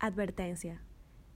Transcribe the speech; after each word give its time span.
Advertencia. 0.00 0.82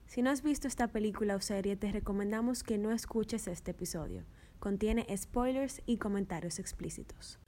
Si 0.06 0.22
no 0.22 0.30
has 0.30 0.42
visto 0.42 0.66
esta 0.66 0.88
película 0.88 1.36
o 1.36 1.40
serie, 1.40 1.76
te 1.76 1.92
recomendamos 1.92 2.62
que 2.62 2.78
no 2.78 2.92
escuches 2.92 3.46
este 3.46 3.72
episodio. 3.72 4.24
Contiene 4.58 5.06
spoilers 5.14 5.82
y 5.84 5.98
comentarios 5.98 6.58
explícitos. 6.58 7.38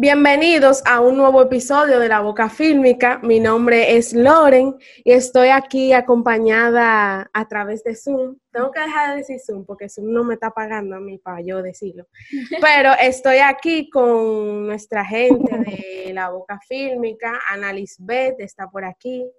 Bienvenidos 0.00 0.82
a 0.86 1.02
un 1.02 1.18
nuevo 1.18 1.42
episodio 1.42 1.98
de 1.98 2.08
La 2.08 2.20
Boca 2.20 2.48
Fílmica. 2.48 3.18
Mi 3.18 3.38
nombre 3.38 3.98
es 3.98 4.14
Loren 4.14 4.78
y 5.04 5.12
estoy 5.12 5.48
aquí 5.48 5.92
acompañada 5.92 7.28
a 7.34 7.48
través 7.48 7.84
de 7.84 7.94
Zoom. 7.94 8.38
Tengo 8.50 8.70
que 8.70 8.80
dejar 8.80 9.10
de 9.10 9.16
decir 9.16 9.38
Zoom 9.38 9.66
porque 9.66 9.90
Zoom 9.90 10.10
no 10.10 10.24
me 10.24 10.32
está 10.34 10.52
pagando 10.52 10.96
a 10.96 11.00
mí 11.00 11.18
para 11.18 11.42
yo 11.42 11.60
decirlo. 11.60 12.06
Pero 12.62 12.92
estoy 12.98 13.40
aquí 13.40 13.90
con 13.90 14.68
nuestra 14.68 15.04
gente 15.04 15.54
de 15.58 16.14
La 16.14 16.30
Boca 16.30 16.58
Fílmica. 16.66 17.38
Ana 17.50 17.70
Lisbeth 17.70 18.40
está 18.40 18.70
por 18.70 18.86
aquí. 18.86 19.30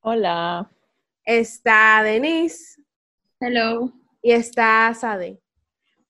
Hola. 0.00 0.70
Está 1.24 2.02
Denise. 2.02 2.78
Hello. 3.40 3.90
Y 4.20 4.32
está 4.32 4.92
Sade. 4.92 5.40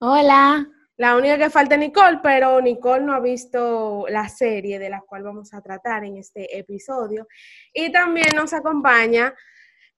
Hola. 0.01 0.67
La 1.01 1.17
única 1.17 1.39
que 1.39 1.49
falta 1.49 1.77
es 1.77 1.81
Nicole, 1.81 2.19
pero 2.23 2.61
Nicole 2.61 3.03
no 3.03 3.15
ha 3.15 3.21
visto 3.21 4.05
la 4.11 4.29
serie 4.29 4.79
de 4.79 4.91
la 4.91 5.01
cual 5.01 5.23
vamos 5.23 5.55
a 5.55 5.63
tratar 5.63 6.05
en 6.05 6.19
este 6.19 6.59
episodio. 6.59 7.27
Y 7.73 7.91
también 7.91 8.27
nos 8.37 8.53
acompaña 8.53 9.35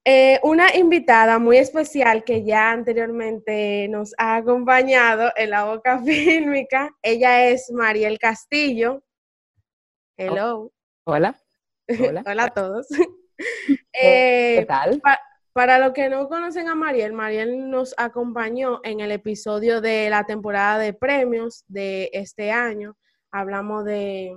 eh, 0.04 0.38
una 0.44 0.76
invitada 0.76 1.40
muy 1.40 1.56
especial 1.56 2.22
que 2.22 2.44
ya 2.44 2.70
anteriormente 2.70 3.88
nos 3.88 4.14
ha 4.16 4.36
acompañado 4.36 5.32
en 5.34 5.50
la 5.50 5.64
boca 5.64 5.98
fílmica. 6.04 6.88
Ella 7.02 7.48
es 7.48 7.72
Mariel 7.72 8.20
Castillo. 8.20 9.02
Hello. 10.16 10.70
Hola. 11.04 11.36
Hola. 11.98 12.22
Hola 12.24 12.44
a 12.44 12.48
todos. 12.54 12.86
¿Qué 13.66 14.58
Eh, 14.60 14.66
tal? 14.68 15.02
Pa- 15.52 15.60
para 15.60 15.78
los 15.78 15.92
que 15.92 16.08
no 16.08 16.28
conocen 16.28 16.68
a 16.68 16.74
Mariel, 16.74 17.12
Mariel 17.12 17.70
nos 17.70 17.94
acompañó 17.96 18.80
en 18.84 19.00
el 19.00 19.12
episodio 19.12 19.80
de 19.80 20.08
la 20.10 20.24
temporada 20.24 20.78
de 20.78 20.92
premios 20.92 21.64
de 21.68 22.10
este 22.12 22.50
año. 22.50 22.96
Hablamos 23.30 23.84
de, 23.84 24.36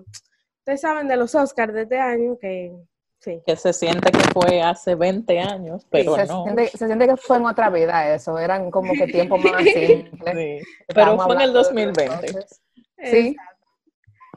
ustedes 0.60 0.82
saben, 0.82 1.08
de 1.08 1.18
los 1.18 1.34
Oscars 1.36 1.74
de 1.74 1.84
este 1.84 1.98
año, 2.00 2.38
que 2.40 2.74
sí. 3.20 3.42
Que 3.46 3.56
se 3.56 3.74
siente 3.74 4.12
que 4.12 4.20
fue 4.34 4.62
hace 4.62 4.96
20 4.96 5.40
años, 5.40 5.86
pero 5.90 6.16
se, 6.16 6.26
no. 6.28 6.44
siente, 6.44 6.68
se 6.70 6.86
siente 6.86 7.08
que 7.08 7.18
fue 7.18 7.38
en 7.38 7.46
otra 7.46 7.70
vida 7.70 8.14
eso, 8.14 8.38
eran 8.40 8.70
como 8.72 8.94
que 8.94 9.08
tiempos 9.08 9.44
más 9.44 9.64
simples. 9.64 10.36
Sí. 10.62 10.68
Pero 10.94 11.18
fue 11.18 11.36
en 11.36 11.42
el 11.42 11.50
hablando 11.50 11.64
de 11.64 11.64
2020. 11.64 12.04
entonces. 12.06 12.62
Sí. 13.04 13.36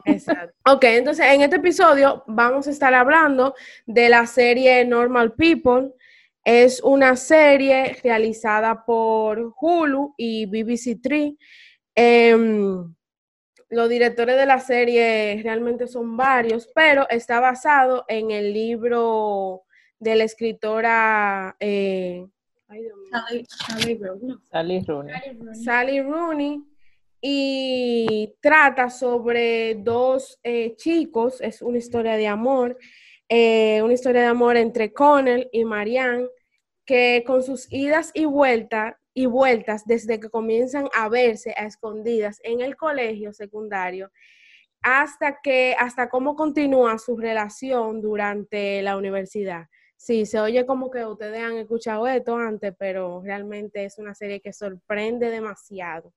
Exacto. 0.05 0.53
Ok, 0.65 0.83
entonces 0.85 1.25
en 1.25 1.41
este 1.41 1.57
episodio 1.57 2.23
vamos 2.25 2.67
a 2.67 2.71
estar 2.71 2.93
hablando 2.93 3.53
de 3.85 4.09
la 4.09 4.25
serie 4.25 4.83
Normal 4.85 5.33
People. 5.33 5.93
Es 6.43 6.81
una 6.81 7.15
serie 7.15 7.97
realizada 8.03 8.85
por 8.85 9.53
Hulu 9.59 10.13
y 10.17 10.45
BBC 10.45 10.99
Three. 11.01 11.37
Em, 11.95 12.95
los 13.69 13.89
directores 13.89 14.35
de 14.37 14.45
la 14.45 14.59
serie 14.59 15.41
realmente 15.43 15.87
son 15.87 16.17
varios, 16.17 16.69
pero 16.73 17.07
está 17.09 17.39
basado 17.39 18.05
en 18.07 18.31
el 18.31 18.53
libro 18.53 19.63
de 19.99 20.15
la 20.15 20.23
escritora 20.23 21.55
eh, 21.59 22.25
Sally, 22.69 23.99
no. 24.21 24.41
Sally 24.51 24.81
Rooney. 24.85 25.15
Sally 25.63 26.01
Rooney 26.01 26.63
y 27.21 28.35
trata 28.39 28.89
sobre 28.89 29.75
dos 29.75 30.39
eh, 30.43 30.75
chicos, 30.75 31.41
es 31.41 31.61
una 31.61 31.79
historia 31.79 32.15
de 32.15 32.27
amor, 32.27 32.77
eh, 33.29 33.81
una 33.83 33.93
historia 33.93 34.21
de 34.21 34.27
amor 34.27 34.57
entre 34.57 34.91
Connell 34.91 35.47
y 35.51 35.63
Marianne, 35.63 36.27
que 36.85 37.23
con 37.25 37.43
sus 37.43 37.71
idas 37.71 38.11
y 38.13 38.25
vueltas 38.25 38.95
y 39.13 39.27
vueltas 39.27 39.85
desde 39.85 40.19
que 40.19 40.29
comienzan 40.29 40.89
a 40.93 41.09
verse 41.09 41.53
a 41.57 41.65
escondidas 41.65 42.39
en 42.43 42.61
el 42.61 42.75
colegio 42.75 43.33
secundario 43.33 44.11
hasta 44.81 45.39
que 45.43 45.75
hasta 45.77 46.09
cómo 46.09 46.35
continúa 46.35 46.97
su 46.97 47.17
relación 47.17 48.01
durante 48.01 48.81
la 48.81 48.97
universidad. 48.97 49.67
Sí, 49.97 50.25
se 50.25 50.39
oye 50.39 50.65
como 50.65 50.89
que 50.89 51.05
ustedes 51.05 51.43
han 51.43 51.57
escuchado 51.57 52.07
esto 52.07 52.37
antes, 52.37 52.73
pero 52.79 53.21
realmente 53.21 53.83
es 53.83 53.97
una 53.97 54.15
serie 54.15 54.39
que 54.39 54.53
sorprende 54.53 55.29
demasiado 55.29 56.13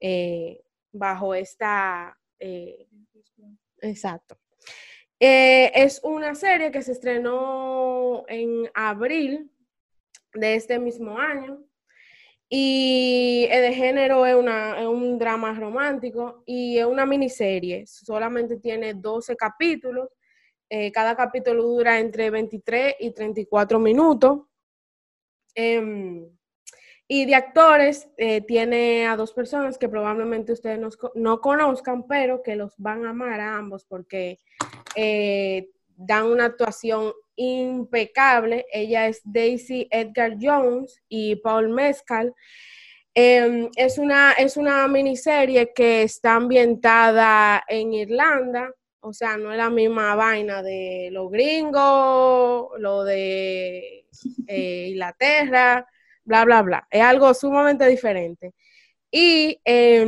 eh, 0.00 0.62
bajo 0.92 1.34
esta... 1.34 2.16
eh, 2.38 2.86
exacto. 3.80 4.38
Eh, 5.18 5.72
es 5.74 6.00
una 6.04 6.34
serie 6.34 6.70
que 6.70 6.82
se 6.82 6.92
estrenó 6.92 8.24
en 8.28 8.70
abril 8.74 9.50
de 10.34 10.56
este 10.56 10.78
mismo 10.78 11.18
año 11.18 11.64
y 12.48 13.46
de 13.48 13.72
género 13.72 14.26
es, 14.26 14.34
una, 14.34 14.78
es 14.80 14.86
un 14.86 15.18
drama 15.18 15.54
romántico 15.54 16.42
y 16.46 16.78
es 16.78 16.84
una 16.86 17.06
miniserie. 17.06 17.86
Solamente 17.86 18.58
tiene 18.58 18.94
12 18.94 19.36
capítulos. 19.36 20.08
eh, 20.68 20.90
cada 20.92 21.16
capítulo 21.16 21.62
dura 21.62 21.98
entre 22.00 22.30
23 22.30 22.96
y 23.00 23.12
34 23.12 23.78
minutos. 23.78 24.40
Em, 25.54 26.28
y 27.08 27.24
de 27.24 27.34
actores 27.34 28.08
eh, 28.16 28.40
tiene 28.42 29.06
a 29.06 29.16
dos 29.16 29.32
personas 29.32 29.78
que 29.78 29.88
probablemente 29.88 30.52
ustedes 30.52 30.78
no, 30.78 30.90
no 31.14 31.40
conozcan, 31.40 32.06
pero 32.06 32.42
que 32.42 32.56
los 32.56 32.74
van 32.78 33.06
a 33.06 33.10
amar 33.10 33.40
a 33.40 33.56
ambos 33.56 33.84
porque 33.84 34.38
eh, 34.96 35.68
dan 35.96 36.26
una 36.26 36.46
actuación 36.46 37.12
impecable. 37.36 38.66
Ella 38.72 39.06
es 39.06 39.20
Daisy 39.24 39.86
Edgar 39.90 40.36
Jones 40.40 41.00
y 41.08 41.36
Paul 41.36 41.68
Mescal. 41.68 42.34
Eh, 43.14 43.70
es, 43.76 43.98
una, 43.98 44.32
es 44.32 44.56
una 44.56 44.86
miniserie 44.88 45.72
que 45.72 46.02
está 46.02 46.34
ambientada 46.34 47.64
en 47.68 47.94
Irlanda, 47.94 48.70
o 49.00 49.12
sea, 49.12 49.36
no 49.36 49.52
es 49.52 49.56
la 49.56 49.70
misma 49.70 50.14
vaina 50.16 50.62
de 50.62 51.10
los 51.12 51.30
gringos, 51.30 52.70
lo 52.78 53.04
de 53.04 54.06
eh, 54.48 54.86
Inglaterra, 54.90 55.86
bla, 56.24 56.44
bla, 56.44 56.62
bla. 56.62 56.88
Es 56.90 57.02
algo 57.02 57.32
sumamente 57.32 57.86
diferente. 57.86 58.52
Y, 59.10 59.60
eh, 59.64 60.06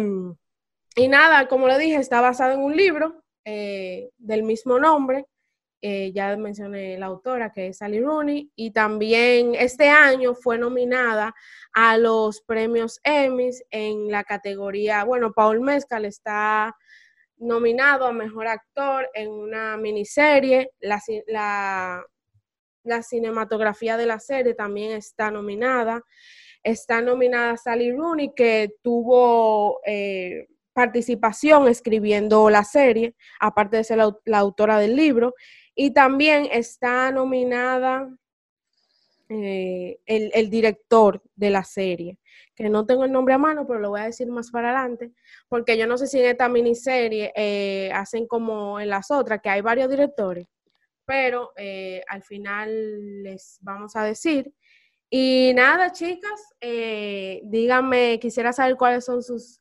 y 0.97 1.09
nada, 1.09 1.49
como 1.49 1.69
le 1.69 1.79
dije, 1.79 1.97
está 1.97 2.21
basado 2.21 2.55
en 2.55 2.61
un 2.61 2.77
libro 2.77 3.23
eh, 3.51 4.11
del 4.19 4.43
mismo 4.43 4.79
nombre. 4.79 5.25
Eh, 5.81 6.13
ya 6.13 6.37
mencioné 6.37 6.99
la 6.99 7.07
autora, 7.07 7.51
que 7.51 7.69
es 7.69 7.79
Sally 7.79 8.01
Rooney, 8.01 8.51
y 8.55 8.73
también 8.73 9.55
este 9.55 9.89
año 9.89 10.35
fue 10.35 10.59
nominada 10.59 11.35
a 11.73 11.97
los 11.97 12.43
premios 12.43 13.01
Emmys 13.05 13.65
en 13.71 14.11
la 14.11 14.25
categoría, 14.25 15.05
bueno, 15.05 15.33
Paul 15.33 15.63
Mescal 15.63 16.05
está 16.05 16.77
nominado 17.39 18.07
a 18.07 18.13
Mejor 18.13 18.49
Actor 18.49 19.09
en 19.15 19.31
una 19.31 19.79
miniserie, 19.79 20.73
la, 20.81 21.01
la, 22.85 23.03
cinematografía 23.03 23.97
de 23.97 24.07
la 24.07 24.21
serie 24.21 24.53
también 24.53 24.93
está 24.93 25.31
nominada, 25.31 26.03
está 26.63 27.01
nominada 27.01 27.57
Sally 27.57 27.93
Rooney, 27.93 28.35
que 28.35 28.75
tuvo... 28.83 29.81
Eh, 29.87 30.49
participación 30.79 31.67
escribiendo 31.67 32.49
la 32.51 32.63
serie, 32.63 33.17
aparte 33.41 33.79
de 33.79 33.83
ser 33.83 33.99
la, 33.99 34.39
autora 34.39 34.79
del 34.79 34.95
libro, 34.95 35.35
y 35.75 35.93
también 35.93 36.47
está 36.53 37.11
nominada 37.11 38.09
eh, 39.29 39.99
el, 40.07 40.31
el, 40.33 40.49
director 40.49 41.21
de 41.35 41.51
la 41.51 41.65
serie, 41.65 42.17
que 42.55 42.69
no 42.69 42.87
tengo 42.87 43.05
el 43.05 43.11
nombre 43.11 43.35
a 43.35 43.39
mano, 43.39 43.67
pero 43.67 43.81
lo 43.81 43.91
voy 43.91 44.03
a 44.03 44.05
decir 44.05 44.29
más 44.29 44.53
para 44.53 44.69
adelante, 44.71 45.11
porque 45.49 45.77
yo 45.77 45.89
no 45.89 45.99
sé 45.99 46.07
si 46.07 46.21
en 46.21 46.27
esta 46.27 46.49
miniserie 46.49 47.33
eh, 47.35 47.91
hacen 47.93 48.29
como 48.29 48.79
en 48.79 48.89
las 48.89 49.11
otras, 49.11 49.41
que 49.43 49.51
hay 49.51 49.63
varios 49.63 49.91
directores. 49.91 50.47
pero 51.05 51.51
eh, 51.57 52.03
al 52.07 52.23
final 52.23 53.23
les 53.25 53.59
vamos 53.63 53.97
a 53.97 54.05
decir. 54.05 54.53
Y 55.11 55.53
nada, 55.57 55.91
chicas, 55.91 56.55
eh, 56.61 57.41
díganme, 57.45 58.19
quisiera 58.21 58.53
saber 58.53 58.77
cuáles 58.77 59.07
son 59.07 59.23
sus, 59.23 59.61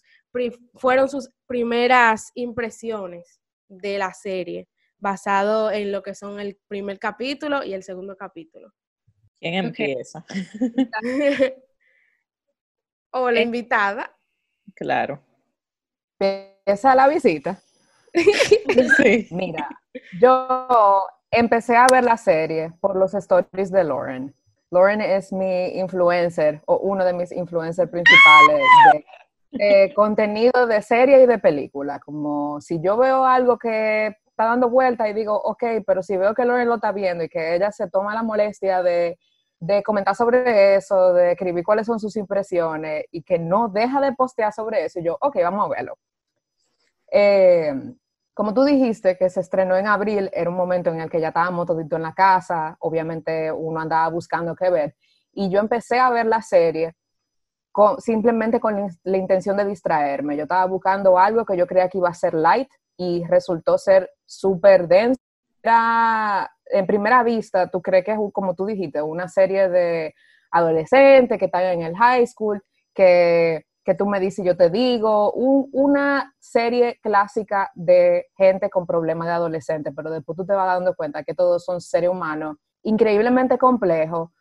fueron 0.75 1.09
sus 1.09 1.29
primeras 1.45 2.31
impresiones 2.35 3.41
de 3.67 3.97
la 3.97 4.13
serie, 4.13 4.67
basado 4.97 5.71
en 5.71 5.91
lo 5.91 6.01
que 6.01 6.15
son 6.15 6.39
el 6.39 6.57
primer 6.67 6.99
capítulo 6.99 7.63
y 7.63 7.73
el 7.73 7.83
segundo 7.83 8.15
capítulo. 8.15 8.73
¿Quién 9.39 9.53
empieza? 9.53 10.25
o 13.11 13.29
la 13.31 13.41
invitada. 13.41 14.15
Claro. 14.73 15.21
Empieza 16.19 16.95
la 16.95 17.07
visita. 17.07 17.61
sí. 18.97 19.27
Mira, 19.31 19.69
yo 20.19 21.05
empecé 21.31 21.75
a 21.75 21.85
ver 21.91 22.03
la 22.03 22.17
serie 22.17 22.73
por 22.79 22.95
los 22.95 23.13
stories 23.13 23.71
de 23.71 23.83
Lauren. 23.83 24.35
Lauren 24.71 25.01
es 25.01 25.31
mi 25.31 25.67
influencer 25.77 26.61
o 26.65 26.77
uno 26.77 27.05
de 27.05 27.13
mis 27.13 27.31
influencers 27.31 27.89
principales 27.89 28.61
de, 28.93 29.05
contenido 29.95 30.67
de 30.67 30.81
serie 30.81 31.23
y 31.23 31.25
de 31.25 31.39
película. 31.39 31.99
Como 31.99 32.59
si 32.61 32.79
yo 32.81 32.97
veo 32.97 33.25
algo 33.25 33.57
que 33.57 34.07
está 34.25 34.45
dando 34.45 34.69
vuelta 34.69 35.09
y 35.09 35.13
digo, 35.13 35.35
ok, 35.35 35.63
pero 35.85 36.03
si 36.03 36.15
veo 36.15 36.35
que 36.35 36.45
Lauren 36.45 36.67
lo 36.67 36.75
está 36.75 36.91
viendo 36.91 37.23
y 37.23 37.29
que 37.29 37.55
ella 37.55 37.71
se 37.71 37.89
toma 37.89 38.13
la 38.13 38.21
molestia 38.21 38.83
de, 38.83 39.17
de 39.59 39.83
comentar 39.83 40.15
sobre 40.15 40.75
eso, 40.75 41.13
de 41.13 41.31
escribir 41.31 41.63
cuáles 41.63 41.87
son 41.87 41.99
sus 41.99 42.15
impresiones 42.15 43.05
y 43.11 43.23
que 43.23 43.39
no 43.39 43.69
deja 43.69 43.99
de 44.01 44.13
postear 44.13 44.53
sobre 44.53 44.85
eso, 44.85 44.99
y 44.99 45.03
yo, 45.03 45.17
ok, 45.19 45.37
vamos 45.41 45.65
a 45.65 45.69
verlo. 45.69 45.97
Eh, 47.11 47.73
como 48.33 48.53
tú 48.53 48.63
dijiste 48.63 49.17
que 49.17 49.29
se 49.29 49.39
estrenó 49.39 49.75
en 49.75 49.87
abril, 49.87 50.29
era 50.31 50.49
un 50.49 50.55
momento 50.55 50.91
en 50.91 51.01
el 51.01 51.09
que 51.09 51.19
ya 51.19 51.29
estábamos 51.29 51.65
todito 51.65 51.95
en 51.95 52.03
la 52.03 52.13
casa, 52.13 52.77
obviamente 52.79 53.51
uno 53.51 53.79
andaba 53.79 54.09
buscando 54.09 54.55
qué 54.55 54.69
ver, 54.69 54.95
y 55.31 55.49
yo 55.49 55.59
empecé 55.59 55.99
a 55.99 56.11
ver 56.11 56.27
la 56.27 56.41
serie 56.41 56.93
con, 57.77 58.01
simplemente 58.01 58.59
con 58.59 58.89
la 59.03 59.17
intención 59.17 59.55
de 59.55 59.63
distraerme. 59.63 60.35
Yo 60.35 60.43
estaba 60.43 60.65
buscando 60.65 61.19
algo 61.19 61.45
que 61.45 61.55
yo 61.55 61.67
creía 61.67 61.87
que 61.89 61.99
iba 61.99 62.09
a 62.09 62.13
ser 62.15 62.33
light 62.33 62.67
y 62.97 63.23
resultó 63.25 63.77
ser 63.77 64.09
súper 64.25 64.87
densa. 64.87 65.21
En 66.65 66.87
primera 66.87 67.21
vista, 67.21 67.69
tú 67.69 67.79
crees 67.83 68.03
que 68.03 68.13
es, 68.13 68.17
como 68.33 68.55
tú 68.55 68.65
dijiste, 68.65 68.99
una 69.03 69.27
serie 69.27 69.69
de 69.69 70.15
adolescentes 70.49 71.37
que 71.37 71.45
están 71.45 71.65
en 71.65 71.83
el 71.83 71.95
high 71.95 72.25
school, 72.25 72.63
que 72.95 73.63
que 73.85 73.93
tú 73.93 74.05
me 74.05 74.19
dices 74.19 74.43
yo 74.43 74.57
te 74.57 74.69
digo, 74.69 75.31
una 75.31 76.33
serie 76.39 76.99
clásica 77.01 77.71
de 77.73 78.25
gente 78.35 78.69
con 78.69 78.85
problemas 78.85 79.27
de 79.27 79.33
adolescentes, 79.33 79.93
pero 79.95 80.09
después 80.09 80.35
tú 80.35 80.45
te 80.45 80.53
vas 80.53 80.65
dando 80.65 80.93
cuenta 80.93 81.23
que 81.23 81.33
todos 81.33 81.63
son 81.63 81.79
seres 81.79 82.09
humanos 82.09 82.57
increíblemente 82.83 83.57
complejos, 83.57 84.31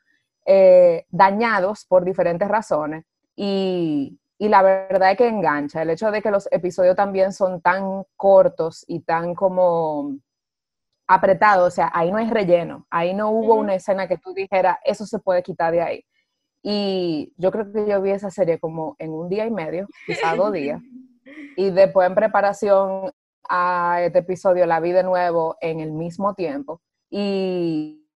eh, 0.47 1.05
dañados 1.11 1.85
por 1.87 2.05
diferentes 2.05 2.49
razones 2.49 3.05
y, 3.37 4.19
y, 4.39 4.49
la 4.49 4.63
verdad 4.63 5.13
es 5.13 5.19
que 5.19 5.29
engancha. 5.29 5.83
El 5.83 5.91
hecho 5.91 6.11
de 6.11 6.23
que 6.23 6.31
los 6.31 6.49
episodios 6.51 6.97
también 6.97 7.33
son 7.33 7.61
tan 7.61 8.05
cortos 8.17 8.85
y 8.89 9.01
tan 9.01 9.35
como 9.35 10.17
apretados, 11.07 11.69
o 11.69 11.71
sea, 11.71 11.91
ahí 11.95 12.11
no 12.11 12.19
hay 12.19 12.29
relleno, 12.29 12.87
ahí 12.91 13.15
no 13.15 13.31
hubo 13.31 13.55
una 13.55 13.75
escena 13.75 14.09
que 14.09 14.19
tú 14.19 14.33
dijeras, 14.35 14.79
eso 14.85 15.07
se 15.07 15.21
puede 15.21 15.43
quitar 15.43 15.73
de 15.73 15.83
ahí 15.83 16.05
y 16.69 17.33
yo 17.37 17.53
creo 17.53 17.71
que 17.71 17.87
yo 17.87 18.03
vi 18.03 18.11
esa 18.11 18.29
serie 18.29 18.59
como 18.59 18.97
en 18.99 19.13
un 19.13 19.29
día 19.29 19.47
y 19.47 19.53
medio, 19.53 19.87
quizás 20.05 20.37
dos 20.37 20.53
días. 20.53 20.83
Y 21.59 21.71
después 21.71 22.09
en 22.09 22.15
preparación 22.15 23.11
a 23.49 24.01
este 24.03 24.19
episodio 24.19 24.67
la 24.67 24.79
vi 24.79 24.93
de 24.93 25.03
nuevo 25.03 25.57
en 25.61 25.81
el 25.81 25.93
mismo 25.93 26.35
tiempo. 26.35 26.83
Y 27.09 28.07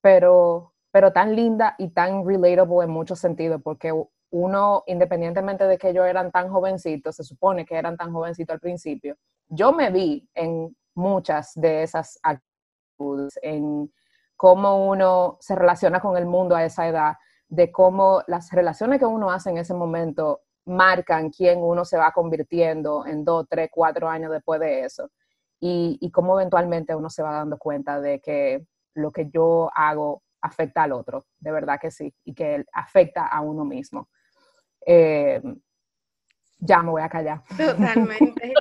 pero, 0.00 0.71
pero 0.92 1.12
tan 1.12 1.34
linda 1.34 1.74
y 1.78 1.88
tan 1.88 2.24
relatable 2.24 2.84
en 2.84 2.90
muchos 2.90 3.18
sentidos, 3.18 3.60
porque 3.64 3.92
uno, 4.30 4.84
independientemente 4.86 5.66
de 5.66 5.78
que 5.78 5.90
ellos 5.90 6.06
eran 6.06 6.30
tan 6.30 6.50
jovencitos, 6.50 7.16
se 7.16 7.24
supone 7.24 7.66
que 7.66 7.76
eran 7.76 7.96
tan 7.96 8.12
jovencitos 8.12 8.54
al 8.54 8.60
principio, 8.60 9.16
yo 9.48 9.72
me 9.72 9.90
vi 9.90 10.28
en 10.34 10.76
muchas 10.94 11.52
de 11.54 11.82
esas 11.82 12.18
actitudes, 12.22 13.38
en 13.42 13.92
cómo 14.36 14.86
uno 14.88 15.38
se 15.40 15.54
relaciona 15.54 16.00
con 16.00 16.16
el 16.16 16.26
mundo 16.26 16.54
a 16.54 16.64
esa 16.64 16.86
edad, 16.86 17.16
de 17.48 17.70
cómo 17.70 18.22
las 18.26 18.50
relaciones 18.50 18.98
que 18.98 19.06
uno 19.06 19.30
hace 19.30 19.50
en 19.50 19.58
ese 19.58 19.74
momento 19.74 20.42
marcan 20.64 21.30
quién 21.30 21.60
uno 21.60 21.84
se 21.84 21.98
va 21.98 22.12
convirtiendo 22.12 23.04
en 23.06 23.24
dos, 23.24 23.46
tres, 23.48 23.68
cuatro 23.70 24.08
años 24.08 24.30
después 24.30 24.60
de 24.60 24.84
eso. 24.84 25.10
Y, 25.60 26.10
cómo 26.12 26.40
eventualmente 26.40 26.94
uno 26.94 27.08
se 27.08 27.22
va 27.22 27.32
dando 27.32 27.56
cuenta 27.56 28.00
de 28.00 28.20
que 28.20 28.66
lo 28.94 29.12
que 29.12 29.28
yo 29.30 29.70
hago 29.74 30.22
afecta 30.42 30.82
al 30.82 30.92
otro, 30.92 31.26
de 31.38 31.52
verdad 31.52 31.78
que 31.80 31.90
sí, 31.90 32.12
y 32.24 32.34
que 32.34 32.64
afecta 32.72 33.26
a 33.26 33.40
uno 33.40 33.64
mismo. 33.64 34.08
Eh, 34.84 35.40
ya 36.58 36.82
me 36.82 36.90
voy 36.90 37.02
a 37.02 37.08
callar. 37.08 37.42
Totalmente. 37.56 38.52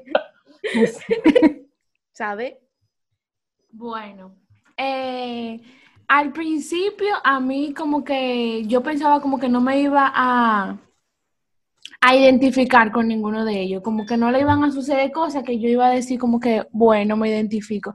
¿Sabe? 2.12 2.60
Bueno, 3.72 4.36
eh, 4.78 5.60
al 6.08 6.32
principio 6.34 7.16
a 7.24 7.40
mí 7.40 7.74
como 7.74 8.04
que 8.04 8.64
yo 8.66 8.84
pensaba 8.84 9.22
como 9.22 9.40
que 9.40 9.48
no 9.48 9.62
me 9.62 9.80
iba 9.80 10.12
a, 10.14 10.78
a 12.02 12.16
identificar 12.16 12.92
con 12.92 13.08
ninguno 13.08 13.46
de 13.46 13.62
ellos, 13.62 13.82
como 13.82 14.06
que 14.06 14.18
no 14.18 14.30
le 14.30 14.42
iban 14.42 14.64
a 14.64 14.72
suceder 14.72 15.12
cosas 15.12 15.44
que 15.44 15.60
yo 15.60 15.70
iba 15.70 15.88
a 15.88 15.92
decir 15.92 16.20
como 16.20 16.40
que, 16.40 16.68
bueno, 16.72 17.16
me 17.16 17.30
identifico. 17.30 17.94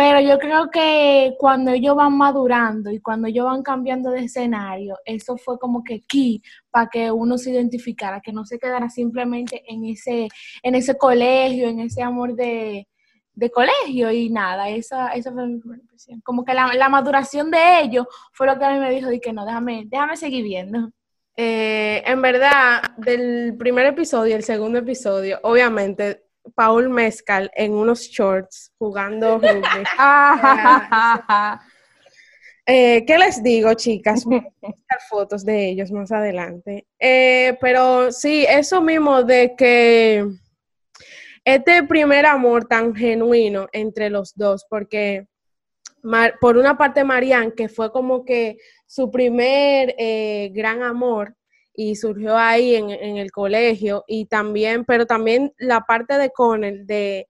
Pero 0.00 0.18
yo 0.18 0.38
creo 0.38 0.70
que 0.70 1.34
cuando 1.38 1.72
ellos 1.72 1.94
van 1.94 2.16
madurando 2.16 2.90
y 2.90 3.00
cuando 3.00 3.28
ellos 3.28 3.44
van 3.44 3.62
cambiando 3.62 4.10
de 4.10 4.24
escenario, 4.24 4.96
eso 5.04 5.36
fue 5.36 5.58
como 5.58 5.84
que 5.84 6.00
key 6.08 6.40
para 6.70 6.88
que 6.88 7.12
uno 7.12 7.36
se 7.36 7.50
identificara, 7.50 8.22
que 8.22 8.32
no 8.32 8.46
se 8.46 8.58
quedara 8.58 8.88
simplemente 8.88 9.62
en 9.68 9.84
ese, 9.84 10.28
en 10.62 10.74
ese 10.74 10.96
colegio, 10.96 11.68
en 11.68 11.80
ese 11.80 12.00
amor 12.02 12.34
de, 12.34 12.88
de 13.34 13.50
colegio 13.50 14.10
y 14.10 14.30
nada, 14.30 14.70
esa, 14.70 15.08
esa 15.08 15.32
fue 15.32 15.46
mi 15.46 15.58
primera 15.58 15.82
impresión. 15.82 16.22
Como 16.22 16.46
que 16.46 16.54
la, 16.54 16.88
maduración 16.88 17.50
de 17.50 17.82
ellos 17.82 18.06
fue 18.32 18.46
lo 18.46 18.58
que 18.58 18.64
a 18.64 18.72
mí 18.72 18.78
me 18.78 18.94
dijo 18.94 19.10
de 19.10 19.20
que 19.20 19.34
no, 19.34 19.44
déjame, 19.44 19.84
déjame 19.86 20.16
seguir 20.16 20.44
viendo. 20.44 20.92
Eh, 21.36 22.02
en 22.06 22.22
verdad, 22.22 22.96
del 22.96 23.54
primer 23.58 23.84
episodio 23.84 24.30
y 24.30 24.36
el 24.36 24.44
segundo 24.44 24.78
episodio, 24.78 25.40
obviamente, 25.42 26.29
Paul 26.54 26.88
Mezcal 26.88 27.50
en 27.54 27.72
unos 27.72 28.02
shorts 28.08 28.72
jugando 28.78 29.38
rugby. 29.38 29.84
eh, 32.66 33.04
¿Qué 33.06 33.18
les 33.18 33.42
digo, 33.42 33.74
chicas? 33.74 34.24
Voy 34.24 34.38
a 34.62 34.98
fotos 35.08 35.44
de 35.44 35.68
ellos 35.68 35.90
más 35.90 36.12
adelante. 36.12 36.86
Eh, 36.98 37.56
pero 37.60 38.12
sí, 38.12 38.46
eso 38.48 38.80
mismo 38.80 39.22
de 39.22 39.54
que 39.56 40.26
este 41.44 41.82
primer 41.84 42.26
amor 42.26 42.66
tan 42.66 42.94
genuino 42.94 43.68
entre 43.72 44.10
los 44.10 44.34
dos, 44.36 44.66
porque 44.68 45.26
por 46.40 46.56
una 46.56 46.76
parte 46.78 47.04
Marianne, 47.04 47.54
que 47.54 47.68
fue 47.68 47.92
como 47.92 48.24
que 48.24 48.58
su 48.86 49.10
primer 49.10 49.94
eh, 49.98 50.50
gran 50.52 50.82
amor 50.82 51.36
y 51.82 51.96
surgió 51.96 52.36
ahí 52.36 52.74
en, 52.74 52.90
el 52.90 53.30
colegio, 53.30 54.04
y 54.06 54.26
también, 54.26 54.84
pero 54.84 55.06
también 55.06 55.54
la 55.56 55.80
parte 55.80 56.18
de 56.18 56.28
Connell, 56.28 56.86
de, 56.86 57.26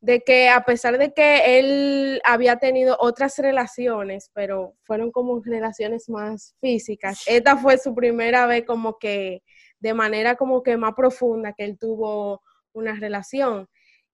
de 0.00 0.20
que 0.22 0.48
a 0.48 0.64
pesar 0.64 0.96
de 0.96 1.12
que 1.12 1.58
él 1.58 2.22
había 2.24 2.56
tenido 2.56 2.96
otras 2.98 3.36
relaciones, 3.36 4.30
pero 4.32 4.72
fueron 4.84 5.12
como 5.12 5.42
relaciones 5.44 6.08
más 6.08 6.56
físicas, 6.62 7.24
esta 7.26 7.58
fue 7.58 7.76
su 7.76 7.94
primera 7.94 8.46
vez 8.46 8.64
como 8.64 8.96
que 8.98 9.42
de 9.80 9.92
manera 9.92 10.34
como 10.36 10.62
que 10.62 10.78
más 10.78 10.94
profunda 10.94 11.52
que 11.52 11.64
él 11.64 11.76
tuvo 11.78 12.40
una 12.72 12.94
relación. 12.94 13.68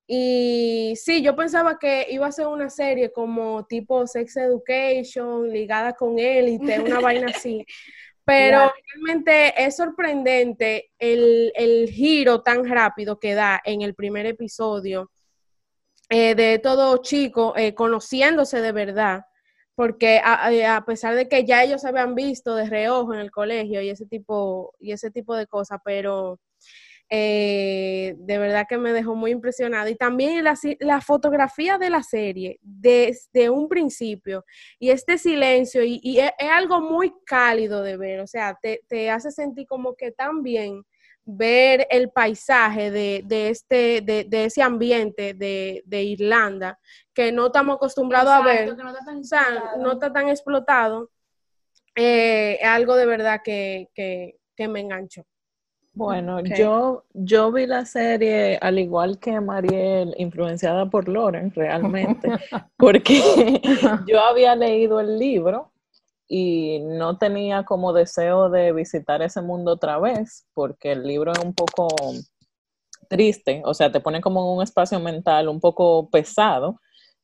Y 0.09 0.95
sí, 0.97 1.23
yo 1.23 1.37
pensaba 1.37 1.79
que 1.79 2.09
iba 2.11 2.27
a 2.27 2.33
ser 2.33 2.49
una 2.49 2.71
serie 2.71 3.13
como 3.13 3.65
tipo 3.67 4.05
Sex 4.09 4.37
Education, 4.37 5.49
ligada 5.49 5.93
con 5.93 6.19
élite, 6.19 6.81
una 6.81 6.99
vaina 7.01 7.29
así. 7.29 7.65
Pero 8.27 8.73
realmente 8.93 9.65
es 9.65 9.77
sorprendente 9.77 10.91
el, 10.99 11.89
giro 11.93 12.43
tan 12.43 12.67
rápido 12.67 13.21
que 13.21 13.35
da 13.35 13.63
en 13.65 13.83
el 13.83 13.95
primer 13.95 14.27
episodio 14.27 15.13
eh, 16.11 16.35
de 16.35 16.59
todo 16.59 16.97
chico 16.99 17.55
eh, 17.57 17.73
conociéndose 17.75 18.61
de 18.61 18.73
verdad. 18.73 19.27
Porque 19.77 20.21
a, 20.25 20.77
a, 20.77 20.85
pesar 20.85 21.15
de 21.15 21.29
que 21.29 21.45
ya 21.45 21.63
ellos 21.63 21.83
se 21.83 21.89
habían 21.89 22.17
visto 22.17 22.57
de 22.57 22.69
reojo 22.69 23.15
en 23.15 23.21
el 23.21 23.31
colegio 23.31 23.81
y 23.81 23.91
ese 23.91 24.07
tipo, 24.07 24.75
y 24.81 24.91
ese 24.91 25.13
tipo 25.13 25.37
de 25.37 25.47
cosas, 25.47 25.79
pero 25.85 26.41
eh, 27.09 28.15
de 28.19 28.39
verdad 28.39 28.67
que 28.69 28.79
me 28.79 28.93
dejó 28.93 29.15
muy 29.15 29.31
impresionada. 29.31 29.89
Y 29.89 29.95
también 29.95 30.45
la, 30.45 31.01
fotografía 31.01 31.79
de 31.79 31.91
la 31.91 32.03
serie, 32.03 32.59
desde 32.63 33.49
un 33.51 33.69
principio, 33.69 34.45
y 34.79 34.91
este 34.91 35.19
silencio, 35.19 35.83
y, 35.85 36.19
es, 36.19 36.33
algo 36.51 36.81
muy 36.81 37.13
cálido 37.25 37.83
de 37.83 37.97
ver, 37.97 38.21
o 38.21 38.27
sea, 38.27 38.59
te, 38.61 39.11
hace 39.11 39.31
sentir 39.31 39.67
como 39.67 39.95
que 39.95 40.11
tan 40.11 40.43
bien 40.43 40.83
ver 41.25 41.87
el 41.91 42.11
paisaje 42.11 42.91
de, 42.91 43.23
de 43.25 43.51
este, 43.51 44.01
de, 44.01 44.25
de, 44.25 44.45
ese 44.45 44.63
ambiente 44.63 45.35
de, 45.35 45.83
de, 45.85 46.03
Irlanda 46.05 46.79
que 47.13 47.33
no 47.33 47.47
estamos 47.47 47.77
acostumbrados 47.77 48.31
a 48.31 48.43
ver, 48.43 48.77
no 48.77 48.89
está 48.91 49.05
tan 49.05 49.19
o 49.19 49.25
sea, 49.25 49.73
no 49.79 49.93
está 49.93 50.13
tan 50.13 50.29
explotado, 50.29 51.11
eh, 51.97 52.59
es 52.61 52.69
algo 52.69 52.95
de 52.95 53.07
verdad 53.07 53.41
que, 53.45 53.89
que, 53.95 54.39
que 54.57 54.69
me 54.69 54.81
enganchó. 54.81 55.25
Bueno, 55.97 56.43
yo, 56.43 57.05
yo 57.15 57.51
vi 57.51 57.67
la 57.67 57.87
serie 57.87 58.59
al 58.61 58.79
igual 58.79 59.19
que 59.19 59.41
Mariel, 59.41 60.15
influenciada 60.19 60.91
por 60.91 61.09
Loren 61.09 61.51
realmente, 61.55 62.29
porque 62.77 63.63
yo 64.07 64.21
había 64.21 64.55
leído 64.55 65.01
el 65.01 65.19
libro 65.19 65.73
y 66.29 66.81
no 66.81 67.17
tenía 67.17 67.65
como 67.65 67.95
deseo 67.95 68.51
de 68.51 68.73
visitar 68.73 69.23
ese 69.23 69.41
mundo 69.41 69.73
otra 69.73 69.99
vez, 69.99 70.47
porque 70.53 70.93
el 70.93 71.03
libro 71.03 71.33
es 71.33 71.39
un 71.39 71.55
poco 71.55 71.89
triste, 73.09 73.63
o 73.65 73.73
sea, 73.73 73.91
te 73.91 74.01
pone 74.01 74.21
como 74.21 74.41
en 74.41 74.59
un 74.59 74.63
espacio 74.63 75.01
mental 75.01 75.49
un 75.49 75.61
poco 75.61 76.11
pesado. 76.11 76.79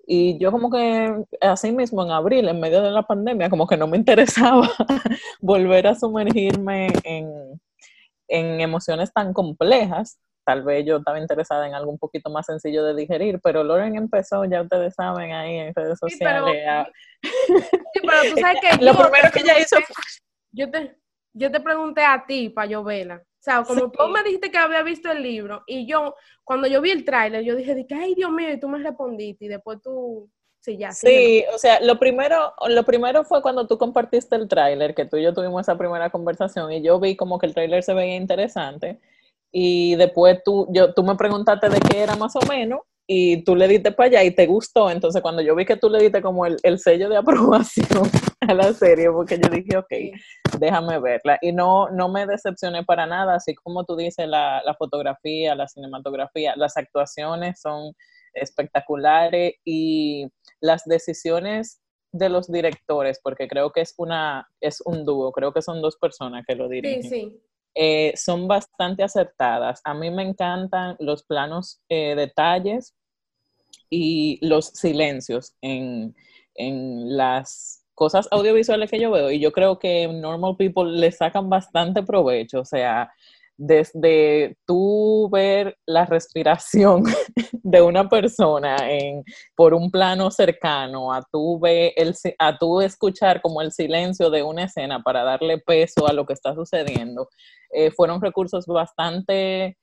Y 0.06 0.38
yo 0.38 0.50
como 0.50 0.70
que 0.70 1.14
así 1.42 1.72
mismo 1.72 2.02
en 2.02 2.10
abril, 2.10 2.48
en 2.48 2.58
medio 2.58 2.80
de 2.80 2.90
la 2.90 3.02
pandemia, 3.02 3.50
como 3.50 3.66
que 3.66 3.76
no 3.76 3.86
me 3.86 3.96
interesaba 3.98 4.70
volver 5.42 5.88
a 5.88 5.94
sumergirme 5.94 6.88
en, 7.04 7.60
en 8.32 8.60
emociones 8.60 9.12
tan 9.12 9.32
complejas. 9.32 10.18
Tal 10.44 10.62
vez 10.64 10.84
yo 10.84 10.96
estaba 10.96 11.20
interesada 11.20 11.68
en 11.68 11.74
algo 11.74 11.90
un 11.92 11.98
poquito 11.98 12.28
más 12.30 12.46
sencillo 12.46 12.82
de 12.84 12.94
digerir, 12.96 13.38
pero 13.44 13.62
Loren 13.62 13.94
empezó, 13.94 14.44
ya 14.44 14.62
ustedes 14.62 14.94
saben, 14.94 15.32
ahí 15.32 15.56
en 15.58 15.74
redes 15.74 15.98
Sí, 16.08 16.16
pero- 16.18 16.46
sociales. 16.46 16.66
a- 16.68 16.88
Sí, 17.94 18.00
pero 18.00 18.34
tú 18.34 18.40
sabes 18.40 18.60
que 18.60 18.76
Lo 18.84 18.92
yo 18.92 18.98
primero 19.02 19.30
que 19.32 19.40
ella 19.40 19.60
hizo 19.60 19.76
pregunté- 19.76 20.18
yo 20.52 20.70
te, 20.70 20.96
yo 21.34 21.50
te 21.52 21.60
pregunté 21.60 22.04
a 22.04 22.24
ti 22.26 22.48
para 22.48 22.66
yo 22.66 22.82
verla. 22.82 23.22
O 23.22 23.44
sea, 23.44 23.62
como 23.64 23.90
tú 23.90 24.08
me 24.08 24.22
dijiste 24.22 24.50
que 24.50 24.58
había 24.58 24.82
visto 24.82 25.10
el 25.10 25.22
libro 25.22 25.62
y 25.66 25.86
yo, 25.86 26.14
cuando 26.44 26.66
yo 26.68 26.80
vi 26.80 26.90
el 26.92 27.04
tráiler, 27.04 27.42
yo 27.44 27.54
dije, 27.56 27.86
ay, 27.94 28.14
Dios 28.14 28.30
mío, 28.30 28.50
y 28.52 28.58
tú 28.60 28.68
me 28.68 28.78
respondiste 28.78 29.44
y 29.44 29.48
después 29.48 29.80
tú, 29.82 30.28
sí, 30.62 30.78
ya. 30.78 30.92
Sí, 30.92 31.45
o 31.54 31.59
sea, 31.59 31.81
lo 31.81 31.99
primero, 31.99 32.54
lo 32.69 32.85
primero 32.85 33.25
fue 33.25 33.42
cuando 33.42 33.66
tú 33.66 33.78
compartiste 33.78 34.37
el 34.37 34.49
tráiler, 34.49 34.95
que 34.95 35.04
tú 35.04 35.16
y 35.16 35.23
yo 35.23 35.35
tuvimos 35.35 35.62
esa 35.62 35.76
primera 35.76 36.11
conversación 36.11 36.73
y 36.73 36.83
yo 36.83 36.99
vi 36.99 37.16
como 37.16 37.38
que 37.38 37.47
el 37.47 37.54
tráiler 37.54 37.83
se 37.83 37.95
veía 37.95 38.16
interesante 38.16 39.00
y 39.52 39.95
después 39.97 40.42
tú, 40.45 40.66
yo, 40.71 40.95
tú 40.95 41.02
me 41.02 41.14
preguntaste 41.14 41.69
de 41.69 41.78
qué 41.78 42.00
era 42.00 42.16
más 42.16 42.35
o 42.37 42.40
menos 42.49 42.81
y 43.07 43.45
tú 43.45 43.54
le 43.54 43.69
diste 43.69 43.92
para 43.92 44.07
allá 44.09 44.25
y 44.25 44.31
te 44.31 44.47
gustó, 44.47 44.90
entonces 44.90 45.21
cuando 45.21 45.42
yo 45.42 45.54
vi 45.54 45.66
que 45.66 45.76
tú 45.76 45.90
le 45.90 45.99
diste 45.99 46.23
como 46.23 46.47
el, 46.47 46.57
el 46.62 46.78
sello 46.78 47.09
de 47.11 47.16
aprobación 47.19 48.11
a 48.40 48.54
la 48.54 48.73
serie, 48.73 49.11
porque 49.11 49.38
yo 49.38 49.50
dije, 49.50 49.76
ok, 49.76 49.92
déjame 50.59 50.99
verla. 50.99 51.38
Y 51.42 51.52
no, 51.52 51.90
no 51.90 52.09
me 52.09 52.26
decepcioné 52.26 52.85
para 52.85 53.07
nada, 53.07 53.35
así 53.35 53.54
como 53.54 53.85
tú 53.85 53.97
dices, 53.97 54.26
la, 54.26 54.62
la 54.64 54.75
fotografía, 54.75 55.54
la 55.54 55.69
cinematografía, 55.69 56.54
las 56.57 56.76
actuaciones 56.76 57.61
son 57.61 57.92
espectaculares 58.35 59.54
y 59.64 60.26
las 60.62 60.85
decisiones 60.87 61.83
de 62.12 62.31
los 62.31 62.50
directores, 62.50 63.21
porque 63.23 63.49
creo 63.49 63.73
que 63.73 63.83
es 63.83 63.95
una, 63.99 64.49
es 64.61 64.83
un 64.87 65.04
dúo, 65.04 65.33
creo 65.33 65.52
que 65.52 65.62
son 65.62 65.83
dos 65.83 65.97
personas 65.99 66.45
que 66.49 66.57
lo 66.57 66.69
Sí, 66.69 66.73
dirigen, 66.83 67.11
sí. 67.11 67.42
eh, 67.75 68.14
son 68.16 68.49
bastante 68.49 69.02
acertadas. 69.02 69.81
A 69.85 69.95
mí 69.95 70.11
me 70.11 70.23
encantan 70.23 70.97
los 71.00 71.25
planos 71.25 71.83
eh, 71.90 72.14
detalles 72.16 72.95
y 73.90 74.38
los 74.47 74.66
silencios 74.69 75.54
en, 75.62 76.14
en 76.54 77.16
las 77.16 77.85
cosas 77.95 78.28
audiovisuales 78.31 78.90
que 78.90 79.00
yo 79.00 79.11
veo 79.11 79.31
y 79.31 79.40
yo 79.40 79.52
creo 79.52 79.78
que 79.78 80.09
Normal 80.09 80.57
People 80.57 80.90
le 80.99 81.12
sacan 81.12 81.50
bastante 81.50 82.02
provecho, 82.02 82.61
o 82.61 82.64
sea, 82.64 83.12
desde 83.64 84.57
tú 84.66 85.28
ver 85.31 85.78
la 85.87 86.04
respiración 86.04 87.04
de 87.62 87.81
una 87.81 88.09
persona 88.09 88.76
en, 88.90 89.23
por 89.54 89.73
un 89.73 89.88
plano 89.88 90.33
cercano, 90.33 91.12
a 91.12 91.23
tú, 91.31 91.61
ver 91.61 91.92
el, 91.95 92.12
a 92.40 92.59
tú 92.59 92.81
escuchar 92.81 93.40
como 93.40 93.62
el 93.62 93.71
silencio 93.71 94.31
de 94.31 94.42
una 94.42 94.64
escena 94.64 95.00
para 95.00 95.23
darle 95.23 95.59
peso 95.59 96.09
a 96.09 96.12
lo 96.12 96.26
que 96.26 96.33
está 96.33 96.57
sucediendo, 96.57 97.28
eh, 97.71 97.92
fueron 97.92 98.21
recursos 98.21 98.66
bastante 98.66 99.78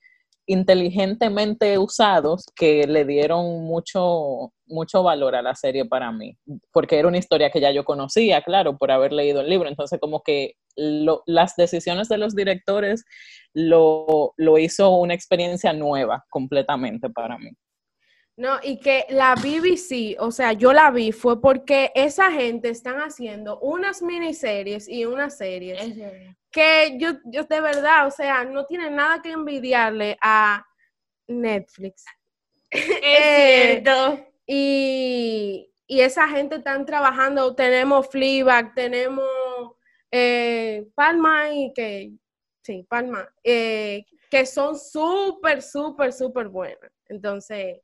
inteligentemente 0.50 1.77
usados 1.77 2.44
que 2.56 2.88
le 2.88 3.06
dieron 3.06 3.63
mucho, 3.65 4.51
mucho 4.65 5.03
valor 5.03 5.36
a 5.36 5.44
la 5.44 5.53
serie 5.53 5.86
para 5.86 6.12
mí, 6.12 6.36
porque 6.72 6.98
era 6.98 7.08
una 7.08 7.20
historia 7.20 7.51
que 7.51 7.62
ya 7.62 7.72
yo 7.72 7.86
conocía, 7.86 8.41
claro, 8.41 8.75
por 8.75 8.89
haber 8.89 9.13
leído 9.13 9.41
el 9.41 9.50
libro, 9.50 9.70
entonces 9.70 10.00
como 10.00 10.24
que 10.24 10.56
lo- 10.75 11.22
las 11.27 11.56
decisiones 11.56 12.10
de 12.10 12.18
los 12.18 12.36
directores 12.36 13.06
lo, 13.53 14.34
lo 14.38 14.58
hizo 14.58 14.89
una 14.89 15.13
experiencia 15.13 15.72
nueva 15.72 16.25
completamente 16.29 17.12
para 17.12 17.38
mí. 17.38 17.51
No, 18.36 18.58
y 18.63 18.79
que 18.79 19.06
la 19.10 19.36
BBC, 19.36 20.15
o 20.20 20.32
sea, 20.32 20.53
yo 20.53 20.74
la 20.74 20.89
vi, 20.89 21.12
fue 21.12 21.39
porque 21.41 21.91
esa 21.94 22.32
gente 22.32 22.70
están 22.70 22.98
haciendo 23.01 23.60
unas 23.60 24.01
miniseries 24.01 24.88
y 24.89 25.06
unas 25.06 25.38
series. 25.38 25.79
Que 26.51 26.98
yo, 27.00 27.12
yo 27.25 27.44
de 27.44 27.62
verdad, 27.62 28.08
o 28.08 28.12
sea, 28.12 28.44
no 28.44 28.65
tiene 28.65 28.89
nada 28.89 29.22
que 29.22 29.32
envidiarle 29.32 30.18
a 30.22 30.65
Netflix. 31.27 32.06
Eh, 32.72 33.84
Y, 34.46 35.72
y 35.88 36.01
esa 36.01 36.27
gente 36.27 36.58
están 36.58 36.86
trabajando, 36.86 37.56
tenemos 37.56 38.08
Fleabag, 38.10 38.74
tenemos 38.74 39.25
eh, 40.12 40.88
Palma 40.96 41.51
y 41.51 41.72
que, 41.74 42.12
sí, 42.63 42.86
Palma, 42.89 43.27
eh, 43.44 44.06
que 44.29 44.46
son 44.46 44.77
súper, 44.77 45.62
súper, 45.62 46.13
súper 46.13 46.48
buenas. 46.48 46.91
Entonces, 47.08 47.82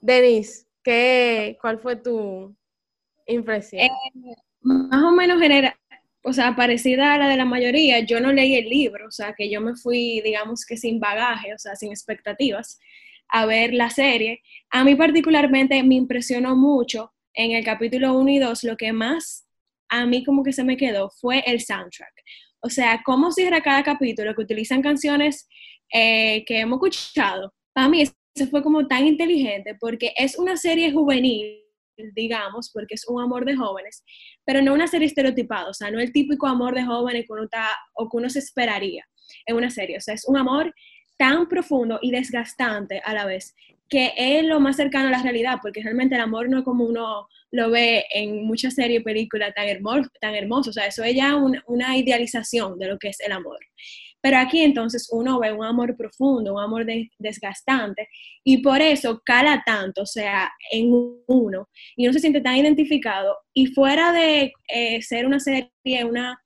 Denise, 0.00 0.66
¿qué, 0.82 1.56
¿cuál 1.60 1.78
fue 1.78 1.96
tu 1.96 2.54
impresión? 3.26 3.82
Eh, 3.82 3.90
más 4.60 5.02
o 5.02 5.12
menos 5.12 5.40
genera, 5.40 5.78
o 6.28 6.32
sea, 6.32 6.56
parecida 6.56 7.14
a 7.14 7.18
la 7.18 7.28
de 7.28 7.36
la 7.36 7.44
mayoría, 7.44 8.00
yo 8.00 8.18
no 8.18 8.32
leí 8.32 8.56
el 8.56 8.68
libro, 8.68 9.06
o 9.06 9.12
sea, 9.12 9.32
que 9.32 9.48
yo 9.48 9.60
me 9.60 9.76
fui, 9.76 10.20
digamos 10.22 10.66
que 10.66 10.76
sin 10.76 10.98
bagaje, 10.98 11.54
o 11.54 11.58
sea, 11.58 11.76
sin 11.76 11.92
expectativas, 11.92 12.80
a 13.28 13.46
ver 13.46 13.72
la 13.72 13.90
serie. 13.90 14.42
A 14.70 14.82
mí 14.82 14.96
particularmente 14.96 15.80
me 15.84 15.94
impresionó 15.94 16.56
mucho 16.56 17.12
en 17.32 17.52
el 17.52 17.64
capítulo 17.64 18.18
1 18.18 18.30
y 18.30 18.38
2, 18.40 18.64
lo 18.64 18.76
que 18.76 18.92
más 18.92 19.46
a 19.88 20.04
mí 20.04 20.24
como 20.24 20.42
que 20.42 20.52
se 20.52 20.64
me 20.64 20.76
quedó 20.76 21.10
fue 21.10 21.44
el 21.46 21.60
soundtrack. 21.60 22.12
O 22.58 22.70
sea, 22.70 23.02
cómo 23.04 23.30
cierra 23.30 23.60
cada 23.60 23.84
capítulo, 23.84 24.34
que 24.34 24.42
utilizan 24.42 24.82
canciones 24.82 25.48
eh, 25.92 26.44
que 26.44 26.58
hemos 26.58 26.78
escuchado. 26.78 27.54
Para 27.72 27.88
mí 27.88 28.02
eso 28.02 28.50
fue 28.50 28.64
como 28.64 28.88
tan 28.88 29.06
inteligente 29.06 29.76
porque 29.78 30.12
es 30.16 30.36
una 30.36 30.56
serie 30.56 30.90
juvenil, 30.90 31.62
digamos, 32.14 32.70
porque 32.72 32.94
es 32.94 33.06
un 33.08 33.22
amor 33.22 33.44
de 33.44 33.56
jóvenes, 33.56 34.04
pero 34.44 34.62
no 34.62 34.74
una 34.74 34.86
serie 34.86 35.06
estereotipada, 35.06 35.68
o 35.70 35.74
sea, 35.74 35.90
no 35.90 36.00
el 36.00 36.12
típico 36.12 36.46
amor 36.46 36.74
de 36.74 36.84
jóvenes 36.84 37.24
que 37.26 37.32
uno 37.32 37.44
está, 37.44 37.68
o 37.94 38.08
que 38.08 38.16
uno 38.16 38.28
se 38.30 38.38
esperaría 38.40 39.04
en 39.46 39.56
una 39.56 39.70
serie, 39.70 39.96
o 39.98 40.00
sea, 40.00 40.14
es 40.14 40.24
un 40.28 40.36
amor 40.36 40.74
tan 41.18 41.48
profundo 41.48 41.98
y 42.02 42.10
desgastante 42.10 43.00
a 43.04 43.14
la 43.14 43.24
vez, 43.24 43.54
que 43.88 44.12
es 44.16 44.44
lo 44.44 44.60
más 44.60 44.76
cercano 44.76 45.08
a 45.08 45.12
la 45.12 45.22
realidad, 45.22 45.58
porque 45.62 45.82
realmente 45.82 46.14
el 46.16 46.20
amor 46.20 46.48
no 46.48 46.58
es 46.58 46.64
como 46.64 46.84
uno 46.84 47.28
lo 47.52 47.70
ve 47.70 48.04
en 48.12 48.44
muchas 48.44 48.74
series 48.74 49.00
y 49.00 49.04
películas 49.04 49.54
tan 49.54 49.66
hermoso, 49.68 50.10
tan 50.20 50.34
hermoso, 50.34 50.70
o 50.70 50.72
sea, 50.72 50.86
eso 50.86 51.04
es 51.04 51.14
ya 51.14 51.36
un- 51.36 51.60
una 51.66 51.96
idealización 51.96 52.78
de 52.78 52.88
lo 52.88 52.98
que 52.98 53.08
es 53.08 53.20
el 53.20 53.32
amor. 53.32 53.58
Pero 54.26 54.38
aquí 54.38 54.60
entonces 54.60 55.06
uno 55.12 55.38
ve 55.38 55.52
un 55.52 55.64
amor 55.64 55.96
profundo, 55.96 56.54
un 56.54 56.60
amor 56.60 56.84
de- 56.84 57.08
desgastante, 57.16 58.08
y 58.42 58.58
por 58.58 58.82
eso 58.82 59.22
cala 59.24 59.62
tanto, 59.64 60.02
o 60.02 60.06
sea, 60.06 60.50
en 60.72 60.90
uno, 61.28 61.68
y 61.94 62.06
uno 62.06 62.12
se 62.12 62.18
siente 62.18 62.40
tan 62.40 62.56
identificado, 62.56 63.36
y 63.54 63.66
fuera 63.68 64.12
de 64.12 64.52
eh, 64.66 65.00
ser 65.02 65.26
una 65.26 65.38
serie, 65.38 65.70
una 66.04 66.36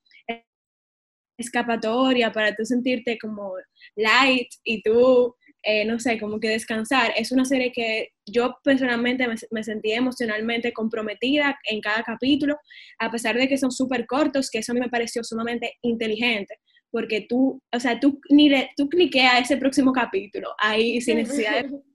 escapatoria 1.39 2.31
para 2.33 2.55
tú 2.55 2.67
sentirte 2.67 3.17
como 3.19 3.55
light 3.97 4.49
y 4.63 4.83
tú, 4.83 5.35
eh, 5.63 5.87
no 5.87 5.99
sé, 5.99 6.21
como 6.21 6.39
que 6.39 6.51
descansar, 6.51 7.15
es 7.17 7.33
una 7.33 7.47
serie 7.47 7.73
que 7.73 8.11
yo 8.27 8.59
personalmente 8.63 9.27
me, 9.27 9.37
me 9.53 9.65
sentí 9.65 9.93
emocionalmente 9.93 10.75
comprometida 10.75 11.59
en 11.65 11.81
cada 11.81 12.03
capítulo, 12.03 12.59
a 12.99 13.11
pesar 13.11 13.37
de 13.39 13.49
que 13.49 13.57
son 13.57 13.73
súper 13.73 14.05
cortos, 14.07 14.51
que 14.51 14.59
eso 14.59 14.73
a 14.73 14.75
mí 14.75 14.81
me 14.83 14.91
pareció 14.91 15.25
sumamente 15.25 15.79
inteligente, 15.81 16.57
porque 16.91 17.23
tú, 17.23 17.61
o 17.73 17.81
sea, 17.81 17.99
tú, 18.01 18.21
ni 18.31 18.49
le, 18.49 18.71
tú 18.77 18.89
cliqueas 18.89 19.35
a 19.35 19.39
ese 19.39 19.57
próximo 19.57 19.93
capítulo 19.93 20.55
ahí 20.59 21.01
sin 21.01 21.17
necesidad 21.19 21.65
de... 21.65 21.71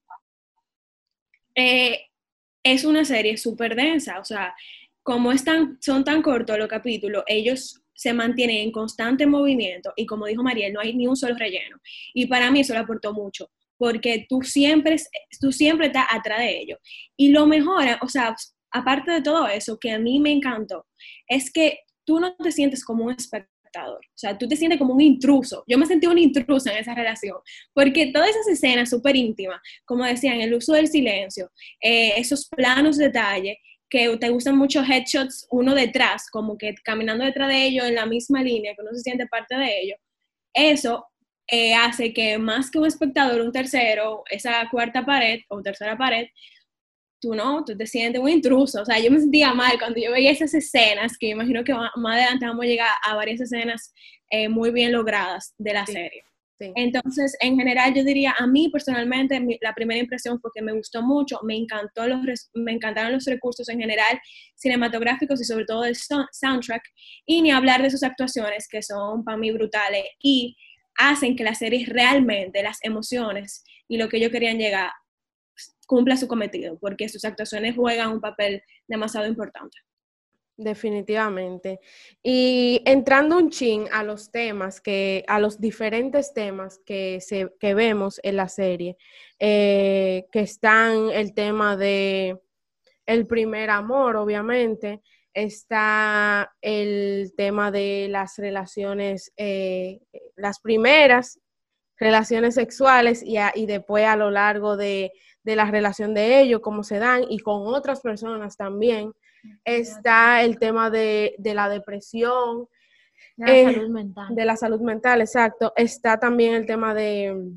Eh, 1.58 2.02
es 2.64 2.84
una 2.84 3.06
serie 3.06 3.38
súper 3.38 3.76
densa, 3.76 4.20
o 4.20 4.26
sea, 4.26 4.54
como 5.04 5.32
es 5.32 5.44
tan- 5.46 5.78
son 5.82 6.04
tan 6.04 6.22
cortos 6.22 6.58
los 6.58 6.68
capítulos, 6.68 7.24
ellos 7.28 7.82
se 7.94 8.12
mantienen 8.12 8.58
en 8.58 8.72
constante 8.72 9.26
movimiento 9.26 9.94
y 9.96 10.06
como 10.06 10.26
dijo 10.26 10.44
Mariel, 10.44 10.74
no 10.74 10.82
hay 10.82 10.94
ni 10.94 11.08
un 11.08 11.16
solo 11.16 11.36
relleno. 11.38 11.78
Y 12.14 12.26
para 12.26 12.52
mí 12.52 12.60
eso 12.60 12.74
le 12.74 12.80
aportó 12.80 13.14
mucho, 13.14 13.50
porque 13.78 14.26
tú 14.28 14.42
siempre, 14.42 14.98
tú 15.40 15.52
siempre 15.54 15.88
estás 15.88 16.08
atrás 16.10 16.40
de 16.40 16.60
ellos. 16.60 16.80
Y 17.16 17.30
lo 17.32 17.46
mejor, 17.46 17.86
o 18.02 18.10
sea, 18.10 18.36
aparte 18.72 19.12
de 19.12 19.22
todo 19.22 19.48
eso, 19.48 19.80
que 19.80 19.92
a 19.92 20.00
mí 20.00 20.20
me 20.20 20.32
encantó, 20.32 20.86
es 21.28 21.52
que 21.54 21.80
tú 22.06 22.20
no 22.20 22.36
te 22.36 22.52
sientes 22.52 22.84
como 22.84 23.06
un 23.06 23.12
espectador 23.14 23.55
espectador. 23.76 24.00
O 24.00 24.18
sea, 24.18 24.38
tú 24.38 24.48
te 24.48 24.56
sientes 24.56 24.80
como 24.80 24.94
un 24.94 25.02
intruso. 25.02 25.64
Yo 25.68 25.78
me 25.78 25.86
sentí 25.86 26.08
un 26.08 26.18
intruso 26.18 26.70
en 26.70 26.78
esa 26.78 26.94
relación, 26.94 27.38
porque 27.74 28.12
todas 28.12 28.30
esas 28.30 28.48
escenas 28.48 28.90
súper 28.90 29.16
íntimas, 29.16 29.60
como 29.86 30.06
decían, 30.06 30.42
el 30.42 30.54
uso 30.54 30.74
del 30.74 30.88
silencio, 30.88 31.52
eh, 31.82 32.14
esos 32.18 32.48
planos 32.48 32.98
de 32.98 33.06
detalle, 33.06 33.58
que 33.90 34.18
te 34.18 34.30
gustan 34.30 34.58
mucho 34.58 34.84
headshots 34.84 35.48
uno 35.52 35.76
detrás, 35.76 36.30
como 36.32 36.58
que 36.58 36.74
caminando 36.84 37.24
detrás 37.24 37.50
de 37.50 37.66
ellos 37.66 37.86
en 37.86 37.96
la 37.96 38.06
misma 38.06 38.42
línea, 38.42 38.74
que 38.74 38.82
uno 38.82 38.92
se 38.94 39.02
siente 39.02 39.28
parte 39.28 39.56
de 39.56 39.82
ellos, 39.82 40.00
eso 40.54 41.06
eh, 41.48 41.76
hace 41.76 42.12
que 42.12 42.38
más 42.40 42.72
que 42.72 42.80
un 42.80 42.88
espectador, 42.88 43.42
un 43.42 43.52
tercero, 43.52 44.24
esa 44.30 44.68
cuarta 44.72 45.06
pared 45.06 45.42
o 45.50 45.62
tercera 45.62 45.96
pared, 45.98 46.26
tú 47.20 47.34
no, 47.34 47.64
tú 47.66 47.76
te 47.76 47.88
sientes 47.88 48.22
un 48.22 48.30
intruso. 48.30 48.82
O 48.82 48.86
sea, 48.86 49.00
yo 49.00 49.12
me 49.12 49.20
sentía 49.20 49.54
mal 49.54 49.78
cuando 49.80 50.00
yo 50.00 50.12
veía 50.12 50.32
esas 50.32 50.54
escenas, 50.54 51.18
que 51.18 51.30
imagino 51.30 51.64
que 51.64 51.74
más 51.74 52.16
adelante 52.16 52.46
vamos 52.46 52.66
a 52.66 52.68
llegar 52.68 52.90
a 53.04 53.16
varias 53.16 53.42
escenas 53.42 53.94
eh, 54.30 54.50
muy 54.50 54.72
bien 54.72 54.92
logradas 54.92 55.54
de 55.58 55.74
la 55.74 55.86
serie. 55.86 56.24
Entonces, 56.58 57.36
en 57.42 57.58
general, 57.58 57.94
yo 57.94 58.04
diría, 58.04 58.34
a 58.38 58.48
mí 58.48 58.70
personalmente, 58.70 59.42
la 59.62 59.74
primera 59.74 60.00
impresión 60.00 60.40
fue 60.40 60.52
que 60.54 60.62
me 60.62 60.72
gustó 60.72 61.02
mucho, 61.02 61.40
me, 61.44 61.56
encantó 61.56 62.08
los, 62.08 62.20
me 62.54 62.72
encantaron 62.72 63.12
los 63.12 63.26
recursos 63.26 63.68
en 63.68 63.80
general 63.80 64.20
cinematográficos 64.56 65.42
y 65.42 65.44
sobre 65.44 65.66
todo 65.66 65.84
el 65.84 65.96
soundtrack, 65.96 66.82
y 67.26 67.42
ni 67.42 67.52
hablar 67.52 67.82
de 67.82 67.92
sus 67.92 68.04
actuaciones 68.04 68.68
que 68.70 68.82
son 68.82 69.26
para 69.26 69.38
mí 69.38 69.52
brutales 69.52 70.06
y 70.22 70.56
hacen 70.98 71.36
que 71.36 71.44
la 71.44 71.56
serie 71.56 71.86
realmente, 71.88 72.64
las 72.64 72.78
emociones 72.84 73.64
y 73.90 73.98
lo 73.98 74.08
que 74.08 74.18
ellos 74.18 74.32
querían 74.32 74.58
llegar, 74.58 74.92
cumpla 75.86 76.18
su 76.18 76.28
cometido, 76.28 76.78
porque 76.80 77.10
sus 77.10 77.26
actuaciones 77.26 77.76
juegan 77.76 78.12
un 78.12 78.22
papel 78.22 78.64
demasiado 78.88 79.28
importante. 79.28 79.78
Definitivamente. 80.58 81.82
Y 82.24 82.82
entrando 82.86 83.38
un 83.38 83.50
chin 83.50 83.88
a 83.92 84.04
los 84.04 84.32
temas, 84.32 84.80
que, 84.80 85.26
a 85.28 85.40
los 85.40 85.60
diferentes 85.60 86.34
temas 86.34 86.80
que, 86.86 87.20
se, 87.20 87.54
que 87.60 87.74
vemos 87.74 88.22
en 88.24 88.38
la 88.38 88.48
serie, 88.48 88.96
eh, 89.38 90.28
que 90.32 90.40
están 90.40 91.10
el 91.10 91.34
tema 91.34 91.76
de 91.76 92.40
el 93.06 93.28
primer 93.28 93.70
amor, 93.70 94.16
obviamente, 94.16 95.02
está 95.34 96.56
el 96.62 97.34
tema 97.36 97.70
de 97.70 98.08
las 98.10 98.38
relaciones, 98.38 99.34
eh, 99.36 100.00
las 100.38 100.62
primeras 100.62 101.38
relaciones 101.98 102.56
sexuales 102.56 103.22
y, 103.24 103.36
y 103.56 103.66
después 103.66 104.06
a 104.06 104.16
lo 104.16 104.32
largo 104.32 104.78
de, 104.78 105.12
de 105.46 105.56
la 105.56 105.70
relación 105.70 106.16
de 106.16 106.42
ellos, 106.42 106.60
cómo 106.60 106.84
se 106.84 106.98
dan 106.98 107.24
y 107.30 107.40
con 107.40 107.68
otras 107.68 108.02
personas 108.02 108.58
también. 108.58 109.14
Está 109.64 110.42
el 110.42 110.58
tema 110.58 110.90
de, 110.90 111.36
la 111.38 111.70
depresión. 111.70 112.68
De 113.38 113.46
la 113.46 113.54
eh, 113.54 113.74
salud 113.74 113.90
mental. 113.90 114.36
De 114.36 114.46
la 114.46 114.58
salud 114.58 114.82
mental, 114.82 115.22
exacto. 115.22 115.72
Está 115.76 116.20
también 116.20 116.56
el 116.56 116.66
tema 116.66 116.94
de... 116.96 117.52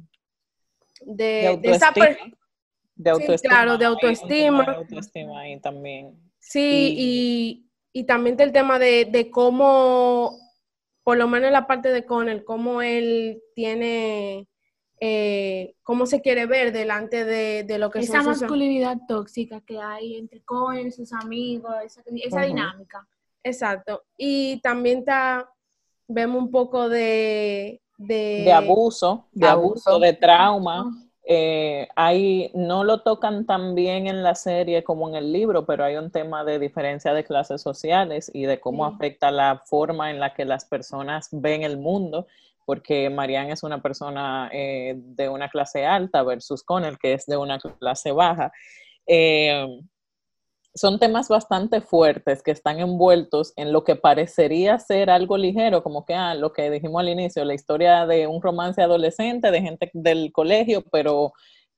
De, 1.00 1.24
de, 1.24 1.46
autoestima. 1.46 2.06
de 2.94 3.10
autoestima. 3.10 3.54
claro, 3.54 3.78
de 3.78 3.84
autoestima. 3.86 4.64
De 4.64 4.76
autoestima 4.76 5.40
ahí 5.40 5.58
también. 5.60 6.14
Sí, 6.40 7.64
y, 7.92 8.04
también 8.04 8.36
del 8.36 8.52
tema 8.52 8.78
de, 8.78 9.06
de 9.10 9.30
cómo, 9.30 10.38
por 11.04 11.16
lo 11.16 11.26
menos 11.26 11.46
en 11.48 11.52
la 11.52 11.66
parte 11.66 11.90
de 11.90 12.04
Connell, 12.04 12.44
cómo 12.44 12.82
él 12.82 13.40
tiene 13.54 14.46
eh, 15.00 15.74
cómo 15.82 16.06
se 16.06 16.20
quiere 16.20 16.46
ver 16.46 16.72
delante 16.72 17.24
de, 17.24 17.78
lo 17.78 17.90
que 17.90 18.00
esa 18.00 18.22
masculinidad 18.22 18.98
tóxica 19.06 19.60
que 19.60 19.78
hay 19.78 20.16
entre 20.16 20.42
Cohen, 20.42 20.90
sus 20.92 21.12
amigos, 21.12 21.72
esa, 21.84 22.02
dinámica. 22.42 23.06
Exacto. 23.42 24.02
Y 24.16 24.60
también 24.60 25.00
está, 25.00 25.48
vemos 26.06 26.42
un 26.42 26.50
poco 26.50 26.88
de... 26.88 27.80
De, 27.96 28.52
abuso, 28.52 29.26
de 29.32 29.48
abuso, 29.48 29.98
de 29.98 30.12
trauma. 30.12 30.86
Eh, 31.30 31.88
no 32.54 32.84
lo 32.84 33.02
tocan 33.02 33.44
tan 33.44 33.74
bien 33.74 34.06
en 34.06 34.22
la 34.22 34.34
serie 34.34 34.84
como 34.84 35.08
en 35.08 35.16
el 35.16 35.32
libro, 35.32 35.66
pero 35.66 35.84
hay 35.84 35.96
un 35.96 36.10
tema 36.10 36.44
de 36.44 36.58
diferencia 36.58 37.12
de 37.12 37.24
clases 37.24 37.60
sociales 37.60 38.30
y 38.32 38.44
de 38.44 38.60
cómo 38.60 38.86
afecta 38.86 39.30
la 39.30 39.62
forma 39.66 40.10
en 40.10 40.20
la 40.20 40.32
que 40.32 40.44
las 40.44 40.64
personas 40.64 41.28
ven 41.32 41.64
el 41.64 41.76
mundo 41.76 42.26
porque 42.68 43.08
Marianne 43.08 43.52
es 43.52 43.62
una 43.62 43.80
persona 43.80 44.50
eh, 44.52 44.92
de 44.94 45.30
una 45.30 45.48
clase 45.48 45.86
alta 45.86 46.22
versus 46.22 46.62
Connell, 46.62 46.98
que 46.98 47.14
es 47.14 47.24
de 47.24 47.38
una 47.38 47.58
clase 47.58 48.12
baja. 48.12 48.52
Eh, 49.06 49.66
son 50.74 50.98
temas 50.98 51.30
bastante 51.30 51.80
fuertes 51.80 52.42
que 52.42 52.50
están 52.50 52.78
envueltos 52.78 53.54
en 53.56 53.72
lo 53.72 53.84
que 53.84 53.96
parecería 53.96 54.78
ser 54.78 55.08
algo 55.08 55.38
ligero, 55.38 55.82
como 55.82 56.04
que 56.04 56.12
ah, 56.12 56.34
lo 56.34 56.52
que 56.52 56.70
dijimos 56.70 57.00
al 57.00 57.08
inicio, 57.08 57.42
la 57.46 57.54
historia 57.54 58.06
de 58.06 58.26
un 58.26 58.42
romance 58.42 58.82
adolescente, 58.82 59.50
de 59.50 59.62
gente 59.62 59.90
del 59.94 60.30
colegio, 60.30 60.84
pero 60.92 61.32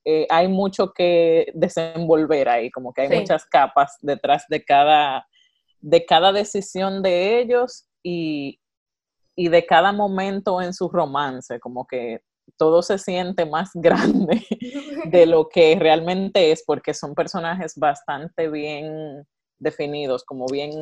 eh, 0.05 0.26
hay 0.29 0.48
mucho 0.48 0.92
que 0.92 1.53
desenvolver 1.55 2.48
ahí, 2.48 2.68
como 2.68 2.92
que 2.92 3.03
hay 3.03 3.20
muchas 3.20 3.46
capas 3.46 3.96
detrás 4.00 4.44
de 4.48 4.64
cada, 4.64 5.24
de 5.79 6.05
cada 6.05 6.33
decisión 6.33 7.00
de 7.00 7.38
ellos 7.38 7.87
y, 8.03 8.59
y 9.36 9.48
de 9.48 9.66
cada 9.66 9.92
momento 9.92 10.60
en 10.60 10.74
su 10.74 10.88
romance, 10.88 11.60
como 11.60 11.86
que 11.86 12.20
todo 12.56 12.82
se 12.82 12.98
siente 12.98 13.46
más 13.46 13.70
grande 13.74 14.44
de 15.06 15.26
lo 15.26 15.48
que 15.48 15.76
realmente 15.78 16.52
es, 16.52 16.64
porque 16.64 16.94
son 16.94 17.14
personajes 17.14 17.74
bastante 17.76 18.48
bien 18.48 19.26
definidos, 19.58 20.24
como 20.24 20.46
bien 20.46 20.72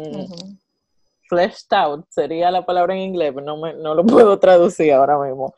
fleshed 1.28 1.72
out, 1.72 2.06
sería 2.08 2.50
la 2.50 2.64
palabra 2.64 2.94
en 2.94 3.00
inglés, 3.00 3.34
no, 3.34 3.56
me, 3.58 3.74
no 3.74 3.94
lo 3.94 4.04
puedo 4.06 4.38
traducir 4.38 4.92
ahora 4.92 5.18
mismo. 5.18 5.54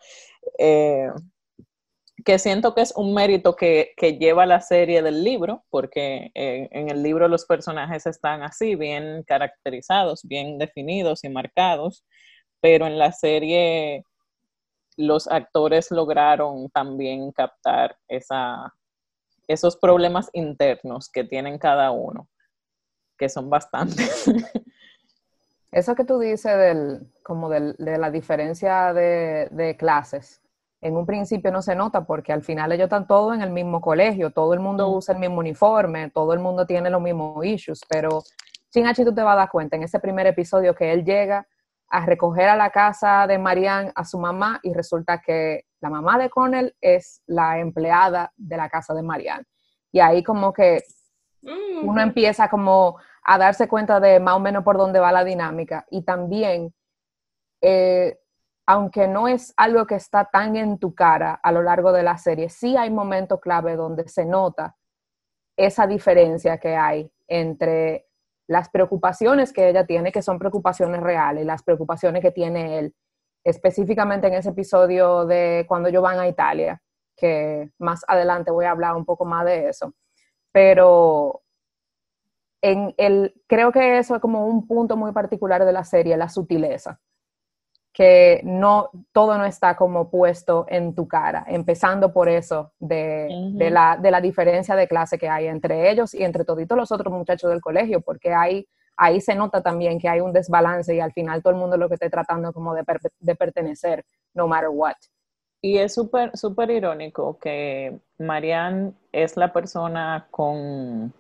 Eh, 0.59 1.09
que 2.25 2.39
siento 2.39 2.75
que 2.75 2.83
es 2.83 2.93
un 2.97 3.15
mérito 3.15 3.57
que, 3.57 3.95
lleva 4.19 4.47
la 4.47 4.61
serie 4.61 5.03
del 5.03 5.25
libro, 5.25 5.65
porque 5.71 6.31
en 6.35 6.91
el 6.91 7.03
libro 7.03 7.29
los 7.29 7.47
personajes 7.47 8.07
están 8.07 8.43
así, 8.43 8.75
bien 8.75 9.23
caracterizados, 9.23 10.23
bien 10.25 10.59
definidos 10.59 11.25
y 11.25 11.29
marcados, 11.29 12.05
pero 12.61 12.87
en 12.87 12.99
la 12.99 13.13
serie 13.13 14.05
los 14.97 15.29
actores 15.29 15.91
lograron 15.91 16.69
también 16.71 17.33
captar 17.33 17.97
esa, 18.09 18.75
esos 19.49 19.77
problemas 19.77 20.31
internos 20.33 21.09
que 21.09 21.25
tienen 21.25 21.59
cada 21.59 21.91
uno, 21.91 22.29
que 23.19 23.29
son 23.29 23.49
bastantes. 23.51 24.27
Eso 25.73 25.95
que 25.95 26.05
tú 26.05 26.19
dices 26.19 26.57
del, 26.57 27.13
como 27.23 27.49
de 27.49 27.75
la 27.79 28.11
diferencia 28.11 28.93
de, 28.93 29.77
clases, 29.79 30.43
en 30.81 30.97
un 30.97 31.07
principio 31.07 31.53
no 31.53 31.63
se 31.63 31.77
nota 31.77 32.05
porque 32.05 32.33
al 32.33 32.43
final 32.43 32.73
ellos 32.73 32.85
están 32.85 33.07
todos 33.07 33.35
en 33.35 33.43
el 33.43 33.51
mismo 33.51 33.81
colegio, 33.81 34.31
todo 34.31 34.53
el 34.53 34.61
mundo 34.61 34.89
usa 34.89 35.15
el 35.15 35.21
mismo 35.21 35.39
uniforme, 35.39 36.11
todo 36.11 36.33
el 36.33 36.41
mundo 36.41 36.67
tiene 36.67 36.91
los 36.91 37.01
mismos 37.01 37.45
issues, 37.45 37.83
pero 37.89 38.23
sin 38.71 38.87
H 38.87 39.05
tú 39.05 39.15
te 39.15 39.23
vas 39.23 39.35
a 39.35 39.41
dar 39.41 39.51
cuenta 39.51 39.77
en 39.77 39.85
ese 39.85 40.01
primer 40.01 40.27
episodio 40.27 40.75
que 40.75 40.93
él 40.93 41.05
llega 41.05 41.47
a 41.91 42.07
recoger 42.07 42.49
a 42.49 42.57
la 42.57 42.71
casa 42.71 43.27
de 43.27 43.37
Marianne 43.37 43.93
a 43.95 44.05
su 44.05 44.19
mamá 44.19 44.61
y 44.63 44.73
resulta 44.73 45.21
que 45.21 45.67
la 45.81 45.91
mamá 45.91 46.19
de 46.19 46.31
Connell 46.31 46.75
es 46.81 47.23
la 47.27 47.59
empleada 47.59 48.33
de 48.37 48.57
la 48.57 48.69
casa 48.69 48.95
de 48.95 49.03
Marianne. 49.03 49.47
Y 49.91 49.99
ahí 49.99 50.23
como 50.23 50.53
que 50.53 50.85
mm. 51.43 51.89
uno 51.89 52.01
empieza 52.01 52.49
como 52.49 52.97
a 53.25 53.39
darse 53.39 53.67
cuenta 53.67 53.99
de 53.99 54.21
más 54.21 54.37
o 54.37 54.41
menos 54.41 54.63
por 54.63 54.79
dónde 54.79 55.01
va 55.01 55.11
la 55.11 55.25
dinámica. 55.25 55.85
Y 55.91 56.03
también, 56.03 56.73
eh, 57.61 58.21
aunque 58.67 59.09
no 59.09 59.27
es 59.27 59.53
algo 59.57 59.85
que 59.87 59.97
está 59.97 60.27
tan 60.27 60.55
en 60.55 60.79
tu 60.79 60.95
cara 60.95 61.41
a 61.43 61.51
lo 61.51 61.63
largo 61.63 61.93
de 61.93 62.05
la 62.05 62.19
serie, 62.19 62.49
sí 62.51 62.77
hay 62.77 62.91
momentos 62.91 63.41
clave 63.41 63.75
donde 63.75 64.07
se 64.07 64.25
nota 64.25 64.77
esa 65.57 65.89
diferencia 65.89 66.59
que 66.59 66.77
hay 66.77 67.11
entre 67.27 68.10
las 68.51 68.69
preocupaciones 68.69 69.53
que 69.53 69.69
ella 69.69 69.87
tiene, 69.87 70.11
que 70.11 70.23
son 70.23 70.37
preocupaciones 70.37 71.01
reales, 71.01 71.47
las 71.47 71.63
preocupaciones 71.63 72.21
que 72.21 72.33
tiene 72.33 72.81
él, 72.81 72.95
específicamente 73.45 74.27
en 74.27 74.35
ese 74.35 74.49
episodio 74.49 75.25
de 75.25 75.65
cuando 75.69 75.89
ellos 75.89 76.03
van 76.03 76.19
a 76.19 76.27
Italia, 76.27 76.83
que 77.17 77.71
más 77.79 78.05
adelante 78.09 78.51
voy 78.51 78.65
a 78.65 78.73
hablar 78.73 78.97
un 78.97 79.05
poco 79.05 79.25
más 79.25 79.45
de 79.45 79.69
eso. 79.69 79.95
Pero 80.51 81.43
en 82.61 82.93
el, 82.97 83.41
creo 83.47 83.71
que 83.71 83.99
eso 83.99 84.17
es 84.17 84.21
como 84.21 84.45
un 84.45 84.67
punto 84.67 84.97
muy 84.97 85.13
particular 85.13 85.65
de 85.65 85.73
la 85.73 85.85
serie, 85.85 86.17
la 86.17 86.29
sutileza 86.29 87.01
que 87.93 88.41
no, 88.45 88.91
todo 89.13 89.37
no 89.37 89.45
está 89.45 89.77
como 89.77 90.11
puesto 90.11 90.65
en 90.69 90.95
tu 90.95 91.09
cara, 91.09 91.45
empezando 91.49 92.13
por 92.13 92.29
eso 92.29 92.73
de, 92.79 93.29
la, 93.71 93.99
de, 94.01 94.11
la, 94.11 94.21
diferencia 94.21 94.77
de 94.77 94.87
clase 94.87 95.19
que 95.19 95.29
hay 95.29 95.49
entre 95.49 95.91
ellos 95.91 96.15
y 96.15 96.23
entre 96.23 96.45
toditos 96.45 96.79
los 96.79 96.93
otros 96.93 97.13
muchachos 97.13 97.51
del 97.51 97.61
colegio, 97.61 98.01
porque 98.01 98.33
hay, 98.33 98.69
ahí 98.97 99.21
se 99.21 99.35
nota 99.35 99.61
también 99.63 99.99
que 99.99 100.09
hay 100.09 100.21
un 100.21 100.33
desbalance 100.33 100.95
y 100.95 101.01
al 101.01 101.13
final 101.13 101.43
todo 101.43 101.53
el 101.53 101.59
mundo 101.59 101.77
lo 101.77 101.89
que 101.89 101.95
esté 101.95 102.09
tratando 102.11 102.53
como 102.53 102.75
de, 102.75 102.85
de 103.19 103.35
pertenecer, 103.35 104.05
no 104.35 104.47
matter 104.47 104.71
what. 104.71 104.95
Y 105.63 105.79
es 105.79 105.93
súper, 105.93 106.37
súper 106.39 106.71
irónico 106.71 107.39
que 107.39 107.99
Marianne 108.19 108.93
es 109.13 109.37
la 109.37 109.53
persona 109.53 110.27
con 110.31 111.13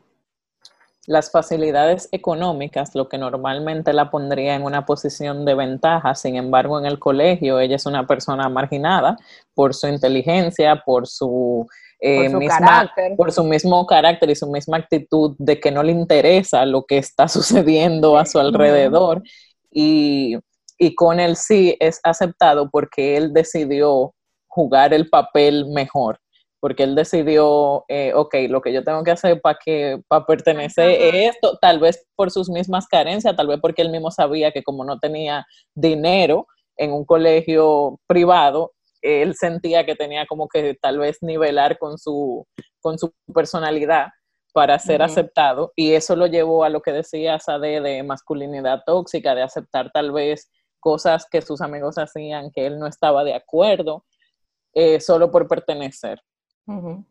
las 1.06 1.30
facilidades 1.30 2.08
económicas, 2.12 2.94
lo 2.94 3.08
que 3.08 3.18
normalmente 3.18 3.92
la 3.92 4.10
pondría 4.10 4.54
en 4.54 4.62
una 4.62 4.84
posición 4.84 5.44
de 5.44 5.54
ventaja, 5.54 6.14
sin 6.14 6.36
embargo 6.36 6.78
en 6.78 6.86
el 6.86 6.98
colegio 6.98 7.58
ella 7.58 7.76
es 7.76 7.86
una 7.86 8.06
persona 8.06 8.48
marginada 8.48 9.16
por 9.54 9.74
su 9.74 9.88
inteligencia, 9.88 10.82
por 10.84 11.06
su, 11.06 11.66
eh, 12.00 12.24
Por 12.24 12.30
su 12.32 12.38
misma, 12.38 12.58
carácter. 12.58 13.16
por 13.16 13.32
su 13.32 13.44
mismo 13.44 13.86
carácter 13.86 14.30
y 14.30 14.36
su 14.36 14.50
misma 14.50 14.76
actitud 14.76 15.34
de 15.38 15.58
que 15.58 15.70
no 15.70 15.82
le 15.82 15.92
interesa 15.92 16.66
lo 16.66 16.84
que 16.84 16.98
está 16.98 17.28
sucediendo 17.68 18.18
a 18.18 18.26
su 18.26 18.38
alrededor. 18.38 19.22
Y, 19.70 20.36
y 20.78 20.94
con 20.94 21.18
él 21.20 21.36
sí 21.36 21.76
es 21.80 22.00
aceptado 22.02 22.68
porque 22.70 23.16
él 23.16 23.32
decidió 23.32 24.14
jugar 24.48 24.92
el 24.92 25.08
papel 25.08 25.66
mejor 25.66 26.18
porque 26.60 26.82
él 26.82 26.94
decidió, 26.94 27.84
eh, 27.88 28.12
ok, 28.14 28.34
lo 28.48 28.60
que 28.60 28.72
yo 28.72 28.84
tengo 28.84 29.02
que 29.02 29.10
hacer 29.10 29.40
para 29.40 29.58
que 29.64 30.00
para 30.06 30.26
pertenecer 30.26 30.90
es 30.90 31.34
esto, 31.34 31.58
tal 31.60 31.80
vez 31.80 32.06
por 32.14 32.30
sus 32.30 32.50
mismas 32.50 32.86
carencias, 32.86 33.34
tal 33.34 33.48
vez 33.48 33.58
porque 33.60 33.82
él 33.82 33.90
mismo 33.90 34.10
sabía 34.10 34.52
que 34.52 34.62
como 34.62 34.84
no 34.84 34.98
tenía 34.98 35.46
dinero 35.74 36.46
en 36.76 36.92
un 36.92 37.04
colegio 37.04 37.98
privado, 38.06 38.72
él 39.00 39.34
sentía 39.34 39.86
que 39.86 39.96
tenía 39.96 40.26
como 40.26 40.48
que 40.48 40.74
tal 40.74 40.98
vez 40.98 41.18
nivelar 41.22 41.78
con 41.78 41.98
su, 41.98 42.46
con 42.80 42.98
su 42.98 43.12
personalidad 43.34 44.08
para 44.52 44.78
ser 44.78 45.00
aceptado 45.00 45.72
y 45.76 45.92
eso 45.92 46.16
lo 46.16 46.26
llevó 46.26 46.64
a 46.64 46.68
lo 46.68 46.82
que 46.82 46.92
decía 46.92 47.38
Sade 47.38 47.80
de 47.80 48.02
masculinidad 48.02 48.82
tóxica, 48.84 49.34
de 49.34 49.42
aceptar 49.42 49.90
tal 49.92 50.12
vez 50.12 50.50
cosas 50.80 51.26
que 51.30 51.40
sus 51.40 51.60
amigos 51.60 51.98
hacían 51.98 52.50
que 52.50 52.66
él 52.66 52.78
no 52.78 52.86
estaba 52.86 53.22
de 53.22 53.34
acuerdo 53.34 54.04
eh, 54.74 55.00
solo 55.00 55.30
por 55.30 55.46
pertenecer. 55.48 56.20
Ujú. 56.66 57.04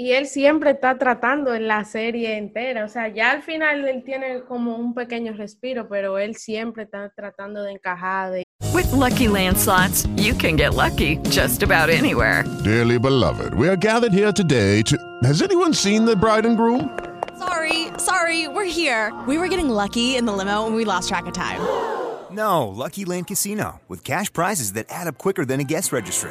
Y 0.00 0.12
él 0.12 0.28
siempre 0.28 0.70
está 0.70 0.96
tratando 0.96 1.54
en 1.54 1.66
la 1.66 1.84
serie 1.84 2.38
entera. 2.38 2.84
O 2.84 2.88
sea, 2.88 3.08
ya 3.08 3.32
al 3.32 3.42
final 3.42 3.86
él 3.88 4.04
tiene 4.04 4.44
como 4.44 4.76
un 4.76 4.94
pequeño 4.94 5.32
respiro, 5.32 5.88
pero 5.88 6.18
él 6.18 6.36
siempre 6.36 6.84
está 6.84 7.10
tratando 7.16 7.64
de 7.64 7.72
encajar. 7.72 8.30
De... 8.30 8.44
With 8.72 8.92
Lucky 8.92 9.26
Land 9.26 9.56
slots, 9.56 10.06
you 10.16 10.34
can 10.34 10.56
get 10.56 10.74
lucky 10.74 11.16
just 11.30 11.64
about 11.64 11.90
anywhere. 11.90 12.44
Dearly 12.62 12.96
beloved, 12.96 13.54
we 13.54 13.68
are 13.68 13.76
gathered 13.76 14.12
here 14.12 14.32
today 14.32 14.82
to. 14.82 14.96
Has 15.24 15.42
anyone 15.42 15.74
seen 15.74 16.04
the 16.04 16.14
bride 16.14 16.46
and 16.46 16.56
groom? 16.56 16.96
Sorry, 17.36 17.88
sorry, 17.98 18.46
we're 18.46 18.70
here. 18.70 19.12
We 19.26 19.36
were 19.36 19.48
getting 19.48 19.68
lucky 19.68 20.16
in 20.16 20.26
the 20.26 20.32
limo 20.32 20.66
and 20.66 20.76
we 20.76 20.84
lost 20.84 21.08
track 21.08 21.26
of 21.26 21.32
time. 21.32 21.60
No, 22.30 22.68
Lucky 22.68 23.04
Land 23.04 23.26
Casino, 23.26 23.80
with 23.88 24.04
cash 24.04 24.32
prizes 24.32 24.74
that 24.74 24.86
add 24.90 25.08
up 25.08 25.18
quicker 25.18 25.44
than 25.44 25.60
a 25.60 25.64
guest 25.64 25.92
registry. 25.92 26.30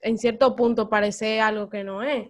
en 0.00 0.18
cierto 0.18 0.54
punto, 0.56 0.88
parecer 0.88 1.40
algo 1.40 1.68
que 1.68 1.84
no 1.84 2.02
es. 2.02 2.28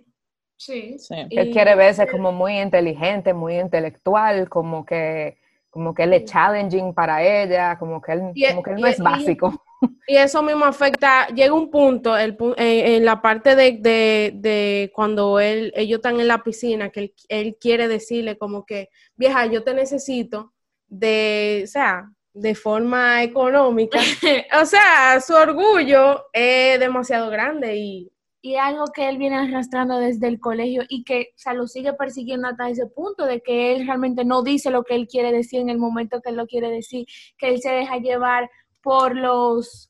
Sí. 0.56 0.96
Él 1.30 1.48
Y- 1.48 1.52
quiere 1.52 1.74
verse 1.74 2.06
como 2.06 2.32
muy 2.32 2.58
inteligente, 2.60 3.32
muy 3.32 3.58
intelectual, 3.58 4.48
como 4.48 4.84
que, 4.84 5.38
como 5.70 5.94
que 5.94 6.02
él 6.02 6.12
es 6.12 6.24
challenging 6.26 6.92
para 6.92 7.22
ella, 7.24 7.78
como 7.78 8.00
que 8.02 8.12
él, 8.12 8.22
Y- 8.34 8.46
como 8.48 8.62
que 8.62 8.70
él 8.72 8.80
no 8.80 8.86
y- 8.86 8.90
es 8.90 8.98
básico. 8.98 9.62
Y 10.06 10.16
eso 10.16 10.42
mismo 10.42 10.66
afecta, 10.66 11.28
llega 11.28 11.54
un 11.54 11.70
punto 11.70 12.14
el, 12.18 12.36
eh, 12.58 12.96
en 12.96 13.04
la 13.06 13.22
parte 13.22 13.56
de, 13.56 13.78
de- 13.80 14.32
de 14.34 14.92
cuando 14.94 15.40
él, 15.40 15.72
ellos 15.74 15.98
están 16.00 16.20
en 16.20 16.28
la 16.28 16.42
piscina, 16.42 16.90
que 16.90 17.00
él, 17.00 17.14
él 17.30 17.56
quiere 17.58 17.88
decirle 17.88 18.36
como 18.36 18.66
que, 18.66 18.90
vieja, 19.16 19.46
yo 19.46 19.64
te 19.64 19.72
necesito 19.72 20.52
de, 20.88 21.62
o 21.64 21.66
sea, 21.66 22.10
de 22.32 22.54
forma 22.54 23.22
económica. 23.22 23.98
o 24.60 24.64
sea, 24.64 25.20
su 25.20 25.34
orgullo 25.34 26.26
es 26.32 26.78
demasiado 26.78 27.30
grande 27.30 27.76
y 27.76 28.12
y 28.42 28.56
algo 28.56 28.86
que 28.94 29.08
él 29.08 29.18
viene 29.18 29.36
arrastrando 29.36 29.98
desde 29.98 30.26
el 30.26 30.40
colegio 30.40 30.82
y 30.88 31.04
que 31.04 31.32
o 31.34 31.38
sea, 31.38 31.52
lo 31.52 31.66
sigue 31.66 31.92
persiguiendo 31.92 32.48
hasta 32.48 32.70
ese 32.70 32.86
punto 32.86 33.26
de 33.26 33.42
que 33.42 33.74
él 33.74 33.86
realmente 33.86 34.24
no 34.24 34.42
dice 34.42 34.70
lo 34.70 34.82
que 34.82 34.94
él 34.94 35.06
quiere 35.08 35.32
decir 35.32 35.60
en 35.60 35.68
el 35.68 35.78
momento 35.78 36.20
que 36.22 36.30
él 36.30 36.36
lo 36.36 36.46
quiere 36.46 36.70
decir, 36.70 37.06
que 37.36 37.48
él 37.48 37.60
se 37.60 37.70
deja 37.70 37.98
llevar 37.98 38.50
por 38.82 39.16
los 39.16 39.88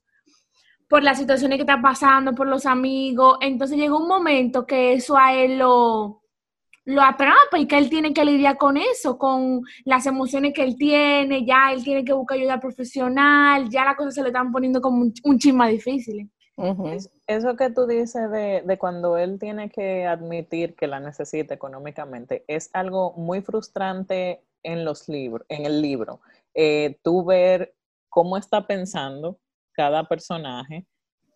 por 0.88 1.04
las 1.04 1.18
situaciones 1.18 1.56
que 1.56 1.62
está 1.62 1.80
pasando, 1.80 2.34
por 2.34 2.48
los 2.48 2.66
amigos. 2.66 3.38
Entonces 3.42 3.78
llegó 3.78 3.98
un 3.98 4.08
momento 4.08 4.66
que 4.66 4.94
eso 4.94 5.16
a 5.16 5.32
él 5.34 5.58
lo, 5.58 6.24
lo 6.90 7.02
atrapa 7.02 7.58
y 7.58 7.66
que 7.66 7.78
él 7.78 7.88
tiene 7.90 8.12
que 8.12 8.24
lidiar 8.24 8.56
con 8.56 8.76
eso, 8.76 9.16
con 9.18 9.62
las 9.84 10.06
emociones 10.06 10.52
que 10.54 10.62
él 10.62 10.76
tiene, 10.76 11.44
ya 11.44 11.72
él 11.72 11.82
tiene 11.84 12.04
que 12.04 12.12
buscar 12.12 12.38
ayuda 12.38 12.60
profesional, 12.60 13.68
ya 13.70 13.84
las 13.84 13.96
cosas 13.96 14.14
se 14.14 14.22
le 14.22 14.28
están 14.28 14.52
poniendo 14.52 14.80
como 14.80 15.02
un, 15.02 15.14
un 15.24 15.38
chisma 15.38 15.68
difícil. 15.68 16.30
Es- 16.92 17.10
Eso 17.26 17.56
que 17.56 17.70
tú 17.70 17.86
dices 17.86 18.30
de, 18.30 18.62
de 18.66 18.78
cuando 18.78 19.16
él 19.16 19.38
tiene 19.38 19.70
que 19.70 20.06
admitir 20.06 20.74
que 20.74 20.86
la 20.88 21.00
necesita 21.00 21.54
económicamente 21.54 22.44
es 22.48 22.68
algo 22.74 23.12
muy 23.16 23.40
frustrante 23.40 24.42
en 24.62 24.84
los 24.84 25.08
libros, 25.08 25.46
en 25.48 25.64
el 25.64 25.80
libro. 25.80 26.20
Eh, 26.54 26.98
tú 27.02 27.24
ver 27.24 27.74
cómo 28.10 28.36
está 28.36 28.66
pensando 28.66 29.38
cada 29.72 30.04
personaje 30.04 30.84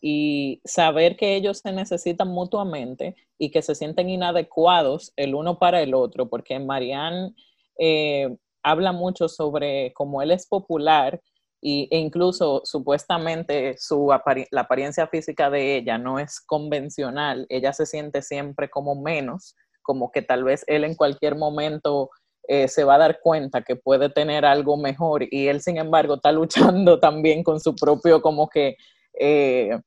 y 0.06 0.60
saber 0.66 1.16
que 1.16 1.34
ellos 1.34 1.60
se 1.60 1.72
necesitan 1.72 2.28
mutuamente 2.28 3.16
y 3.38 3.50
que 3.50 3.62
se 3.62 3.74
sienten 3.74 4.10
inadecuados 4.10 5.14
el 5.16 5.34
uno 5.34 5.58
para 5.58 5.80
el 5.80 5.94
otro, 5.94 6.28
porque 6.28 6.58
Marianne 6.58 7.34
eh, 7.78 8.36
habla 8.62 8.92
mucho 8.92 9.30
sobre 9.30 9.94
cómo 9.94 10.20
él 10.20 10.30
es 10.30 10.46
popular 10.46 11.22
y, 11.58 11.88
e 11.90 11.96
incluso 11.96 12.60
supuestamente 12.64 13.76
su 13.78 14.12
la 14.50 14.60
apariencia 14.60 15.06
física 15.06 15.48
de 15.48 15.76
ella 15.76 15.96
no 15.96 16.18
es 16.18 16.38
convencional, 16.38 17.46
ella 17.48 17.72
se 17.72 17.86
siente 17.86 18.20
siempre 18.20 18.68
como 18.68 18.94
menos, 18.96 19.56
como 19.80 20.12
que 20.12 20.20
tal 20.20 20.44
vez 20.44 20.64
él 20.66 20.84
en 20.84 20.96
cualquier 20.96 21.34
momento 21.34 22.10
eh, 22.46 22.68
se 22.68 22.84
va 22.84 22.96
a 22.96 22.98
dar 22.98 23.20
cuenta 23.20 23.62
que 23.62 23.74
puede 23.74 24.10
tener 24.10 24.44
algo 24.44 24.76
mejor 24.76 25.26
y 25.30 25.48
él 25.48 25.62
sin 25.62 25.78
embargo 25.78 26.16
está 26.16 26.30
luchando 26.30 27.00
también 27.00 27.42
con 27.42 27.58
su 27.58 27.74
propio 27.74 28.20
como 28.20 28.50
que 28.50 28.76
eh, 29.18 29.78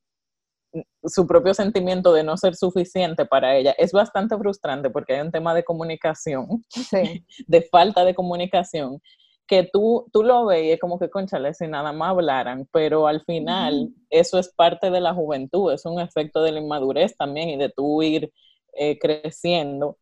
su 1.04 1.28
propio 1.28 1.54
sentimiento 1.54 2.14
de 2.14 2.24
no 2.24 2.38
ser 2.38 2.56
suficiente 2.56 3.26
para 3.26 3.56
ella. 3.56 3.74
Es 3.78 3.92
bastante 3.92 4.38
frustrante 4.38 4.90
porque 4.90 5.14
hay 5.16 5.22
un 5.22 5.32
tema 5.32 5.54
de 5.54 5.64
comunicación, 5.64 6.64
Sí. 6.70 7.26
de 7.48 7.62
falta 7.64 8.04
de 8.06 8.16
comunicación, 8.16 9.02
que 9.48 9.70
tú, 9.72 10.08
tú 10.12 10.24
lo 10.24 10.46
ves 10.46 10.64
y 10.66 10.72
es 10.72 10.80
como 10.80 11.00
que, 11.00 11.10
conchale, 11.10 11.54
si 11.54 11.68
nada 11.68 11.94
más 11.94 12.10
hablaran, 12.10 12.68
pero 12.72 13.08
al 13.08 13.24
final 13.24 13.90
eso 14.10 14.38
es 14.40 14.50
parte 14.50 14.92
de 14.92 15.00
la 15.00 15.14
juventud, 15.14 15.72
es 15.72 15.86
un 15.86 16.02
efecto 16.02 16.44
de 16.44 16.52
la 16.52 16.60
inmadurez 16.60 17.16
también 17.16 17.50
y 17.50 17.58
de 17.58 17.70
tú 17.70 18.04
ir 18.04 18.32
eh, 18.74 19.00
creciendo. 19.00 19.98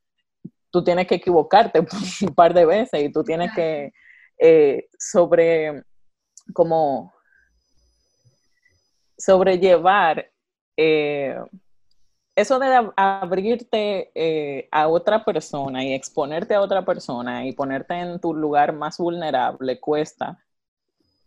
Tú 0.71 0.83
tienes 0.83 1.07
que 1.07 1.15
equivocarte 1.15 1.79
un 2.27 2.35
par 2.35 2.53
de 2.53 2.65
veces 2.65 3.03
y 3.03 3.11
tú 3.11 3.23
tienes 3.23 3.51
que 3.53 3.91
eh, 4.39 4.87
sobre 4.97 5.83
como 6.53 7.13
sobrellevar 9.17 10.29
eh, 10.77 11.37
eso 12.35 12.59
de 12.59 12.67
ab- 12.67 12.93
abrirte 12.97 14.11
eh, 14.15 14.67
a 14.71 14.87
otra 14.89 15.23
persona 15.25 15.83
y 15.85 15.93
exponerte 15.93 16.53
a 16.55 16.61
otra 16.61 16.85
persona 16.85 17.45
y 17.45 17.53
ponerte 17.53 17.93
en 17.95 18.19
tu 18.19 18.33
lugar 18.33 18.73
más 18.73 18.97
vulnerable 18.97 19.79
cuesta 19.79 20.37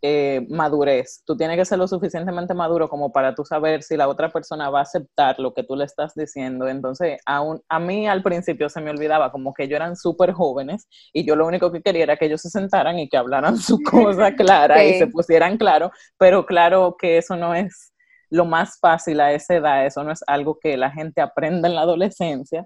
eh, 0.01 0.45
madurez. 0.49 1.23
Tú 1.25 1.35
tienes 1.37 1.57
que 1.57 1.65
ser 1.65 1.77
lo 1.79 1.87
suficientemente 1.87 2.53
maduro 2.53 2.87
como 2.89 3.11
para 3.11 3.35
tú 3.35 3.45
saber 3.45 3.83
si 3.83 3.97
la 3.97 4.07
otra 4.07 4.29
persona 4.31 4.69
va 4.69 4.79
a 4.79 4.83
aceptar 4.83 5.39
lo 5.39 5.53
que 5.53 5.63
tú 5.63 5.75
le 5.75 5.85
estás 5.85 6.13
diciendo. 6.15 6.67
Entonces, 6.69 7.19
a, 7.25 7.41
un- 7.41 7.61
a 7.69 7.79
mí 7.79 8.07
al 8.07 8.23
principio 8.23 8.69
se 8.69 8.81
me 8.81 8.91
olvidaba 8.91 9.31
como 9.31 9.53
que 9.53 9.63
ellos 9.63 9.75
eran 9.77 9.95
súper 9.97 10.31
jóvenes 10.33 10.87
y 11.13 11.25
yo 11.25 11.35
lo 11.35 11.47
único 11.47 11.71
que 11.71 11.81
quería 11.81 12.03
era 12.03 12.17
que 12.17 12.25
ellos 12.27 12.41
se 12.41 12.49
sentaran 12.49 12.99
y 12.99 13.09
que 13.09 13.17
hablaran 13.17 13.57
su 13.57 13.81
cosa 13.83 14.33
clara 14.35 14.85
y 14.85 14.93
se 14.93 15.07
pusieran 15.07 15.57
claro, 15.57 15.91
pero 16.17 16.45
claro 16.45 16.95
que 16.99 17.17
eso 17.17 17.35
no 17.35 17.53
es 17.55 17.93
lo 18.29 18.45
más 18.45 18.79
fácil 18.79 19.19
a 19.21 19.31
esa 19.33 19.55
edad, 19.55 19.85
eso 19.85 20.03
no 20.03 20.11
es 20.11 20.23
algo 20.27 20.57
que 20.59 20.77
la 20.77 20.91
gente 20.91 21.21
aprenda 21.21 21.67
en 21.67 21.75
la 21.75 21.81
adolescencia. 21.81 22.65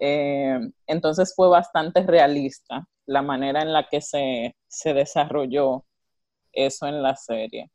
Eh, 0.00 0.58
entonces 0.86 1.32
fue 1.36 1.48
bastante 1.48 2.02
realista 2.06 2.84
la 3.06 3.22
manera 3.22 3.60
en 3.62 3.72
la 3.72 3.86
que 3.88 4.00
se, 4.00 4.54
se 4.68 4.94
desarrolló 4.94 5.84
eso 6.52 6.86
en 6.86 7.02
la 7.02 7.16
serie. 7.16 7.70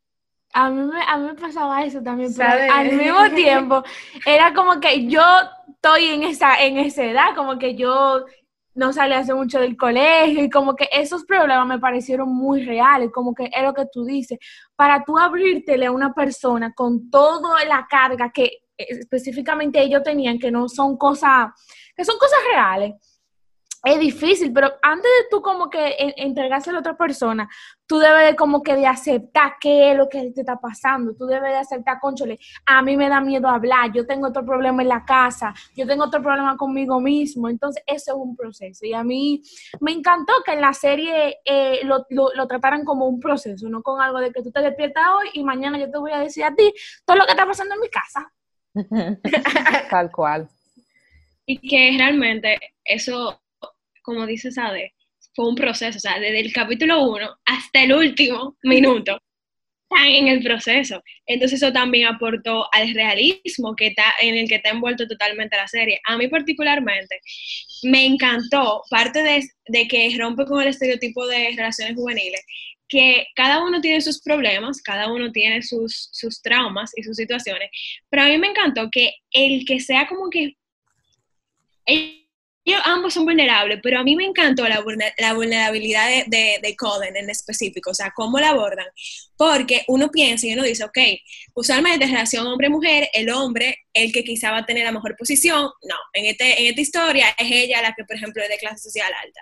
A 0.54 0.69
mí, 0.69 0.84
me, 0.84 1.02
a 1.06 1.17
mí 1.17 1.28
me 1.28 1.34
pasaba 1.34 1.84
eso 1.84 2.02
también, 2.02 2.34
pero 2.36 2.74
al 2.74 2.91
mismo 2.93 3.36
tiempo 3.36 3.84
era 4.26 4.54
como 4.54 4.80
que 4.80 5.06
yo 5.08 5.21
estoy 5.67 6.06
en 6.06 6.24
esa, 6.24 6.63
en 6.63 6.78
esa 6.78 7.04
edad, 7.04 7.36
como 7.36 7.60
que 7.60 7.76
yo 7.76 8.26
no 8.75 8.93
salí 8.93 9.13
hace 9.13 9.33
mucho 9.33 9.59
del 9.59 9.77
colegio 9.77 10.43
y 10.43 10.49
como 10.49 10.75
que 10.75 10.88
esos 10.91 11.23
problemas 11.25 11.67
me 11.67 11.79
parecieron 11.79 12.29
muy 12.29 12.63
reales, 12.63 13.09
como 13.11 13.33
que 13.33 13.45
es 13.45 13.63
lo 13.63 13.73
que 13.73 13.85
tú 13.91 14.05
dices, 14.05 14.38
para 14.75 15.03
tú 15.03 15.17
abrírtele 15.17 15.88
a 15.88 15.91
una 15.91 16.13
persona 16.13 16.73
con 16.73 17.09
toda 17.09 17.63
la 17.65 17.88
carga 17.89 18.31
que 18.31 18.59
específicamente 18.77 19.81
ellos 19.81 20.03
tenían, 20.03 20.38
que 20.38 20.51
no 20.51 20.67
son 20.67 20.97
cosas, 20.97 21.47
que 21.95 22.03
son 22.03 22.17
cosas 22.17 22.39
reales 22.51 22.93
es 23.86 24.00
difícil, 24.00 24.52
pero 24.52 24.74
antes 24.82 25.04
de 25.04 25.28
tú 25.30 25.43
como 25.43 25.69
que 25.69 25.95
entregárselo 26.17 26.78
a 26.78 26.80
otra 26.80 26.98
persona, 26.98 27.48
tú 27.86 28.00
debes 28.00 28.32
de 28.32 28.36
como 28.36 28.63
que 28.63 28.76
de 28.76 28.88
aceptar 28.88 29.58
qué 29.62 29.91
es 29.91 29.98
lo 29.98 30.10
que 30.10 30.32
te 30.32 30.41
está 30.41 30.60
pasando, 30.60 31.15
tú 31.15 31.28
debes 31.28 31.52
de 31.52 31.58
aceptar, 31.58 32.00
conchole, 32.00 32.39
a 32.65 32.82
mí 32.82 32.98
me 32.98 33.10
da 33.10 33.21
miedo 33.21 33.48
hablar, 33.48 33.91
yo 33.93 34.08
tengo 34.08 34.30
otro 34.30 34.43
problema 34.43 34.82
en 34.82 34.88
la 34.88 35.06
casa, 35.06 35.54
yo 35.76 35.86
tengo 35.86 36.06
otro 36.06 36.19
problema 36.24 36.58
conmigo 36.58 37.00
mismo, 37.00 37.48
entonces 37.48 37.84
eso 37.86 38.13
es 38.13 38.17
un 38.17 38.36
proceso 38.36 38.88
y 38.88 38.93
a 38.93 39.04
mí 39.04 39.43
me 39.82 39.91
encantó 39.91 40.34
que 40.43 40.54
en 40.54 40.62
la 40.62 40.74
serie 40.74 41.38
eh, 41.45 41.82
lo, 41.84 42.08
lo, 42.10 42.48
trataran 42.48 42.84
como 42.86 43.08
un 43.08 43.19
proceso, 43.19 43.69
no 43.69 43.84
con 43.84 44.02
algo 44.02 44.17
de 44.17 44.32
que 44.32 44.41
tú 44.41 44.52
te 44.52 44.62
despiertas 44.62 45.04
hoy 45.15 45.30
y 45.34 45.43
mañana 45.43 45.78
yo 45.78 45.91
te 45.91 46.00
voy 46.00 46.12
a 46.12 46.19
decir 46.19 46.43
a 46.43 46.56
ti 46.56 46.74
todo 47.06 47.17
lo 47.17 47.26
que 47.26 47.32
está 47.34 47.45
pasando 47.45 47.76
en 47.76 47.82
mi 47.82 47.89
casa. 47.89 48.32
Tal 49.91 50.12
cual. 50.12 50.50
Y 51.45 51.60
que 51.60 51.95
realmente 52.00 52.58
eso 52.84 53.39
como 54.06 54.26
dice 54.28 54.52
Sade, 54.52 54.94
fue 55.34 55.50
un 55.50 55.56
proceso, 55.56 55.98
o 55.98 56.00
sea, 56.00 56.20
desde 56.20 56.39
el 56.39 56.54
capítulo 56.54 57.04
1 57.10 57.38
hasta 57.46 57.84
el 57.84 57.94
último 57.94 58.56
minuto 58.63 59.20
están 59.89 60.08
en 60.08 60.28
el 60.28 60.44
proceso. 60.44 61.04
Entonces 61.26 61.62
eso 61.62 61.74
también 61.74 62.08
aportó 62.08 62.68
al 62.72 62.94
realismo 62.94 63.76
que 63.76 63.88
está, 63.88 64.04
en 64.22 64.36
el 64.36 64.48
que 64.48 64.56
está 64.56 64.70
envuelto 64.70 65.08
totalmente 65.08 65.58
la 65.58 65.68
serie. 65.68 66.00
A 66.08 66.18
mí 66.18 66.28
particularmente 66.28 67.20
me 67.84 68.06
encantó, 68.06 68.82
parte 68.89 69.22
de, 69.22 69.44
de 69.68 69.88
que 69.88 70.15
rompe 70.18 70.46
con 70.46 70.62
el 70.62 70.70
estereotipo 70.70 71.28
de 71.28 71.54
relaciones 71.56 71.96
juveniles, 71.96 72.41
que 72.88 73.28
cada 73.36 73.63
uno 73.63 73.82
tiene 73.82 74.02
sus 74.02 74.22
problemas, 74.22 74.82
cada 74.82 75.12
uno 75.12 75.32
tiene 75.32 75.62
sus, 75.62 76.10
sus 76.12 76.41
traumas 76.41 76.91
y 76.96 77.04
sus 77.04 77.18
situaciones, 77.18 77.70
pero 78.10 78.24
a 78.24 78.28
mí 78.28 78.38
me 78.38 78.48
encantó 78.48 78.89
que 78.91 79.12
el 79.32 79.65
que 79.65 79.80
sea 79.80 80.08
como 80.08 80.30
que 80.30 80.56
ellos 82.65 82.82
ambos 82.84 83.13
son 83.13 83.25
vulnerables, 83.25 83.80
pero 83.84 83.99
a 83.99 84.04
mí 84.04 84.15
me 84.15 84.25
encantó 84.25 84.67
la, 84.67 84.82
vulnerabilidad 84.82 86.25
de, 86.25 86.60
de, 86.62 86.75
Colin 86.75 87.15
en 87.15 87.30
específico, 87.30 87.91
o 87.91 87.93
sea, 87.93 88.12
cómo 88.15 88.39
la 88.39 88.49
abordan. 88.49 88.88
Porque 89.38 89.84
uno 89.88 90.10
piensa 90.10 90.47
y 90.47 90.54
uno 90.54 90.63
dice, 90.63 90.84
ok, 90.84 90.97
usualmente 91.54 92.06
en 92.06 92.12
relación 92.12 92.47
hombre-mujer, 92.47 93.08
el 93.13 93.30
hombre, 93.30 93.78
el 93.93 94.12
que 94.12 94.23
quizá 94.23 94.49
va 94.49 94.60
a 94.60 94.65
tener 94.65 94.84
la 94.84 94.91
mejor 94.91 95.15
posición, 95.15 95.69
no, 95.84 95.95
en, 96.13 96.25
este, 96.25 96.60
en 96.60 96.67
esta 96.67 96.82
historia 96.82 97.28
es 97.38 97.51
ella 97.51 97.84
la 97.84 97.93
que, 97.93 98.04
por 98.04 98.15
ejemplo, 98.15 98.41
es 98.41 98.49
de 98.49 98.58
clase 98.58 98.89
social 98.89 99.12
alta. 99.13 99.41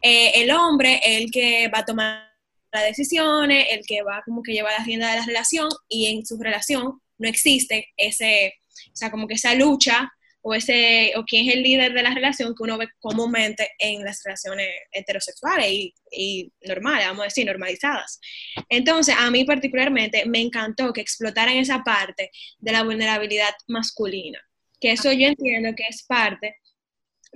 Eh, 0.00 0.42
el 0.42 0.52
hombre, 0.52 1.00
el 1.04 1.30
que 1.32 1.68
va 1.68 1.80
a 1.80 1.84
tomar 1.84 2.30
las 2.72 2.84
decisiones, 2.84 3.66
el 3.70 3.84
que 3.84 4.02
va 4.02 4.22
como 4.24 4.44
que 4.44 4.52
lleva 4.52 4.70
la 4.70 4.84
rienda 4.84 5.10
de 5.10 5.18
la 5.18 5.26
relación 5.26 5.68
y 5.88 6.06
en 6.06 6.24
su 6.24 6.38
relación 6.38 7.00
no 7.18 7.28
existe 7.28 7.88
ese, 7.96 8.54
o 8.92 8.96
sea, 8.96 9.10
como 9.10 9.26
que 9.26 9.34
esa 9.34 9.54
lucha 9.54 10.10
o 10.42 10.54
ese 10.54 11.12
o 11.16 11.24
quién 11.24 11.48
es 11.48 11.54
el 11.54 11.62
líder 11.62 11.92
de 11.92 12.02
la 12.02 12.14
relación 12.14 12.54
que 12.54 12.62
uno 12.62 12.78
ve 12.78 12.88
comúnmente 12.98 13.70
en 13.78 14.04
las 14.04 14.22
relaciones 14.24 14.68
heterosexuales 14.92 15.70
y, 15.70 15.94
y, 16.10 16.52
normales, 16.62 17.06
vamos 17.06 17.22
a 17.22 17.24
decir, 17.24 17.46
normalizadas. 17.46 18.20
Entonces, 18.68 19.14
a 19.18 19.30
mí 19.30 19.44
particularmente 19.44 20.24
me 20.26 20.40
encantó 20.40 20.92
que 20.92 21.00
explotaran 21.00 21.56
esa 21.56 21.82
parte 21.82 22.30
de 22.58 22.72
la 22.72 22.82
vulnerabilidad 22.82 23.54
masculina, 23.68 24.40
que 24.80 24.92
eso 24.92 25.12
yo 25.12 25.26
entiendo 25.26 25.74
que 25.76 25.84
es 25.88 26.04
parte 26.04 26.56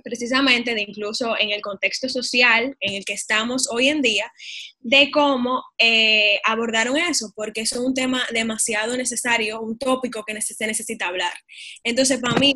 precisamente 0.03 0.75
de 0.75 0.81
incluso 0.81 1.35
en 1.39 1.51
el 1.51 1.61
contexto 1.61 2.09
social 2.09 2.75
en 2.79 2.95
el 2.95 3.05
que 3.05 3.13
estamos 3.13 3.67
hoy 3.71 3.89
en 3.89 4.01
día, 4.01 4.31
de 4.79 5.09
cómo 5.11 5.63
eh, 5.77 6.39
abordaron 6.43 6.97
eso, 6.97 7.31
porque 7.35 7.61
eso 7.61 7.75
es 7.75 7.81
un 7.81 7.93
tema 7.93 8.25
demasiado 8.31 8.97
necesario, 8.97 9.61
un 9.61 9.77
tópico 9.77 10.23
que 10.23 10.39
se 10.41 10.67
necesita 10.67 11.07
hablar. 11.07 11.33
Entonces, 11.83 12.19
para 12.19 12.39
mí, 12.39 12.55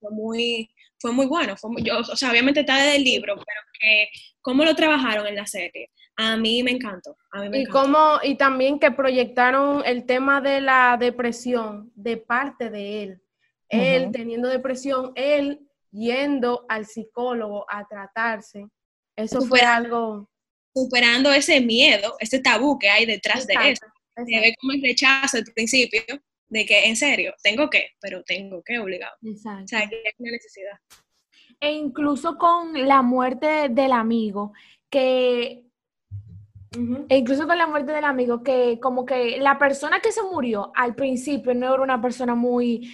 fue 0.00 0.10
muy, 0.10 0.70
fue 0.98 1.12
muy 1.12 1.26
bueno. 1.26 1.56
Fue 1.56 1.70
yo, 1.82 1.98
o 1.98 2.16
sea, 2.16 2.30
obviamente 2.30 2.60
está 2.60 2.76
desde 2.76 2.96
el 2.96 3.04
libro, 3.04 3.34
pero 3.34 3.60
que 3.80 4.08
cómo 4.40 4.64
lo 4.64 4.74
trabajaron 4.74 5.26
en 5.26 5.36
la 5.36 5.46
serie. 5.46 5.90
A 6.16 6.36
mí 6.36 6.62
me 6.62 6.70
encantó. 6.70 7.16
y, 7.52 7.66
Cómo, 7.66 8.18
y 8.22 8.36
también 8.36 8.78
que 8.78 8.90
proyectaron 8.90 9.82
el 9.84 10.06
tema 10.06 10.40
de 10.40 10.62
la 10.62 10.96
depresión 10.98 11.92
de 11.94 12.16
parte 12.16 12.70
de 12.70 13.02
él. 13.02 13.22
Él 13.68 14.10
teniendo 14.12 14.48
depresión, 14.48 15.12
él 15.14 15.60
yendo 15.90 16.64
al 16.68 16.86
psicólogo 16.86 17.66
a 17.68 17.86
tratarse. 17.86 18.66
Eso 19.16 19.42
fue 19.42 19.60
algo... 19.60 20.30
Superando 20.74 21.32
ese 21.32 21.60
miedo, 21.60 22.16
ese 22.18 22.38
tabú 22.38 22.78
que 22.78 22.90
hay 22.90 23.06
detrás 23.06 23.46
de 23.46 23.54
eso. 23.70 23.86
Se 24.14 24.40
ve 24.40 24.54
como 24.60 24.72
el 24.72 24.82
rechazo 24.82 25.38
al 25.38 25.44
principio, 25.44 26.02
de 26.48 26.64
que 26.64 26.86
en 26.86 26.96
serio, 26.96 27.34
tengo 27.42 27.68
que, 27.68 27.90
pero 28.00 28.22
tengo 28.22 28.62
que 28.62 28.78
obligado. 28.78 29.16
Exacto. 29.22 29.64
O 29.64 29.68
sea, 29.68 29.88
que 29.88 29.96
hay 29.96 30.12
una 30.18 30.32
necesidad. 30.32 30.78
E 31.60 31.72
incluso 31.72 32.36
con 32.36 32.86
la 32.86 33.02
muerte 33.02 33.68
del 33.70 33.92
amigo, 33.92 34.52
que 34.90 35.62
E 37.08 37.16
incluso 37.16 37.46
con 37.46 37.56
la 37.56 37.66
muerte 37.66 37.92
del 37.92 38.04
amigo, 38.04 38.42
que 38.42 38.78
como 38.80 39.06
que 39.06 39.38
la 39.38 39.58
persona 39.58 40.00
que 40.00 40.12
se 40.12 40.22
murió 40.22 40.72
al 40.74 40.94
principio 40.94 41.54
no 41.54 41.72
era 41.72 41.82
una 41.82 42.00
persona 42.00 42.34
muy, 42.34 42.92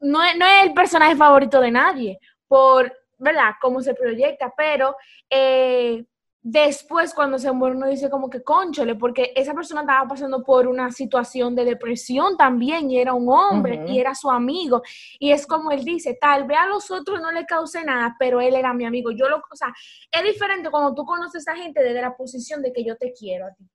no, 0.00 0.18
no 0.36 0.46
es 0.46 0.62
el 0.64 0.72
personaje 0.72 1.16
favorito 1.16 1.60
de 1.60 1.70
nadie, 1.70 2.18
por, 2.46 2.92
¿verdad? 3.18 3.54
Cómo 3.60 3.80
se 3.80 3.94
proyecta, 3.94 4.52
pero 4.56 4.96
eh, 5.28 6.04
Después, 6.48 7.12
cuando 7.12 7.40
se 7.40 7.50
muere, 7.50 7.74
uno 7.74 7.88
dice 7.88 8.08
como 8.08 8.30
que 8.30 8.40
conchole, 8.40 8.94
porque 8.94 9.32
esa 9.34 9.52
persona 9.52 9.80
estaba 9.80 10.06
pasando 10.06 10.44
por 10.44 10.68
una 10.68 10.92
situación 10.92 11.56
de 11.56 11.64
depresión 11.64 12.36
también, 12.36 12.88
y 12.88 13.00
era 13.00 13.14
un 13.14 13.28
hombre, 13.28 13.84
y 13.88 13.98
era 13.98 14.14
su 14.14 14.30
amigo. 14.30 14.80
Y 15.18 15.32
es 15.32 15.44
como 15.44 15.72
él 15.72 15.84
dice, 15.84 16.16
tal 16.20 16.46
vez 16.46 16.58
a 16.58 16.68
los 16.68 16.88
otros 16.92 17.20
no 17.20 17.32
le 17.32 17.44
cause 17.46 17.82
nada, 17.82 18.14
pero 18.16 18.40
él 18.40 18.54
era 18.54 18.72
mi 18.72 18.84
amigo. 18.84 19.10
Yo 19.10 19.28
lo, 19.28 19.38
o 19.38 19.56
sea, 19.56 19.74
es 20.12 20.22
diferente 20.22 20.70
cuando 20.70 20.94
tú 20.94 21.04
conoces 21.04 21.48
a 21.48 21.56
gente 21.56 21.82
desde 21.82 22.00
la 22.00 22.16
posición 22.16 22.62
de 22.62 22.72
que 22.72 22.84
yo 22.84 22.96
te 22.96 23.12
quiero 23.12 23.46
a 23.46 23.52
ti, 23.52 23.68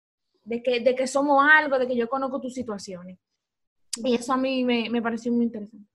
de 0.46 0.64
que, 0.64 0.80
de 0.80 0.96
que 0.96 1.08
somos 1.08 1.46
algo, 1.54 1.78
de 1.78 1.88
que 1.88 1.98
yo 1.98 2.08
conozco 2.08 2.40
tus 2.40 2.54
situaciones. 2.54 3.20
Y 3.98 4.16
eso 4.16 4.32
a 4.32 4.38
mí 4.38 4.64
me, 4.64 4.90
me 4.90 5.02
pareció 5.02 5.34
muy 5.34 5.44
interesante. 5.44 5.90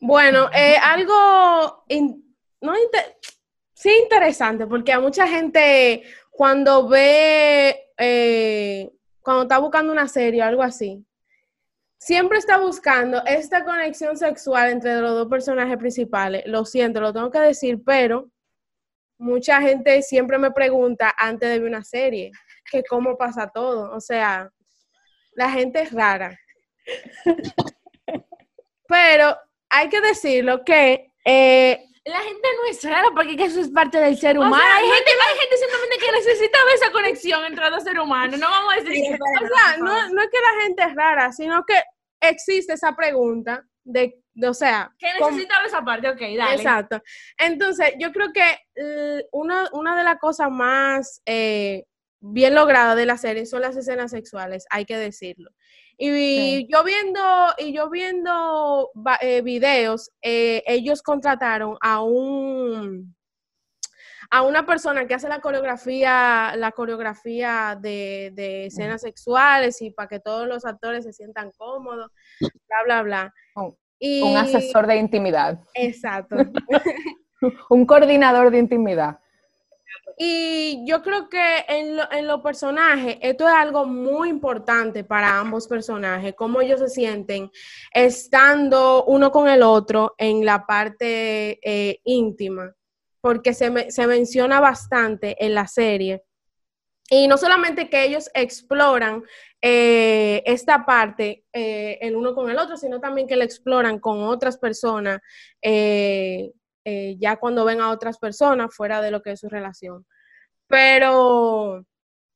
Bueno, 0.00 0.50
eh, 0.54 0.76
algo, 0.80 1.84
no 2.60 2.74
Sí, 3.76 3.90
interesante, 4.02 4.66
porque 4.66 4.90
a 4.90 5.00
mucha 5.00 5.28
gente 5.28 6.02
cuando 6.30 6.88
ve, 6.88 7.90
eh, 7.98 8.90
cuando 9.20 9.42
está 9.42 9.58
buscando 9.58 9.92
una 9.92 10.08
serie 10.08 10.40
o 10.40 10.46
algo 10.46 10.62
así, 10.62 11.04
siempre 11.98 12.38
está 12.38 12.56
buscando 12.56 13.22
esta 13.26 13.66
conexión 13.66 14.16
sexual 14.16 14.70
entre 14.70 14.98
los 15.02 15.10
dos 15.10 15.28
personajes 15.28 15.76
principales. 15.76 16.42
Lo 16.46 16.64
siento, 16.64 17.02
lo 17.02 17.12
tengo 17.12 17.30
que 17.30 17.38
decir, 17.38 17.82
pero 17.84 18.30
mucha 19.18 19.60
gente 19.60 20.00
siempre 20.00 20.38
me 20.38 20.52
pregunta 20.52 21.14
antes 21.18 21.46
de 21.46 21.58
ver 21.58 21.68
una 21.68 21.84
serie, 21.84 22.30
que 22.70 22.82
cómo 22.82 23.18
pasa 23.18 23.48
todo. 23.48 23.94
O 23.94 24.00
sea, 24.00 24.50
la 25.32 25.50
gente 25.50 25.82
es 25.82 25.92
rara. 25.92 26.38
pero 28.88 29.36
hay 29.68 29.90
que 29.90 30.00
decirlo 30.00 30.64
que 30.64 31.12
eh, 31.26 31.86
la 32.06 32.20
gente 32.20 32.48
no 32.56 32.70
es 32.70 32.84
rara 32.84 33.08
porque 33.14 33.36
eso 33.44 33.60
es 33.60 33.68
parte 33.68 33.98
del 33.98 34.16
ser 34.16 34.38
humano. 34.38 34.56
hay, 34.56 34.84
gente, 34.84 35.10
hay 35.10 35.38
gente 35.38 35.56
simplemente 35.56 35.98
que 35.98 36.12
necesita 36.12 36.58
esa 36.74 36.92
conexión 36.92 37.44
entre 37.44 37.68
dos 37.68 37.82
seres 37.82 38.02
humanos. 38.02 38.38
No 38.38 38.48
vamos 38.48 38.74
a 38.74 38.80
decir 38.80 39.12
O 39.14 39.56
sea, 39.56 39.76
no, 39.78 40.08
no, 40.10 40.22
es 40.22 40.28
que 40.30 40.40
la 40.40 40.62
gente 40.62 40.82
es 40.84 40.94
rara, 40.94 41.32
sino 41.32 41.64
que 41.64 41.82
existe 42.20 42.74
esa 42.74 42.94
pregunta 42.94 43.64
de, 43.82 44.20
o 44.40 44.54
sea... 44.54 44.92
Que 44.98 45.08
necesita 45.18 45.64
esa 45.64 45.84
parte, 45.84 46.08
ok, 46.08 46.20
dale. 46.36 46.54
Exacto. 46.54 47.02
Entonces, 47.38 47.94
yo 47.98 48.12
creo 48.12 48.32
que 48.32 49.26
una, 49.32 49.68
una 49.72 49.96
de 49.96 50.04
las 50.04 50.18
cosas 50.18 50.48
más 50.50 51.22
eh, 51.26 51.86
bien 52.20 52.54
logradas 52.54 52.96
de 52.96 53.06
la 53.06 53.18
serie 53.18 53.46
son 53.46 53.62
las 53.62 53.76
escenas 53.76 54.12
sexuales, 54.12 54.66
hay 54.70 54.84
que 54.84 54.96
decirlo. 54.96 55.50
Y 55.98 56.68
yo 56.70 56.84
viendo, 56.84 57.20
y 57.58 57.72
yo 57.72 57.88
viendo 57.88 58.90
eh, 59.20 59.40
videos, 59.40 60.10
eh, 60.20 60.62
ellos 60.66 61.02
contrataron 61.02 61.76
a 61.80 62.02
un 62.02 63.16
a 64.30 64.42
una 64.42 64.66
persona 64.66 65.06
que 65.06 65.14
hace 65.14 65.28
la 65.28 65.40
coreografía, 65.40 66.54
la 66.56 66.72
coreografía 66.72 67.78
de, 67.80 68.32
de 68.34 68.66
escenas 68.66 69.02
sexuales 69.02 69.80
y 69.82 69.90
para 69.90 70.08
que 70.08 70.20
todos 70.20 70.48
los 70.48 70.64
actores 70.64 71.04
se 71.04 71.12
sientan 71.12 71.52
cómodos, 71.56 72.10
bla, 72.40 72.82
bla, 72.84 73.02
bla. 73.02 73.34
Y, 73.98 74.22
Un 74.22 74.36
asesor 74.36 74.86
de 74.86 74.96
intimidad. 74.96 75.60
Exacto. 75.74 76.36
Un 77.70 77.86
coordinador 77.86 78.50
de 78.50 78.58
intimidad. 78.58 79.20
Y 80.18 80.84
yo 80.86 81.02
creo 81.02 81.28
que 81.28 81.64
en, 81.68 81.96
lo- 81.96 82.10
en 82.12 82.26
los 82.26 82.40
personajes, 82.40 83.18
esto 83.20 83.46
es 83.46 83.54
algo 83.54 83.84
muy 83.86 84.28
importante 84.28 85.04
para 85.04 85.38
ambos 85.38 85.66
personajes, 85.66 86.34
cómo 86.34 86.60
ellos 86.60 86.80
se 86.80 86.88
sienten 86.88 87.50
estando 87.92 89.04
uno 89.04 89.30
con 89.30 89.48
el 89.48 89.62
otro 89.62 90.14
en 90.16 90.44
la 90.44 90.64
parte 90.64 91.58
eh, 91.62 92.00
íntima, 92.04 92.72
porque 93.20 93.52
se, 93.52 93.90
se 93.90 94.06
menciona 94.06 94.60
bastante 94.60 95.36
en 95.44 95.54
la 95.54 95.66
serie. 95.66 96.22
Y 97.10 97.28
no 97.28 97.36
solamente 97.38 97.88
que 97.88 98.04
ellos 98.04 98.30
exploran 98.34 99.22
eh, 99.62 100.42
esta 100.46 100.84
parte 100.84 101.44
eh, 101.52 101.98
el 102.00 102.16
uno 102.16 102.34
con 102.34 102.50
el 102.50 102.58
otro, 102.58 102.76
sino 102.76 103.00
también 103.00 103.28
que 103.28 103.36
la 103.36 103.44
exploran 103.44 103.98
con 104.00 104.22
otras 104.22 104.58
personas, 104.58 105.20
eh, 106.88 107.16
ya 107.18 107.34
cuando 107.34 107.64
ven 107.64 107.80
a 107.80 107.90
otras 107.90 108.16
personas 108.16 108.72
fuera 108.72 109.02
de 109.02 109.10
lo 109.10 109.20
que 109.20 109.32
es 109.32 109.40
su 109.40 109.48
relación. 109.48 110.06
Pero, 110.68 111.84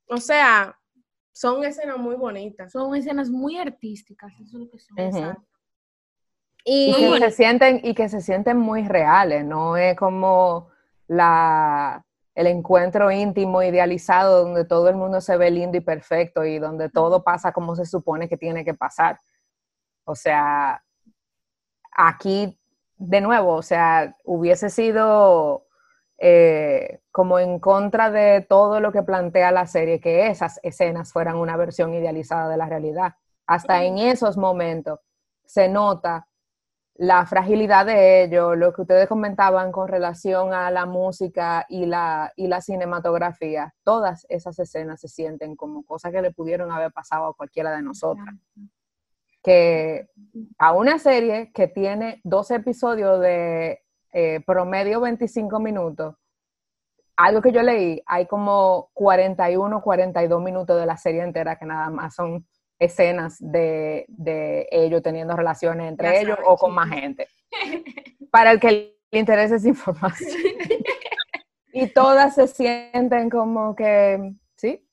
o 0.08 0.16
sea, 0.16 0.76
son 1.32 1.62
escenas 1.62 1.98
muy 1.98 2.16
bonitas. 2.16 2.72
Son 2.72 2.96
escenas 2.96 3.30
muy 3.30 3.58
artísticas, 3.58 4.32
eso 4.40 4.58
es 4.58 4.64
lo 4.64 4.68
que 4.68 4.80
son. 4.80 5.38
Y, 6.64 6.90
Y 6.90 7.12
que 7.12 7.18
se 7.20 7.30
sienten, 7.30 7.80
y 7.84 7.94
que 7.94 8.08
se 8.08 8.20
sienten 8.20 8.56
muy 8.56 8.88
reales, 8.88 9.44
no 9.44 9.76
es 9.76 9.96
como 9.96 10.68
la, 11.06 12.04
el 12.34 12.48
encuentro 12.48 13.12
íntimo, 13.12 13.62
idealizado, 13.62 14.42
donde 14.42 14.64
todo 14.64 14.88
el 14.88 14.96
mundo 14.96 15.20
se 15.20 15.36
ve 15.36 15.52
lindo 15.52 15.78
y 15.78 15.80
perfecto 15.80 16.44
y 16.44 16.58
donde 16.58 16.88
todo 16.90 17.22
pasa 17.22 17.52
como 17.52 17.76
se 17.76 17.86
supone 17.86 18.28
que 18.28 18.36
tiene 18.36 18.64
que 18.64 18.74
pasar. 18.74 19.16
O 20.04 20.16
sea, 20.16 20.82
aquí, 21.92 22.59
de 23.00 23.22
nuevo, 23.22 23.54
o 23.54 23.62
sea, 23.62 24.14
hubiese 24.24 24.68
sido 24.68 25.66
eh, 26.18 27.00
como 27.10 27.38
en 27.38 27.58
contra 27.58 28.10
de 28.10 28.42
todo 28.42 28.78
lo 28.78 28.92
que 28.92 29.02
plantea 29.02 29.50
la 29.52 29.66
serie, 29.66 30.00
que 30.00 30.26
esas 30.26 30.60
escenas 30.62 31.10
fueran 31.10 31.36
una 31.36 31.56
versión 31.56 31.94
idealizada 31.94 32.50
de 32.50 32.58
la 32.58 32.66
realidad. 32.66 33.14
Hasta 33.46 33.84
en 33.84 33.96
esos 33.96 34.36
momentos 34.36 35.00
se 35.46 35.68
nota 35.70 36.28
la 36.94 37.24
fragilidad 37.24 37.86
de 37.86 38.24
ello, 38.24 38.54
lo 38.54 38.74
que 38.74 38.82
ustedes 38.82 39.08
comentaban 39.08 39.72
con 39.72 39.88
relación 39.88 40.52
a 40.52 40.70
la 40.70 40.84
música 40.84 41.64
y 41.70 41.86
la, 41.86 42.30
y 42.36 42.48
la 42.48 42.60
cinematografía, 42.60 43.74
todas 43.82 44.26
esas 44.28 44.58
escenas 44.58 45.00
se 45.00 45.08
sienten 45.08 45.56
como 45.56 45.84
cosas 45.84 46.12
que 46.12 46.20
le 46.20 46.32
pudieron 46.32 46.70
haber 46.70 46.92
pasado 46.92 47.28
a 47.28 47.34
cualquiera 47.34 47.74
de 47.74 47.80
nosotras. 47.80 48.34
Que 49.42 50.08
a 50.58 50.72
una 50.72 50.98
serie 50.98 51.50
que 51.52 51.66
tiene 51.66 52.20
dos 52.24 52.50
episodios 52.50 53.20
de 53.20 53.80
eh, 54.12 54.40
promedio 54.46 55.00
25 55.00 55.60
minutos, 55.60 56.16
algo 57.16 57.42
que 57.42 57.52
yo 57.52 57.62
leí, 57.62 58.02
hay 58.06 58.26
como 58.26 58.90
41, 58.94 59.82
42 59.82 60.42
minutos 60.42 60.78
de 60.80 60.86
la 60.86 60.96
serie 60.96 61.22
entera 61.22 61.56
que 61.58 61.66
nada 61.66 61.90
más 61.90 62.14
son 62.14 62.46
escenas 62.78 63.36
de, 63.40 64.06
de 64.08 64.66
ellos 64.70 65.02
teniendo 65.02 65.36
relaciones 65.36 65.88
entre 65.88 66.08
Ya 66.08 66.14
ellos 66.20 66.36
sabes, 66.36 66.50
o 66.50 66.56
con 66.56 66.74
más 66.74 66.88
gente. 66.88 67.28
Para 68.30 68.52
el 68.52 68.60
que 68.60 68.96
le 69.10 69.18
interese 69.18 69.56
esa 69.56 69.68
información. 69.68 70.30
y 71.72 71.88
todas 71.88 72.34
se 72.34 72.48
sienten 72.48 73.28
como 73.28 73.76
que, 73.76 74.32
¿sí? 74.56 74.86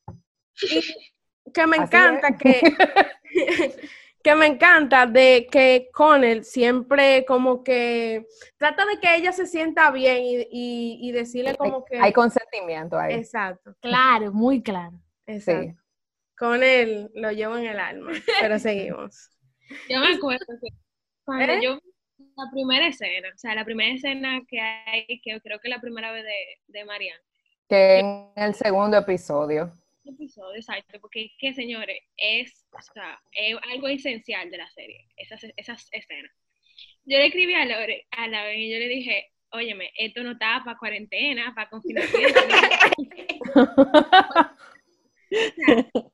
que 1.54 1.66
me 1.66 1.78
Así 1.78 1.96
encanta 1.96 2.28
es. 2.28 2.38
que, 2.38 2.62
que 4.24 4.36
me 4.36 4.46
encanta 4.48 5.06
de 5.06 5.48
que 5.52 5.90
Connell 5.94 6.44
siempre 6.44 7.24
como 7.26 7.64
que 7.64 8.26
trata 8.58 8.86
de 8.86 9.00
que 9.00 9.16
ella 9.16 9.32
se 9.32 9.46
sienta 9.48 9.90
bien 9.92 10.24
y, 10.24 10.38
y- 10.52 11.00
y 11.10 11.12
decirle 11.12 11.56
como 11.56 11.86
que... 11.86 11.98
Hay 12.00 12.12
consentimiento 12.14 12.98
ahí. 13.00 13.16
Exacto, 13.16 13.76
Claro, 13.82 14.32
muy 14.34 14.62
claro. 14.62 15.00
exacto. 15.26 15.82
Connell 16.38 17.10
lo 17.16 17.32
llevo 17.32 17.58
en 17.58 17.66
el 17.66 17.80
alma, 17.80 18.12
pero 18.40 18.60
seguimos. 18.60 19.30
Yo 19.90 20.00
me 20.00 20.16
acuerdo 20.16 20.46
que 20.62 20.68
cuando 21.26 21.54
¿Eh? 21.54 21.60
yo 21.64 21.80
la 22.36 22.52
primera 22.52 22.88
escena, 22.88 23.30
o 23.34 23.38
sea, 23.38 23.56
la 23.56 23.66
primera 23.66 23.94
escena 23.96 24.42
que 24.48 24.60
hay, 24.60 25.06
que 25.24 25.42
creo 25.42 25.60
que 25.60 25.70
la 25.70 25.82
primera 25.82 26.12
vez 26.12 26.24
de, 26.24 26.80
de 26.80 26.86
Marianne, 26.86 27.22
Que 27.70 28.00
en 28.00 28.32
el 28.36 28.54
segundo 28.54 28.98
episodio. 28.98 29.72
Episodio, 30.12 30.56
exacto, 30.56 31.00
porque 31.00 31.26
es 31.26 31.32
que, 31.40 31.54
señores, 31.54 32.00
es, 32.18 32.66
o 32.72 32.82
sea, 32.94 33.20
es 33.32 33.56
algo 33.72 33.88
esencial 33.88 34.50
de 34.52 34.58
la 34.58 34.70
serie, 34.70 35.08
esas, 35.18 35.44
esas 35.56 35.88
escenas. 35.92 36.32
Yo 37.06 37.18
le 37.18 37.28
escribí 37.28 37.54
a 37.54 37.66
Lore, 37.66 38.06
a 38.12 38.28
la 38.28 38.54
y 38.54 38.72
yo 38.72 38.78
le 38.80 38.88
dije, 38.88 39.32
óyeme, 39.52 39.92
esto 39.98 40.24
no 40.24 40.32
está 40.34 40.62
para 40.66 40.78
cuarentena, 40.78 41.54
para 41.56 41.70
confinamiento. 41.70 42.40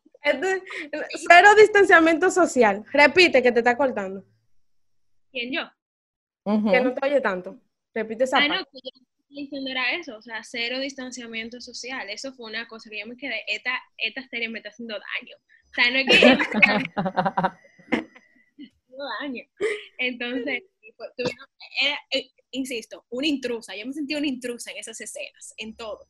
Cero 1.28 1.50
distanciamiento 1.58 2.32
social. 2.32 2.84
Repite 2.92 3.42
que 3.44 3.52
te 3.52 3.60
está 3.60 3.78
cortando, 3.78 4.24
¿Quién 5.32 5.52
yo? 5.52 5.62
que 6.46 6.82
no 6.82 6.94
te 6.94 7.08
oye 7.08 7.22
tanto. 7.22 7.60
Repite 7.94 8.26
esa 8.26 8.38
Ah, 8.38 8.48
no, 8.48 8.56
parte. 8.56 8.70
que 8.74 8.80
yo 8.84 8.92
diciendo 9.42 9.70
era 9.72 9.92
eso, 9.96 10.18
o 10.18 10.22
sea, 10.22 10.42
cero 10.44 10.80
distanciamiento 10.80 11.60
social. 11.62 12.10
Eso 12.10 12.34
fue 12.34 12.50
una 12.50 12.68
cosa 12.68 12.90
que 12.90 13.00
yo 13.00 13.08
me 13.08 13.18
quedé, 13.18 13.44
esta, 13.48 13.72
esta 13.98 14.28
serie 14.28 14.50
me 14.50 14.60
está 14.60 14.70
haciendo 14.70 14.96
daño. 14.96 15.36
O 15.38 15.74
sea, 15.74 15.90
no 15.92 15.98
es 15.98 16.06
que 16.08 16.18
ella 16.18 16.36
me 16.36 16.44
está 16.44 16.60
haciendo 18.62 19.04
daño. 19.22 19.44
Entonces, 19.98 20.64
pues, 20.98 21.10
tuvieron- 21.18 21.48
era, 21.82 21.98
eh, 22.12 22.30
insisto, 22.52 23.06
una 23.10 23.28
intrusa. 23.28 23.76
Yo 23.76 23.86
me 23.86 23.94
sentí 23.94 24.16
una 24.16 24.28
intrusa 24.28 24.72
en 24.72 24.78
esas 24.78 25.00
escenas, 25.02 25.54
en 25.58 25.76
todo. 25.76 26.08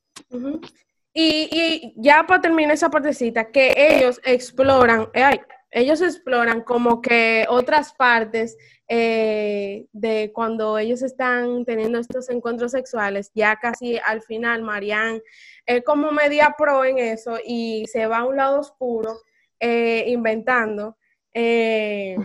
Y, 1.14 1.48
y 1.52 1.94
ya 1.96 2.26
para 2.26 2.42
terminar 2.42 2.74
esa 2.74 2.90
partecita, 2.90 3.52
que 3.52 3.74
ellos 3.78 4.20
exploran, 4.26 5.10
eh, 5.14 5.24
ay, 5.24 5.40
ellos 5.74 6.02
exploran 6.02 6.62
como 6.62 7.02
que 7.02 7.46
otras 7.50 7.94
partes 7.94 8.58
eh, 8.88 9.88
de 9.92 10.32
cuando 10.34 10.78
ellos 10.78 11.02
están 11.02 11.66
teniendo 11.66 12.00
estos 12.00 12.30
encuentros 12.30 12.72
sexuales, 12.72 13.32
ya 13.34 13.56
casi 13.58 13.98
al 14.06 14.22
final 14.22 14.62
Marianne 14.62 15.22
es 15.66 15.84
como 15.84 16.12
media 16.12 16.56
pro 16.58 16.86
en 16.86 17.00
eso 17.00 17.38
y 17.46 17.86
se 17.88 18.06
va 18.08 18.20
a 18.20 18.26
un 18.26 18.36
lado 18.38 18.60
oscuro 18.60 19.18
eh, 19.60 20.06
inventando. 20.08 20.96
eh, 21.34 22.18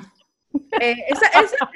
esa, 0.80 1.26
esa- 1.40 1.70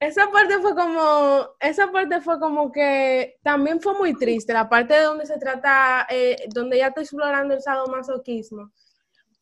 esa 0.00 0.30
parte 0.30 0.58
fue 0.58 0.74
como, 0.74 1.48
esa 1.60 1.90
parte 1.90 2.20
fue 2.20 2.38
como 2.38 2.70
que 2.70 3.36
también 3.42 3.80
fue 3.80 3.94
muy 3.94 4.12
triste, 4.14 4.52
la 4.52 4.68
parte 4.68 4.92
de 4.94 5.02
donde 5.02 5.24
se 5.24 5.38
trata, 5.38 6.06
donde 6.48 6.78
ya 6.78 6.88
está 6.88 7.00
explorando 7.00 7.54
el 7.54 7.62
sadomasoquismo. 7.62 8.70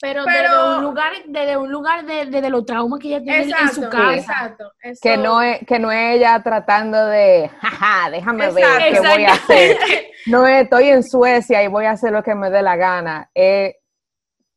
Pero, 0.03 0.25
Pero- 0.25 0.51
desde 0.65 0.77
un 0.79 0.83
lugar, 0.83 1.12
desde 1.27 1.57
un 1.57 1.71
lugar 1.71 2.05
de, 2.05 2.27
desde 2.27 2.51
los 2.51 2.67
traumas 2.67 2.99
que 2.99 3.07
ella 3.07 3.23
tiene 3.23 3.43
en 3.53 3.69
su 3.69 3.88
casa. 3.88 4.15
exacto. 4.17 4.73
eso- 4.83 4.99
Que 5.01 5.17
no, 5.17 5.41
es, 5.41 5.61
que 5.65 5.79
no 5.79 5.93
es 5.93 6.17
ella 6.17 6.43
tratando 6.43 7.07
de, 7.07 7.49
jaja, 7.61 8.11
déjame 8.11 8.51
ver 8.51 8.65
Exacto. 8.65 8.93
qué 9.03 9.09
voy 9.09 9.25
a 9.25 9.33
hacer. 9.33 9.77
No 10.27 10.47
es, 10.47 10.65
estoy 10.65 10.88
en 10.88 11.03
Suecia 11.05 11.62
y 11.65 11.69
voy 11.69 11.85
a 11.85 11.93
hacer 11.93 12.12
lo 12.12 12.23
que 12.23 12.35
me 12.35 12.51
dé 12.51 12.62
la 12.62 12.75
gana. 12.77 13.31
Es, 13.35 13.75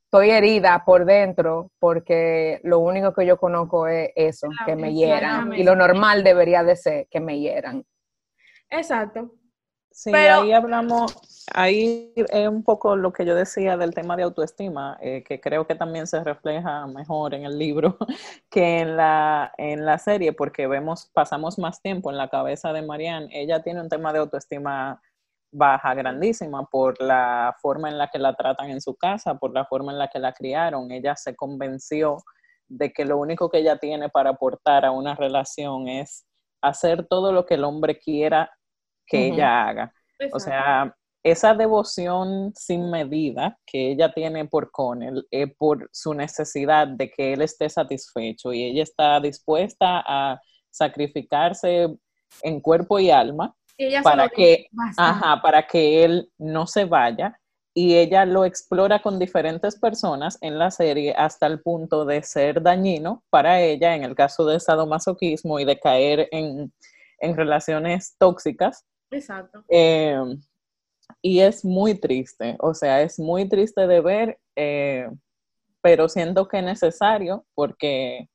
estoy 0.06 0.32
herida 0.32 0.84
por 0.86 1.06
dentro 1.06 1.72
porque 1.80 2.60
lo 2.64 2.80
único 2.80 3.14
que 3.14 3.26
yo 3.28 3.38
conozco 3.38 3.88
es 3.88 4.10
eso, 4.16 4.48
que 4.66 4.76
me 4.76 4.94
hieran. 4.94 5.54
Y 5.54 5.64
lo 5.64 5.76
normal 5.76 6.24
debería 6.24 6.64
de 6.64 6.76
ser 6.76 7.08
que 7.10 7.20
me 7.20 7.40
hieran. 7.40 7.84
Exacto. 8.70 9.32
Sí, 9.96 10.12
Pero- 10.12 10.42
ahí 10.42 10.52
hablamos, 10.52 11.16
ahí 11.54 12.12
es 12.18 12.50
un 12.50 12.64
poco 12.64 12.98
lo 12.98 13.14
que 13.14 13.24
yo 13.24 13.34
decía 13.34 13.78
del 13.78 13.94
tema 13.94 14.18
de 14.18 14.24
autoestima, 14.24 14.98
eh, 15.00 15.24
que 15.24 15.40
creo 15.40 15.66
que 15.66 15.76
también 15.76 16.06
se 16.06 16.22
refleja 16.22 16.86
mejor 16.86 17.34
en 17.34 17.46
el 17.46 17.58
libro 17.58 17.98
que 18.52 18.80
en 18.80 18.98
la, 18.98 19.54
en 19.58 19.86
la 19.86 19.98
serie, 19.98 20.34
porque 20.34 20.68
vemos, 20.68 21.10
pasamos 21.14 21.58
más 21.58 21.82
tiempo 21.82 22.12
en 22.12 22.18
la 22.18 22.28
cabeza 22.28 22.74
de 22.74 22.82
Marianne. 22.82 23.30
Ella 23.32 23.64
tiene 23.64 23.80
un 23.80 23.88
tema 23.88 24.12
de 24.12 24.20
autoestima 24.20 25.02
baja, 25.54 25.94
grandísima, 25.94 26.66
por 26.66 27.02
la 27.02 27.56
forma 27.62 27.88
en 27.88 27.98
la 27.98 28.10
que 28.10 28.20
la 28.20 28.36
tratan 28.36 28.72
en 28.72 28.82
su 28.82 28.98
casa, 28.98 29.36
por 29.36 29.54
la 29.54 29.64
forma 29.64 29.94
en 29.94 29.98
la 30.00 30.10
que 30.10 30.20
la 30.20 30.34
criaron. 30.34 30.92
Ella 30.92 31.16
se 31.16 31.38
convenció 31.38 32.18
de 32.68 32.92
que 32.92 33.06
lo 33.06 33.18
único 33.18 33.50
que 33.50 33.60
ella 33.60 33.78
tiene 33.78 34.10
para 34.10 34.32
aportar 34.32 34.84
a 34.84 34.92
una 34.92 35.16
relación 35.16 35.88
es 35.88 36.26
hacer 36.62 37.08
todo 37.08 37.32
lo 37.32 37.46
que 37.46 37.54
el 37.54 37.64
hombre 37.64 37.98
quiera 37.98 38.52
que 39.06 39.28
ella 39.28 39.68
haga. 39.68 39.94
O 40.32 40.40
sea, 40.40 40.96
esa 41.24 41.54
devoción 41.54 42.54
sin 42.56 42.90
medida 42.90 43.58
que 43.66 43.92
ella 43.92 44.14
tiene 44.14 44.46
por 44.46 44.72
Connell 44.72 45.26
es 45.32 45.54
por 45.58 45.90
su 45.92 46.14
necesidad 46.14 46.88
de 46.88 47.10
que 47.10 47.34
él 47.34 47.42
esté 47.42 47.68
satisfecho 47.70 48.54
y 48.54 48.64
ella 48.64 48.84
está 48.84 49.20
dispuesta 49.20 50.04
a 50.06 50.40
sacrificarse 50.70 51.88
en 52.44 52.62
cuerpo 52.62 53.00
y 53.00 53.10
alma 53.10 53.56
para 54.04 54.30
que, 54.30 54.68
ajá, 54.98 55.42
para 55.42 55.66
que 55.66 56.04
él 56.04 56.30
no 56.38 56.68
se 56.68 56.86
vaya 56.86 57.40
y 57.78 57.98
ella 57.98 58.26
lo 58.26 58.46
explora 58.46 59.02
con 59.02 59.20
diferentes 59.20 59.78
personas 59.78 60.38
en 60.40 60.58
la 60.58 60.72
serie 60.72 61.14
hasta 61.18 61.46
el 61.46 61.60
punto 61.62 62.06
de 62.06 62.24
ser 62.24 62.62
dañino 62.62 63.24
para 63.30 63.60
ella 63.62 63.96
en 63.96 64.04
el 64.04 64.16
caso 64.16 64.46
de 64.46 64.62
sadomasoquismo 64.62 65.60
y 65.60 65.66
de 65.66 65.78
caer 65.78 66.30
en, 66.32 66.72
relaciones 67.20 68.16
tóxicas. 68.18 68.86
Exacto. 69.16 69.64
Eh, 69.70 70.18
y 71.22 71.40
es 71.40 71.64
muy 71.64 71.96
triste, 71.96 72.56
o 72.60 72.74
sea, 72.74 73.02
es 73.02 73.20
muy 73.20 73.48
triste 73.48 73.88
de 73.88 74.02
ver, 74.02 74.40
eh, 74.56 75.10
pero 75.82 76.10
siento 76.10 76.48
que 76.48 76.60
es 76.60 76.64
necesario 76.64 77.46
porque 77.54 78.28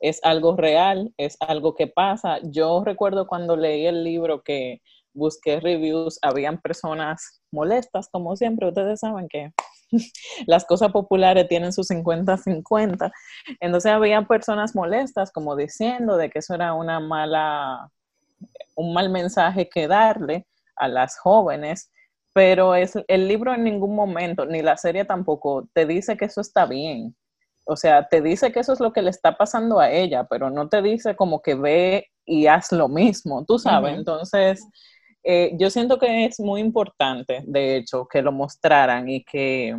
es 0.00 0.20
algo 0.22 0.56
real, 0.56 1.12
es 1.16 1.36
algo 1.40 1.74
que 1.74 1.86
pasa. 1.86 2.38
Yo 2.42 2.82
recuerdo 2.84 3.26
cuando 3.26 3.56
leí 3.56 3.86
el 3.86 4.04
libro 4.04 4.42
que 4.42 4.80
busqué 5.12 5.60
reviews, 5.60 6.18
habían 6.22 6.60
personas 6.60 7.42
molestas, 7.50 8.08
como 8.10 8.36
siempre, 8.36 8.68
ustedes 8.68 9.00
saben 9.00 9.28
que 9.28 9.52
las 10.46 10.64
cosas 10.64 10.92
populares 10.92 11.48
tienen 11.48 11.72
sus 11.72 11.90
50-50. 11.90 13.10
Entonces 13.60 13.92
había 13.92 14.22
personas 14.22 14.74
molestas 14.74 15.32
como 15.32 15.56
diciendo 15.56 16.16
de 16.16 16.30
que 16.30 16.38
eso 16.38 16.54
era 16.54 16.74
una 16.74 17.00
mala, 17.00 17.90
un 18.74 18.92
mal 18.94 19.10
mensaje 19.10 19.68
que 19.68 19.88
darle 19.88 20.46
a 20.76 20.88
las 20.88 21.18
jóvenes, 21.18 21.90
pero 22.32 22.74
es, 22.74 22.94
el 23.08 23.26
libro 23.26 23.52
en 23.54 23.64
ningún 23.64 23.94
momento, 23.96 24.46
ni 24.46 24.62
la 24.62 24.76
serie 24.76 25.04
tampoco, 25.04 25.68
te 25.72 25.86
dice 25.86 26.16
que 26.16 26.26
eso 26.26 26.40
está 26.40 26.66
bien. 26.66 27.16
O 27.64 27.76
sea, 27.76 28.08
te 28.08 28.22
dice 28.22 28.52
que 28.52 28.60
eso 28.60 28.72
es 28.72 28.80
lo 28.80 28.92
que 28.92 29.02
le 29.02 29.10
está 29.10 29.36
pasando 29.36 29.80
a 29.80 29.90
ella, 29.90 30.24
pero 30.24 30.48
no 30.48 30.68
te 30.68 30.80
dice 30.80 31.16
como 31.16 31.42
que 31.42 31.54
ve 31.54 32.06
y 32.24 32.46
haz 32.46 32.72
lo 32.72 32.88
mismo, 32.88 33.44
tú 33.44 33.58
sabes. 33.58 33.94
Entonces, 33.94 34.64
eh, 35.22 35.52
yo 35.58 35.68
siento 35.68 35.98
que 35.98 36.24
es 36.24 36.40
muy 36.40 36.60
importante, 36.60 37.42
de 37.46 37.76
hecho, 37.76 38.06
que 38.06 38.22
lo 38.22 38.32
mostraran 38.32 39.08
y 39.08 39.24
que, 39.24 39.78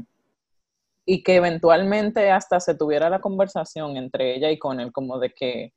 y 1.05 1.23
que 1.23 1.37
eventualmente 1.37 2.29
hasta 2.29 2.59
se 2.59 2.75
tuviera 2.75 3.09
la 3.09 3.21
conversación 3.21 3.97
entre 3.97 4.35
ella 4.35 4.51
y 4.51 4.59
con 4.59 4.79
él, 4.79 4.91
como 4.91 5.17
de 5.17 5.31
que, 5.31 5.73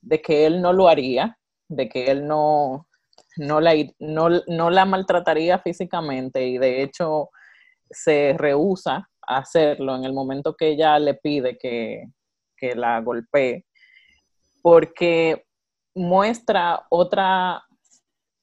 de 0.00 0.20
que 0.20 0.46
él 0.46 0.60
no 0.60 0.72
lo 0.72 0.88
haría, 0.88 1.38
de 1.68 1.88
que 1.88 2.10
él 2.10 2.26
no, 2.26 2.88
no, 3.36 3.60
la, 3.60 3.74
no, 3.98 4.70
la 4.70 4.84
maltrataría 4.84 5.58
físicamente 5.58 6.46
y 6.46 6.58
de 6.58 6.82
hecho 6.82 7.30
se 7.90 8.34
rehúsa 8.38 9.08
a 9.26 9.38
hacerlo 9.38 9.94
en 9.96 10.04
el 10.04 10.12
momento 10.12 10.54
que 10.54 10.68
ella 10.68 10.98
le 10.98 11.14
pide 11.14 11.56
que, 11.58 12.04
que 12.56 12.74
la 12.74 13.00
golpee, 13.00 13.66
porque 14.62 15.44
muestra 15.94 16.86
otra 16.90 17.64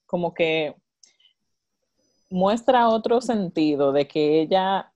como 0.06 0.34
que 0.34 0.74
muestra 2.30 2.88
otro 2.88 3.20
sentido 3.20 3.92
de 3.92 4.06
que 4.06 4.40
ella 4.40 4.92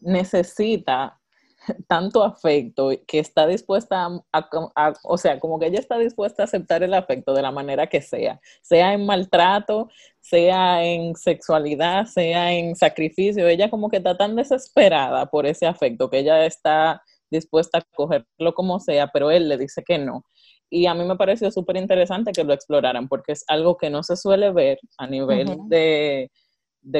necesita 0.00 1.19
tanto 1.88 2.22
afecto 2.22 2.90
que 3.06 3.18
está 3.18 3.46
dispuesta 3.46 4.08
a, 4.32 4.92
o 5.04 5.18
sea, 5.18 5.38
como 5.38 5.58
que 5.58 5.66
ella 5.66 5.78
está 5.78 5.98
dispuesta 5.98 6.42
a 6.42 6.44
aceptar 6.44 6.82
el 6.82 6.94
afecto 6.94 7.34
de 7.34 7.42
la 7.42 7.50
manera 7.50 7.86
que 7.86 8.00
sea, 8.00 8.40
sea 8.62 8.94
en 8.94 9.06
maltrato, 9.06 9.88
sea 10.20 10.84
en 10.84 11.14
sexualidad, 11.16 12.06
sea 12.06 12.52
en 12.52 12.76
sacrificio, 12.76 13.48
ella 13.48 13.70
como 13.70 13.88
que 13.88 13.98
está 13.98 14.16
tan 14.16 14.36
desesperada 14.36 15.26
por 15.26 15.46
ese 15.46 15.66
afecto 15.66 16.10
que 16.10 16.18
ella 16.18 16.44
está 16.46 17.02
dispuesta 17.30 17.78
a 17.78 17.82
cogerlo 17.94 18.54
como 18.54 18.80
sea, 18.80 19.08
pero 19.08 19.30
él 19.30 19.48
le 19.48 19.56
dice 19.56 19.82
que 19.84 19.98
no. 19.98 20.24
Y 20.68 20.86
a 20.86 20.94
mí 20.94 21.04
me 21.04 21.16
pareció 21.16 21.50
súper 21.50 21.76
interesante 21.76 22.32
que 22.32 22.44
lo 22.44 22.52
exploraran 22.52 23.08
porque 23.08 23.32
es 23.32 23.44
algo 23.48 23.76
que 23.76 23.90
no 23.90 24.02
se 24.02 24.16
suele 24.16 24.52
ver 24.52 24.78
a 24.98 25.06
nivel 25.06 25.58
de, 25.68 26.30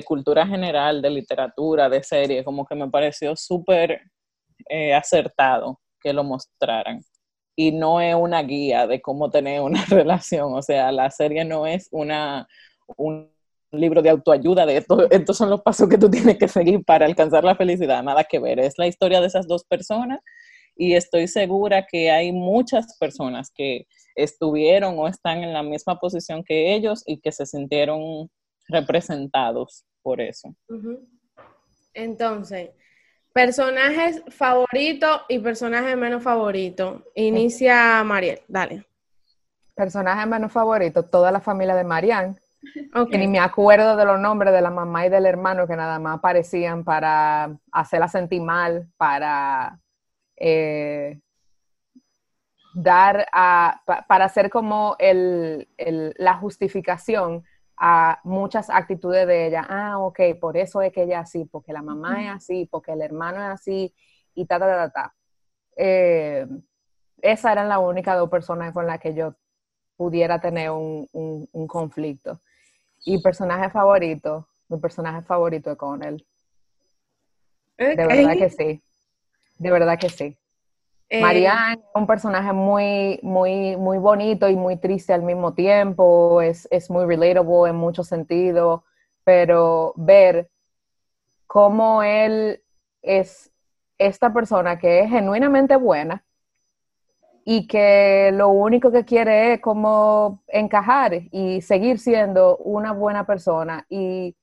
cultura 0.04 0.46
general, 0.46 1.00
de 1.00 1.10
literatura, 1.10 1.88
de 1.88 2.02
serie, 2.02 2.44
como 2.44 2.66
que 2.66 2.74
me 2.74 2.90
pareció 2.90 3.36
súper 3.36 4.02
eh, 4.68 4.94
acertado 4.94 5.80
que 6.00 6.12
lo 6.12 6.24
mostraran. 6.24 7.02
Y 7.56 7.72
no 7.72 8.00
es 8.00 8.14
una 8.14 8.42
guía 8.42 8.86
de 8.86 9.00
cómo 9.00 9.30
tener 9.30 9.60
una 9.60 9.84
relación, 9.88 10.54
o 10.54 10.62
sea, 10.62 10.92
la 10.92 11.10
serie 11.10 11.44
no 11.44 11.66
es 11.66 11.88
una, 11.90 12.46
un 12.96 13.30
libro 13.72 14.02
de 14.02 14.10
autoayuda 14.10 14.66
de 14.66 14.78
esto, 14.78 15.08
estos 15.10 15.36
son 15.36 15.50
los 15.50 15.62
pasos 15.62 15.88
que 15.88 15.98
tú 15.98 16.10
tienes 16.10 16.38
que 16.38 16.48
seguir 16.48 16.84
para 16.84 17.06
alcanzar 17.06 17.44
la 17.44 17.54
felicidad, 17.54 18.02
nada 18.02 18.24
que 18.24 18.38
ver, 18.38 18.58
es 18.58 18.78
la 18.78 18.86
historia 18.86 19.20
de 19.20 19.26
esas 19.26 19.46
dos 19.46 19.64
personas. 19.64 20.20
Y 20.76 20.94
estoy 20.94 21.28
segura 21.28 21.86
que 21.86 22.10
hay 22.10 22.32
muchas 22.32 22.96
personas 22.98 23.50
que 23.54 23.86
estuvieron 24.14 24.98
o 24.98 25.08
están 25.08 25.42
en 25.42 25.52
la 25.52 25.62
misma 25.62 25.98
posición 25.98 26.42
que 26.42 26.74
ellos 26.74 27.02
y 27.06 27.20
que 27.20 27.32
se 27.32 27.44
sintieron 27.44 28.30
representados 28.68 29.84
por 30.02 30.20
eso. 30.20 30.54
Entonces, 31.92 32.70
personajes 33.32 34.22
favoritos 34.28 35.22
y 35.28 35.38
personajes 35.38 35.96
menos 35.96 36.22
favoritos. 36.22 37.02
Inicia 37.14 38.02
Mariel, 38.04 38.40
dale. 38.48 38.86
Personaje 39.74 40.26
menos 40.26 40.52
favorito, 40.52 41.04
toda 41.04 41.30
la 41.30 41.40
familia 41.40 41.74
de 41.74 41.84
Marianne. 41.84 42.36
Que 43.10 43.16
ni 43.16 43.26
me 43.26 43.38
acuerdo 43.38 43.96
de 43.96 44.04
los 44.04 44.20
nombres 44.20 44.52
de 44.52 44.60
la 44.60 44.70
mamá 44.70 45.06
y 45.06 45.08
del 45.08 45.24
hermano 45.24 45.66
que 45.66 45.76
nada 45.76 45.98
más 45.98 46.18
aparecían 46.18 46.84
para 46.84 47.56
hacerla 47.72 48.06
sentir 48.06 48.42
mal, 48.42 48.86
para 48.98 49.80
eh, 50.36 51.18
dar 52.74 53.26
a, 53.32 53.80
para 54.06 54.26
hacer 54.26 54.50
como 54.50 54.94
el, 54.98 55.66
la 56.18 56.34
justificación 56.34 57.44
a 57.82 58.20
muchas 58.24 58.68
actitudes 58.68 59.26
de 59.26 59.46
ella. 59.46 59.66
Ah, 59.66 59.98
ok, 59.98 60.20
por 60.38 60.58
eso 60.58 60.82
es 60.82 60.92
que 60.92 61.04
ella 61.04 61.20
es 61.20 61.28
así, 61.28 61.46
porque 61.46 61.72
la 61.72 61.80
mamá 61.80 62.22
es 62.22 62.30
así, 62.30 62.68
porque 62.70 62.92
el 62.92 63.00
hermano 63.00 63.38
es 63.38 63.48
así, 63.48 63.94
y 64.34 64.44
ta, 64.44 64.58
ta, 64.58 64.66
ta, 64.66 64.90
ta. 64.90 65.14
Eh, 65.76 66.46
esas 67.22 67.52
eran 67.52 67.70
las 67.70 67.78
únicas 67.78 68.18
dos 68.18 68.28
personas 68.28 68.74
con 68.74 68.86
las 68.86 69.00
que 69.00 69.14
yo 69.14 69.34
pudiera 69.96 70.38
tener 70.40 70.70
un, 70.70 71.08
un, 71.12 71.66
conflicto. 71.66 72.40
Y 73.04 73.22
personaje 73.22 73.70
favorito, 73.70 74.46
mi 74.68 74.78
personaje 74.78 75.22
favorito 75.22 75.70
es 75.70 75.78
con 75.78 76.02
él. 76.02 76.26
De 77.78 77.96
verdad 77.96 78.36
que 78.36 78.50
sí. 78.50 78.82
De 79.56 79.70
verdad 79.70 79.98
que 79.98 80.10
sí. 80.10 80.36
Eh, 81.12 81.20
Marianne 81.20 81.74
es 81.74 81.80
un 81.92 82.06
personaje 82.06 82.52
muy, 82.52 83.18
muy, 83.24 83.76
muy 83.76 83.98
bonito 83.98 84.48
y 84.48 84.54
muy 84.54 84.76
triste 84.76 85.12
al 85.12 85.24
mismo 85.24 85.54
tiempo, 85.54 86.40
es, 86.40 86.68
muy 86.88 87.04
relatable 87.04 87.68
en 87.68 87.74
muchos 87.74 88.06
sentidos, 88.06 88.82
pero 89.24 89.92
ver 89.96 90.48
cómo 91.48 92.04
él 92.04 92.62
es 93.02 93.50
esta 93.98 94.32
persona 94.32 94.78
que 94.78 95.00
es 95.00 95.10
genuinamente 95.10 95.74
buena 95.74 96.24
y 97.44 97.66
que 97.66 98.30
lo 98.32 98.50
único 98.50 98.92
que 98.92 99.04
quiere 99.04 99.54
es 99.54 99.60
como 99.60 100.44
encajar 100.46 101.12
y 101.32 101.60
seguir 101.62 101.98
siendo 101.98 102.56
una 102.58 102.92
buena 102.92 103.26
persona 103.26 103.84
y 103.88 104.36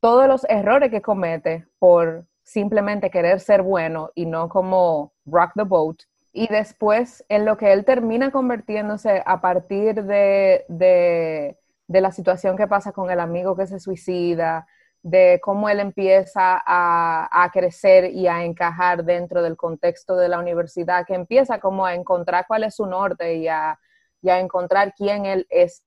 todos 0.00 0.28
los 0.28 0.44
errores 0.50 0.90
que 0.90 1.00
comete 1.00 1.66
por 1.78 2.26
simplemente 2.42 3.10
querer 3.10 3.40
ser 3.40 3.62
bueno 3.62 4.10
y 4.14 4.26
no 4.26 4.50
como 4.50 5.11
rock 5.26 5.52
the 5.54 5.64
boat. 5.64 6.02
Y 6.32 6.48
después 6.48 7.24
en 7.28 7.44
lo 7.44 7.56
que 7.56 7.72
él 7.72 7.84
termina 7.84 8.30
convirtiéndose 8.30 9.22
a 9.24 9.40
partir 9.40 10.02
de, 10.04 10.64
de, 10.68 11.56
la 11.88 12.10
situación 12.10 12.56
que 12.56 12.66
pasa 12.66 12.92
con 12.92 13.10
el 13.10 13.20
amigo 13.20 13.54
que 13.54 13.66
se 13.66 13.78
suicida, 13.78 14.66
de 15.02 15.40
cómo 15.42 15.68
él 15.68 15.80
empieza 15.80 16.62
a, 16.64 17.50
crecer 17.52 18.12
y 18.12 18.28
a 18.28 18.44
encajar 18.44 19.04
dentro 19.04 19.42
del 19.42 19.56
contexto 19.56 20.16
de 20.16 20.28
la 20.28 20.38
universidad, 20.38 21.04
que 21.04 21.14
empieza 21.14 21.60
como 21.60 21.84
a 21.84 21.94
encontrar 21.94 22.46
cuál 22.46 22.64
es 22.64 22.76
su 22.76 22.86
norte 22.86 23.34
y 23.36 23.48
a, 23.48 23.78
encontrar 24.22 24.94
quién 24.96 25.26
él 25.26 25.46
es, 25.50 25.84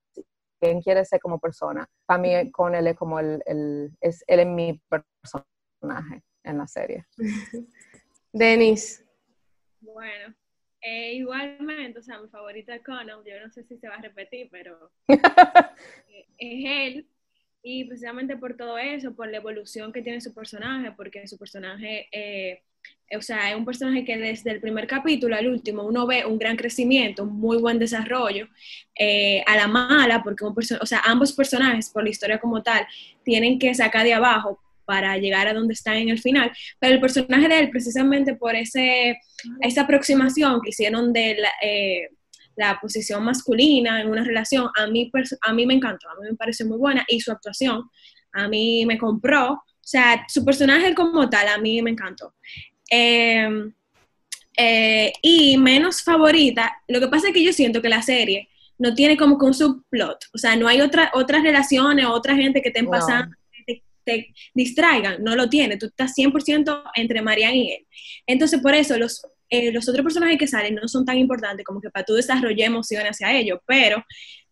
quién 0.60 0.80
quiere 0.80 1.04
ser 1.04 1.18
como 1.18 1.40
persona. 1.40 1.88
Para 2.04 2.20
mí 2.20 2.52
con 2.52 2.74
él 2.74 2.86
es 2.86 2.96
como 2.96 3.18
el, 3.18 3.42
el 3.46 3.96
es, 4.00 4.22
él 4.28 4.40
es 4.40 4.46
mi 4.46 4.80
personaje 4.88 6.22
en 6.44 6.58
la 6.58 6.66
serie. 6.68 7.06
Denis. 8.32 9.05
Bueno, 10.06 10.34
eh, 10.82 11.14
igualmente, 11.14 11.98
o 11.98 12.02
sea, 12.02 12.20
mi 12.20 12.28
favorita 12.28 12.76
es 12.76 12.84
Connell, 12.84 13.24
yo 13.26 13.44
no 13.44 13.50
sé 13.50 13.64
si 13.64 13.76
se 13.76 13.88
va 13.88 13.96
a 13.96 14.00
repetir, 14.00 14.48
pero 14.52 14.92
es 16.38 16.64
él. 16.64 17.08
Y 17.60 17.86
precisamente 17.86 18.36
por 18.36 18.56
todo 18.56 18.78
eso, 18.78 19.16
por 19.16 19.28
la 19.28 19.38
evolución 19.38 19.92
que 19.92 20.02
tiene 20.02 20.20
su 20.20 20.32
personaje, 20.32 20.92
porque 20.92 21.26
su 21.26 21.36
personaje, 21.36 22.06
eh, 22.12 22.62
o 23.16 23.20
sea, 23.20 23.50
es 23.50 23.56
un 23.56 23.64
personaje 23.64 24.04
que 24.04 24.16
desde 24.16 24.52
el 24.52 24.60
primer 24.60 24.86
capítulo 24.86 25.34
al 25.34 25.48
último 25.48 25.82
uno 25.82 26.06
ve 26.06 26.24
un 26.24 26.38
gran 26.38 26.56
crecimiento, 26.56 27.24
un 27.24 27.36
muy 27.36 27.58
buen 27.58 27.80
desarrollo, 27.80 28.46
eh, 28.96 29.42
a 29.44 29.56
la 29.56 29.66
mala, 29.66 30.22
porque 30.22 30.44
un 30.44 30.54
o 30.56 30.86
sea, 30.86 31.00
ambos 31.00 31.32
personajes, 31.32 31.90
por 31.90 32.04
la 32.04 32.10
historia 32.10 32.38
como 32.38 32.62
tal, 32.62 32.86
tienen 33.24 33.58
que 33.58 33.74
sacar 33.74 34.04
de 34.04 34.14
abajo 34.14 34.62
para 34.86 35.18
llegar 35.18 35.48
a 35.48 35.52
donde 35.52 35.74
está 35.74 35.96
en 35.96 36.08
el 36.08 36.18
final, 36.18 36.50
pero 36.78 36.94
el 36.94 37.00
personaje 37.00 37.48
de 37.48 37.58
él, 37.58 37.70
precisamente 37.70 38.34
por 38.34 38.54
ese, 38.54 39.18
esa 39.60 39.82
aproximación 39.82 40.60
que 40.62 40.70
hicieron 40.70 41.12
de, 41.12 41.36
eh, 41.62 42.08
la 42.56 42.78
posición 42.80 43.22
masculina 43.22 44.00
en 44.00 44.08
una 44.08 44.24
relación, 44.24 44.68
a 44.76 44.86
mí, 44.86 45.10
a 45.42 45.52
mí 45.52 45.66
me 45.66 45.74
encantó, 45.74 46.08
a 46.08 46.14
mí 46.14 46.30
me 46.30 46.36
pareció 46.36 46.66
muy 46.66 46.78
buena 46.78 47.04
y 47.06 47.20
su 47.20 47.30
actuación 47.30 47.82
a 48.32 48.48
mí 48.48 48.84
me 48.86 48.98
compró, 48.98 49.52
o 49.52 49.62
sea, 49.80 50.24
su 50.28 50.44
personaje 50.44 50.94
como 50.94 51.28
tal 51.28 51.48
a 51.48 51.58
mí 51.58 51.80
me 51.82 51.90
encantó. 51.90 52.34
Em, 52.90 53.72
eh, 54.56 55.12
y 55.22 55.56
menos 55.58 56.02
favorita, 56.02 56.80
lo 56.88 57.00
que 57.00 57.08
pasa 57.08 57.28
es 57.28 57.34
que 57.34 57.44
yo 57.44 57.52
siento 57.52 57.82
que 57.82 57.88
la 57.88 58.02
serie 58.02 58.48
no 58.78 58.94
tiene 58.94 59.16
como 59.16 59.38
que 59.38 59.46
un 59.46 59.54
subplot, 59.54 60.24
o 60.34 60.38
sea, 60.38 60.56
no 60.56 60.68
hay 60.68 60.80
otra, 60.80 61.10
otras 61.14 61.42
relaciones, 61.42 62.06
otra 62.06 62.36
gente 62.36 62.62
que 62.62 62.68
estén 62.68 62.86
pasando, 62.86 63.34
te, 64.06 64.32
distraigan, 64.54 65.22
no 65.22 65.36
lo 65.36 65.48
tiene, 65.48 65.76
tú 65.76 65.86
estás 65.86 66.14
100% 66.16 66.82
entre 66.94 67.20
Marianne 67.20 67.56
y 67.56 67.72
él. 67.72 67.86
Entonces, 68.26 68.60
por 68.60 68.74
eso 68.74 68.96
los, 68.96 69.22
eh, 69.50 69.72
los 69.72 69.88
otros 69.88 70.02
personajes 70.02 70.38
que 70.38 70.46
salen 70.46 70.76
no 70.76 70.88
son 70.88 71.04
tan 71.04 71.18
importantes 71.18 71.64
como 71.66 71.80
que 71.80 71.90
para 71.90 72.04
tú 72.04 72.14
desarrollar 72.14 72.68
emociones 72.68 73.10
hacia 73.10 73.36
ellos, 73.36 73.58
pero 73.66 74.02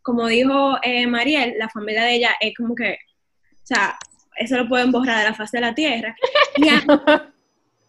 como 0.02 0.26
dijo 0.26 0.76
eh, 0.82 1.06
Mariel, 1.06 1.54
la 1.58 1.70
familia 1.70 2.04
de 2.04 2.16
ella 2.16 2.30
es 2.40 2.54
como 2.54 2.74
que, 2.74 2.92
o 2.92 3.66
sea, 3.66 3.96
eso 4.36 4.56
lo 4.56 4.68
pueden 4.68 4.92
borrar 4.92 5.20
de 5.20 5.30
la 5.30 5.34
faz 5.34 5.50
de 5.52 5.60
la 5.60 5.74
tierra. 5.74 6.14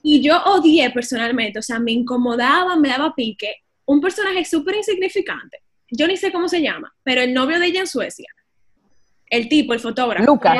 Y, 0.08 0.18
y 0.18 0.22
yo 0.22 0.40
odié 0.44 0.92
personalmente, 0.92 1.58
o 1.58 1.64
sea, 1.64 1.80
me 1.80 1.92
incomodaba, 1.92 2.76
me 2.76 2.90
daba 2.90 3.16
pique, 3.16 3.56
un 3.86 4.00
personaje 4.00 4.46
súper 4.46 4.76
insignificante 4.76 5.66
yo 5.92 6.08
ni 6.08 6.18
sé 6.18 6.32
cómo 6.32 6.48
se 6.48 6.62
llama, 6.62 6.94
pero 7.04 7.22
el 7.22 7.34
novio 7.34 7.60
de 7.60 7.68
ella 7.68 7.82
en 7.82 7.88
Suecia, 7.88 8.30
el 9.30 9.50
tipo, 9.50 9.74
el 9.74 9.80
fotógrafo. 9.80 10.26
Lucas. 10.26 10.58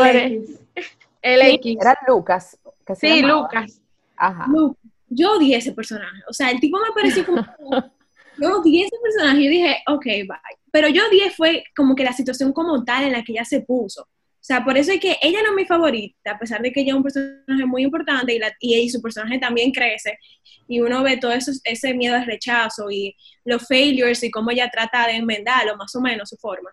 El 1.26 1.42
X. 1.42 1.78
Era 1.82 1.98
Lucas. 2.08 2.58
Que 2.86 2.96
se 2.96 3.08
sí, 3.08 3.22
llamaba. 3.22 3.42
Lucas. 3.42 3.82
Ajá. 4.16 4.46
Lucas. 4.48 4.84
Yo 5.10 5.34
odié 5.34 5.58
ese 5.58 5.72
personaje. 5.72 6.22
O 6.30 6.34
sea, 6.34 6.52
el 6.52 6.60
tipo 6.60 6.78
me 6.78 6.94
pareció 6.94 7.26
como... 7.26 7.42
yo 8.38 8.60
odié 8.60 8.86
ese 8.86 8.96
personaje 9.02 9.42
y 9.42 9.48
dije, 9.48 9.78
ok, 9.88 10.06
bye. 10.06 10.58
Pero 10.72 10.88
yo 10.90 11.04
odié 11.08 11.32
fue 11.32 11.64
como 11.76 11.96
que 11.96 12.04
la 12.04 12.14
situación 12.14 12.54
como 12.54 12.84
tal 12.84 13.06
en 13.06 13.14
la 13.14 13.24
que 13.24 13.32
ella 13.32 13.46
se 13.46 13.62
puso. 13.62 14.04
O 14.04 14.48
sea, 14.48 14.64
por 14.64 14.78
eso 14.78 14.92
es 14.92 15.00
que 15.00 15.18
ella 15.24 15.42
no 15.42 15.50
es 15.50 15.56
mi 15.56 15.66
favorita, 15.66 16.32
a 16.32 16.38
pesar 16.38 16.62
de 16.62 16.72
que 16.72 16.82
ella 16.82 16.92
es 16.92 16.98
un 16.98 17.02
personaje 17.02 17.66
muy 17.66 17.82
importante 17.82 18.32
y, 18.32 18.38
la, 18.38 18.54
y, 18.60 18.88
su 18.92 19.02
personaje 19.02 19.40
también 19.40 19.72
crece. 19.72 20.20
Y 20.68 20.82
uno 20.82 21.02
ve 21.02 21.18
todo 21.18 21.32
eso, 21.32 21.52
ese 21.64 21.96
miedo 21.96 22.14
al 22.14 22.28
rechazo 22.28 22.92
y 22.92 23.16
los 23.44 23.68
failures 23.68 24.22
y 24.22 24.30
cómo 24.30 24.52
ella 24.52 24.70
trata 24.70 25.08
de 25.08 25.14
enmendarlo, 25.14 25.76
más 25.78 25.96
o 25.96 26.02
menos, 26.02 26.30
su 26.30 26.38
forma. 26.38 26.70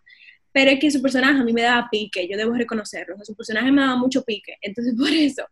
Pero 0.52 0.70
es 0.70 0.78
que 0.78 0.90
su 0.90 1.00
personaje 1.00 1.40
a 1.40 1.44
mí 1.44 1.52
me 1.52 1.62
daba 1.62 1.88
pique, 1.90 2.28
yo 2.28 2.36
debo 2.36 2.52
reconocerlo. 2.54 3.16
su 3.22 3.34
personaje 3.34 3.72
me 3.72 3.80
daba 3.82 3.96
mucho 3.96 4.22
pique. 4.22 4.56
Entonces, 4.60 4.94
por 4.98 5.08
eso, 5.08 5.42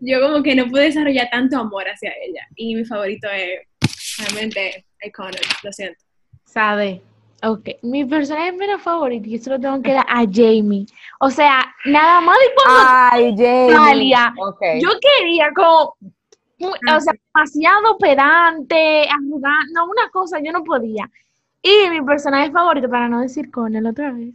yo 0.00 0.20
como 0.20 0.42
que 0.42 0.54
no 0.54 0.66
pude 0.66 0.84
desarrollar 0.84 1.28
tanto 1.30 1.58
amor 1.58 1.84
hacia 1.88 2.12
ella. 2.26 2.42
Y 2.56 2.74
mi 2.74 2.84
favorito 2.84 3.28
es 3.30 3.60
realmente 4.18 4.84
Iconic, 5.02 5.62
lo 5.62 5.72
siento. 5.72 6.04
Sabe. 6.44 7.02
Ok, 7.44 7.68
mi 7.82 8.04
personaje 8.04 8.50
menos 8.50 8.82
favorito, 8.82 9.28
y 9.28 9.36
eso 9.36 9.50
lo 9.50 9.60
tengo 9.60 9.80
que 9.80 9.92
dar 9.92 10.04
a 10.08 10.24
Jamie. 10.28 10.86
O 11.20 11.30
sea, 11.30 11.72
nada 11.84 12.20
más 12.20 12.36
de 12.36 12.44
cuando 12.56 12.82
Ay, 13.12 13.34
Jamie. 13.36 13.70
Italia, 13.70 14.34
Ok. 14.36 14.60
yo 14.82 14.88
quería 15.00 15.48
como, 15.54 15.94
o 16.60 17.00
sea, 17.00 17.12
demasiado 17.32 17.96
pedante, 17.98 19.02
arrogante, 19.08 19.72
no, 19.72 19.84
una 19.86 20.10
cosa, 20.10 20.40
yo 20.42 20.50
no 20.50 20.64
podía. 20.64 21.08
Y 21.62 21.88
mi 21.90 22.02
personaje 22.02 22.50
favorito, 22.50 22.88
para 22.90 23.08
no 23.08 23.20
decir 23.20 23.52
Connell 23.52 23.86
otra 23.86 24.10
vez, 24.10 24.34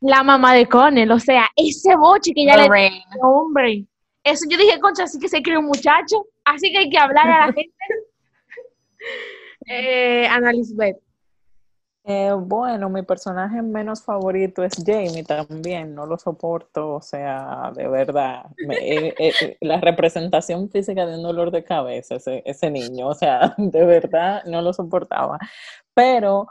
la 0.00 0.22
mamá 0.22 0.54
de 0.54 0.66
Connell, 0.66 1.10
o 1.12 1.18
sea, 1.18 1.46
ese 1.56 1.94
boche 1.96 2.32
que 2.34 2.42
ella 2.42 2.56
le 2.68 2.90
hombre. 3.22 3.84
Eso 4.24 4.44
yo 4.48 4.58
dije, 4.58 4.78
concha, 4.80 5.04
así 5.04 5.18
que 5.18 5.28
se 5.28 5.42
crió 5.42 5.60
un 5.60 5.66
muchacho, 5.66 6.26
así 6.44 6.70
que 6.70 6.78
hay 6.78 6.90
que 6.90 6.98
hablar 6.98 7.26
a 7.30 7.46
la 7.46 7.52
gente. 7.52 7.76
Eh, 9.66 10.26
Ana 10.26 10.52
Lisbeth. 10.52 10.96
Eh, 12.04 12.32
bueno, 12.34 12.88
mi 12.88 13.02
personaje 13.02 13.60
menos 13.60 14.02
favorito 14.02 14.64
es 14.64 14.72
Jamie 14.84 15.22
también, 15.22 15.94
no 15.94 16.06
lo 16.06 16.16
soporto, 16.16 16.94
o 16.94 17.02
sea, 17.02 17.70
de 17.74 17.86
verdad, 17.88 18.46
me- 18.66 18.76
eh, 19.08 19.14
eh, 19.18 19.56
la 19.60 19.78
representación 19.80 20.70
física 20.70 21.04
de 21.06 21.16
un 21.16 21.22
dolor 21.22 21.50
de 21.50 21.62
cabeza, 21.62 22.16
ese, 22.16 22.42
ese 22.46 22.70
niño, 22.70 23.08
o 23.08 23.14
sea, 23.14 23.54
de 23.58 23.84
verdad 23.84 24.42
no 24.46 24.62
lo 24.62 24.72
soportaba. 24.72 25.38
Pero 25.92 26.48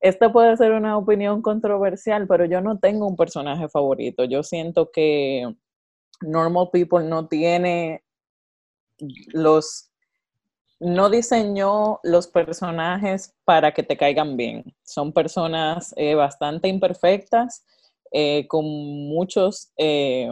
esta 0.00 0.32
puede 0.32 0.56
ser 0.56 0.72
una 0.72 0.96
opinión 0.96 1.42
controversial, 1.42 2.26
pero 2.26 2.44
yo 2.44 2.60
no 2.60 2.78
tengo 2.78 3.06
un 3.06 3.16
personaje 3.16 3.68
favorito, 3.68 4.24
yo 4.24 4.42
siento 4.42 4.90
que 4.90 5.54
Normal 6.20 6.70
People 6.72 7.04
no 7.04 7.28
tiene 7.28 8.02
los 9.32 9.90
no 10.78 11.08
diseñó 11.08 12.00
los 12.02 12.26
personajes 12.28 13.34
para 13.44 13.72
que 13.72 13.82
te 13.82 13.96
caigan 13.96 14.36
bien. 14.36 14.74
Son 14.82 15.12
personas 15.12 15.94
eh, 15.96 16.14
bastante 16.14 16.68
imperfectas, 16.68 17.64
eh, 18.12 18.46
con 18.46 18.64
muchos, 18.64 19.72
eh, 19.78 20.28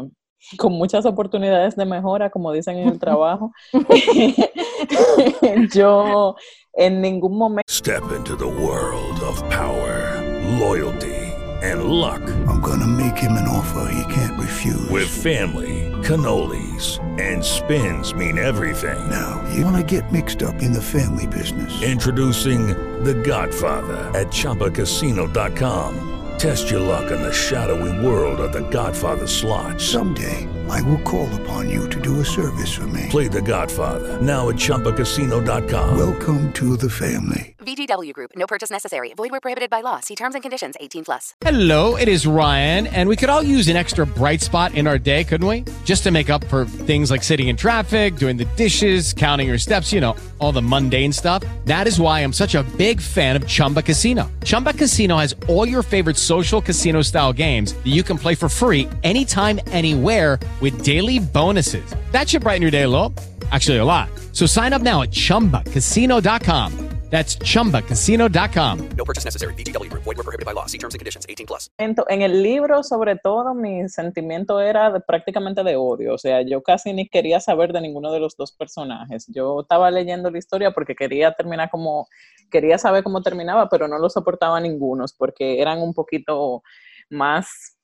con 0.57 0.72
muchas 0.72 1.07
oportunidades 1.07 1.76
de 1.76 1.84
mejora, 1.84 2.30
como 2.30 2.53
dicen 2.53 2.78
en 2.78 2.88
el 2.88 2.99
trabajo. 2.99 3.53
Yo 5.72 6.36
en 6.74 7.01
ningún 7.01 7.38
momento 7.38 7.64
Step 7.68 8.03
into 8.12 8.36
the 8.36 8.47
world 8.47 9.20
of 9.20 9.42
power, 9.51 10.20
loyalty, 10.59 11.14
and 11.62 11.84
luck. 11.84 12.22
I'm 12.49 12.61
gonna 12.61 12.86
make 12.86 13.16
him 13.16 13.32
an 13.32 13.49
offer 13.49 13.90
he 13.92 14.14
can't 14.14 14.38
refuse. 14.40 14.88
With 14.90 15.09
family, 15.09 15.90
cannolis, 16.03 16.99
and 17.20 17.45
spins 17.45 18.14
mean 18.14 18.38
everything. 18.38 18.99
Now, 19.11 19.42
you 19.55 19.64
wanna 19.64 19.82
get 19.82 20.11
mixed 20.12 20.42
up 20.42 20.62
in 20.62 20.72
the 20.72 20.82
family 20.82 21.26
business. 21.26 21.82
Introducing 21.82 22.68
The 23.05 23.14
Godfather 23.14 24.11
at 24.18 24.28
ChumbaCasino.com. 24.28 26.24
Test 26.39 26.70
your 26.70 26.80
luck 26.80 27.12
in 27.12 27.22
the 27.22 27.32
shadowy 27.32 28.05
world 28.05 28.41
of 28.41 28.53
The 28.53 28.68
Godfather 28.68 29.26
slot. 29.26 29.80
Someday, 29.80 30.49
I 30.70 30.80
will 30.82 31.00
call 31.02 31.28
upon 31.42 31.70
you 31.70 31.88
to 31.90 32.00
do 32.00 32.20
a 32.20 32.24
service 32.24 32.72
for 32.72 32.86
me. 32.88 33.06
Play 33.10 33.28
The 33.28 33.42
Godfather 33.42 34.20
now 34.20 34.48
at 34.48 34.56
ChumbaCasino.com. 34.56 35.96
Welcome 35.96 36.52
to 36.54 36.76
the 36.76 36.90
family. 36.90 37.54
VGW 37.64 38.12
Group. 38.12 38.32
No 38.36 38.46
purchase 38.46 38.70
necessary. 38.70 39.14
Void 39.14 39.30
where 39.30 39.40
prohibited 39.40 39.70
by 39.70 39.80
law. 39.80 40.00
See 40.00 40.14
terms 40.14 40.34
and 40.34 40.42
conditions. 40.42 40.74
18 40.80 41.04
plus. 41.04 41.34
Hello, 41.40 41.96
it 41.96 42.08
is 42.08 42.26
Ryan, 42.26 42.86
and 42.88 43.08
we 43.08 43.16
could 43.16 43.30
all 43.30 43.42
use 43.42 43.68
an 43.68 43.76
extra 43.76 44.06
bright 44.06 44.42
spot 44.42 44.74
in 44.74 44.86
our 44.86 44.98
day, 44.98 45.24
couldn't 45.24 45.46
we? 45.46 45.64
Just 45.84 46.02
to 46.02 46.10
make 46.10 46.28
up 46.28 46.44
for 46.44 46.66
things 46.66 47.10
like 47.10 47.22
sitting 47.22 47.48
in 47.48 47.56
traffic, 47.56 48.16
doing 48.16 48.36
the 48.36 48.44
dishes, 48.56 49.14
counting 49.14 49.48
your 49.48 49.58
steps, 49.58 49.92
you 49.92 50.00
know, 50.00 50.14
all 50.40 50.52
the 50.52 50.60
mundane 50.62 51.12
stuff. 51.12 51.42
That 51.64 51.86
is 51.86 51.98
why 51.98 52.20
I'm 52.20 52.32
such 52.32 52.54
a 52.54 52.62
big 52.76 53.00
fan 53.00 53.34
of 53.36 53.46
Chumba 53.46 53.80
Casino. 53.82 54.30
Chumba 54.44 54.74
Casino 54.74 55.16
has 55.16 55.34
all 55.48 55.66
your 55.66 55.82
favorite 55.82 56.18
social 56.18 56.60
casino 56.60 57.00
style 57.02 57.32
games 57.32 57.72
that 57.72 57.86
you 57.86 58.02
can 58.02 58.18
play 58.18 58.34
for 58.34 58.48
free 58.48 58.88
anytime, 59.02 59.58
anywhere 59.68 60.38
with 60.64 60.82
daily 60.82 61.18
bonuses. 61.18 61.84
That 62.12 62.28
should 62.28 62.42
brighten 62.42 62.62
your 62.62 62.70
day 62.70 62.84
a 62.84 62.88
little. 62.88 63.12
Actually, 63.52 63.78
a 63.78 63.84
lot. 63.84 64.08
So 64.32 64.46
sign 64.46 64.72
up 64.72 64.80
now 64.82 65.02
at 65.02 65.10
chumbacasino.com. 65.10 66.94
That's 67.10 67.36
chumbacasino.com. 67.36 68.88
No 68.96 69.04
purchase 69.04 69.24
necessary. 69.24 69.54
VGW 69.54 69.88
Group. 69.88 70.02
Void 70.02 70.16
were 70.16 70.24
prohibited 70.24 70.46
by 70.46 70.52
law. 70.52 70.66
See 70.66 70.78
terms 70.78 70.94
and 70.94 70.98
conditions. 70.98 71.24
18 71.28 71.46
plus. 71.46 71.70
en 71.78 72.22
el 72.22 72.42
libro, 72.42 72.82
sobre 72.82 73.14
todo, 73.22 73.54
mi 73.54 73.88
sentimiento 73.88 74.60
era 74.60 74.90
de- 74.90 75.00
prácticamente 75.00 75.62
de 75.62 75.76
odio. 75.76 76.14
O 76.14 76.18
sea, 76.18 76.42
yo 76.42 76.60
casi 76.62 76.92
ni 76.92 77.08
quería 77.08 77.38
saber 77.38 77.72
de 77.72 77.82
ninguno 77.82 78.10
de 78.10 78.18
los 78.18 78.36
dos 78.36 78.50
personajes. 78.50 79.26
Yo 79.28 79.60
estaba 79.60 79.92
leyendo 79.92 80.28
la 80.30 80.38
historia 80.38 80.72
porque 80.72 80.96
quería 80.96 81.30
terminar 81.32 81.70
como, 81.70 82.08
quería 82.50 82.78
saber 82.78 83.04
cómo 83.04 83.22
terminaba, 83.22 83.68
pero 83.68 83.86
no 83.86 83.98
lo 83.98 84.10
soportaba 84.10 84.58
ninguno, 84.60 85.04
porque 85.16 85.60
eran 85.60 85.82
un 85.82 85.94
poquito 85.94 86.64
más 87.10 87.76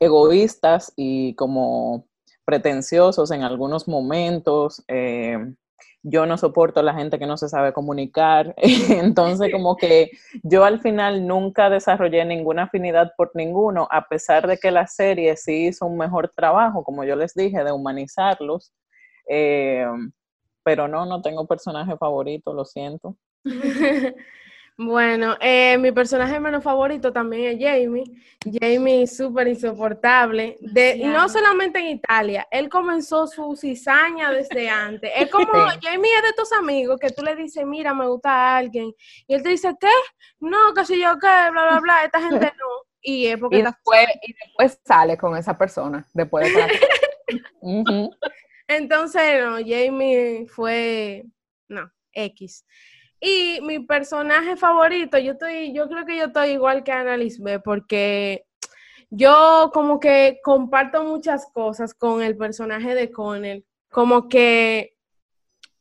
egoístas 0.00 0.92
y 0.96 1.34
como 1.34 2.06
pretenciosos 2.44 3.30
en 3.30 3.42
algunos 3.42 3.88
momentos. 3.88 4.84
eh, 4.88 5.38
yo 6.02 6.26
no 6.26 6.38
soporto 6.38 6.80
a 6.80 6.82
la 6.82 6.94
gente 6.94 7.18
que 7.18 7.26
no 7.26 7.36
se 7.36 7.48
sabe 7.48 7.72
comunicar. 7.72 8.54
Entonces, 8.88 9.50
como 9.52 9.76
que 9.76 10.10
yo 10.42 10.64
al 10.64 10.80
final 10.80 11.26
nunca 11.26 11.70
desarrollé 11.70 12.24
ninguna 12.24 12.64
afinidad 12.64 13.12
por 13.16 13.30
ninguno, 13.34 13.88
a 13.90 14.08
pesar 14.08 14.46
de 14.46 14.58
que 14.58 14.70
la 14.70 14.86
serie 14.86 15.36
sí 15.36 15.66
hizo 15.66 15.86
un 15.86 15.98
mejor 15.98 16.32
trabajo, 16.34 16.84
como 16.84 17.04
yo 17.04 17.16
les 17.16 17.34
dije, 17.34 17.64
de 17.64 17.72
humanizarlos. 17.72 18.72
Eh, 19.28 19.86
pero 20.62 20.88
no, 20.88 21.06
no 21.06 21.22
tengo 21.22 21.46
personaje 21.46 21.96
favorito, 21.96 22.52
lo 22.52 22.64
siento. 22.64 23.16
Bueno, 24.80 25.36
eh, 25.40 25.76
mi 25.76 25.90
personaje 25.90 26.38
menos 26.38 26.62
favorito 26.62 27.12
también 27.12 27.46
es 27.46 27.58
Jamie. 27.60 28.04
Jamie 28.60 29.08
súper 29.08 29.48
insoportable. 29.48 30.56
De, 30.60 30.98
no 31.04 31.28
solamente 31.28 31.80
en 31.80 31.88
Italia, 31.88 32.46
él 32.48 32.68
comenzó 32.68 33.26
su 33.26 33.56
cizaña 33.56 34.30
desde 34.30 34.68
antes. 34.70 35.10
Es 35.16 35.28
como. 35.32 35.46
Jamie 35.82 36.10
es 36.18 36.22
de 36.22 36.32
tus 36.36 36.52
amigos 36.52 37.00
que 37.00 37.10
tú 37.10 37.24
le 37.24 37.34
dices, 37.34 37.66
mira, 37.66 37.92
me 37.92 38.06
gusta 38.06 38.30
a 38.30 38.56
alguien. 38.58 38.94
Y 39.26 39.34
él 39.34 39.42
te 39.42 39.48
dice, 39.48 39.74
¿qué? 39.80 39.88
No, 40.38 40.72
que 40.72 40.84
si 40.84 41.00
yo 41.00 41.14
qué, 41.20 41.50
bla, 41.50 41.70
bla, 41.70 41.80
bla, 41.80 42.04
esta 42.04 42.20
gente 42.20 42.46
no. 42.58 42.66
Y 43.00 43.26
es 43.26 43.36
porque 43.38 43.56
Y 43.56 43.58
está- 43.60 43.70
después, 43.72 44.06
y 44.22 44.32
después 44.44 44.80
sale 44.84 45.16
con 45.18 45.36
esa 45.36 45.58
persona, 45.58 46.06
después 46.14 46.54
de 46.54 46.80
Entonces, 48.68 49.42
no, 49.44 49.56
Jamie 49.56 50.46
fue, 50.48 51.24
no, 51.68 51.90
X. 52.12 52.64
Y 53.20 53.60
mi 53.62 53.80
personaje 53.80 54.56
favorito, 54.56 55.18
yo 55.18 55.32
estoy, 55.32 55.72
yo 55.72 55.88
creo 55.88 56.04
que 56.04 56.16
yo 56.16 56.24
estoy 56.26 56.50
igual 56.50 56.84
que 56.84 56.92
Ana 56.92 57.16
Lisbeth, 57.16 57.62
porque 57.64 58.44
yo 59.10 59.70
como 59.72 59.98
que 59.98 60.38
comparto 60.44 61.02
muchas 61.02 61.46
cosas 61.52 61.94
con 61.94 62.22
el 62.22 62.36
personaje 62.36 62.94
de 62.94 63.10
Connell. 63.10 63.64
Como 63.90 64.28
que 64.28 64.94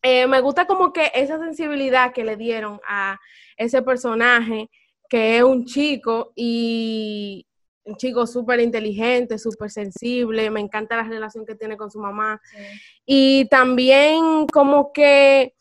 eh, 0.02 0.26
me 0.28 0.42
gusta 0.42 0.66
como 0.66 0.94
que 0.94 1.12
esa 1.14 1.38
sensibilidad 1.38 2.14
que 2.14 2.24
le 2.24 2.38
dieron 2.38 2.80
a 2.88 3.20
ese 3.58 3.82
personaje, 3.82 4.70
que 5.10 5.38
es 5.38 5.44
un 5.44 5.66
chico 5.66 6.32
y 6.36 7.46
un 7.84 7.96
chico 7.98 8.26
súper 8.28 8.60
inteligente, 8.60 9.38
súper 9.38 9.70
sensible, 9.70 10.50
me 10.50 10.60
encanta 10.60 10.98
la 10.98 11.04
relación 11.04 11.46
que 11.46 11.56
tiene 11.56 11.78
con 11.78 11.92
su 11.92 12.00
mamá. 12.00 12.42
Y 13.06 13.48
también 13.50 14.48
como 14.48 14.92
que 14.92 15.57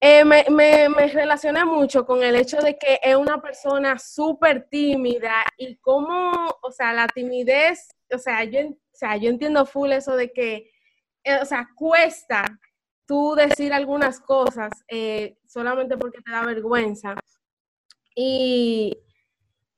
eh, 0.00 0.24
me, 0.24 0.44
me, 0.50 1.08
relacioné 1.08 1.64
mucho 1.64 2.04
con 2.04 2.22
el 2.22 2.36
hecho 2.36 2.58
de 2.58 2.76
que 2.76 3.00
es 3.02 3.16
una 3.16 3.40
persona 3.40 3.98
súper 3.98 4.68
tímida 4.68 5.44
y 5.56 5.76
cómo, 5.76 6.32
o 6.62 6.70
sea, 6.70 6.92
la 6.92 7.08
timidez, 7.08 7.88
o 8.12 8.18
sea, 8.18 8.44
yo, 8.44 8.60
o 8.68 8.74
sea, 8.92 9.16
yo 9.16 9.30
entiendo 9.30 9.64
full 9.64 9.92
eso 9.92 10.14
de 10.14 10.32
que, 10.32 10.70
eh, 11.24 11.38
o 11.40 11.44
sea, 11.46 11.68
cuesta 11.74 12.44
tú 13.06 13.34
decir 13.36 13.72
algunas 13.72 14.20
cosas 14.20 14.70
eh, 14.88 15.38
solamente 15.46 15.96
porque 15.96 16.20
te 16.20 16.30
da 16.30 16.44
vergüenza. 16.44 17.14
Y, 18.14 18.98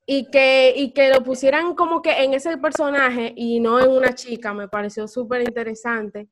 y 0.05 0.29
que, 0.31 0.73
y 0.75 0.91
que 0.93 1.09
lo 1.09 1.23
pusieran 1.23 1.75
como 1.75 2.01
que 2.01 2.23
en 2.23 2.33
ese 2.33 2.57
personaje 2.57 3.33
y 3.35 3.59
no 3.59 3.79
en 3.79 3.91
una 3.91 4.15
chica, 4.15 4.53
me 4.53 4.67
pareció 4.67 5.07
súper 5.07 5.41
interesante. 5.43 6.29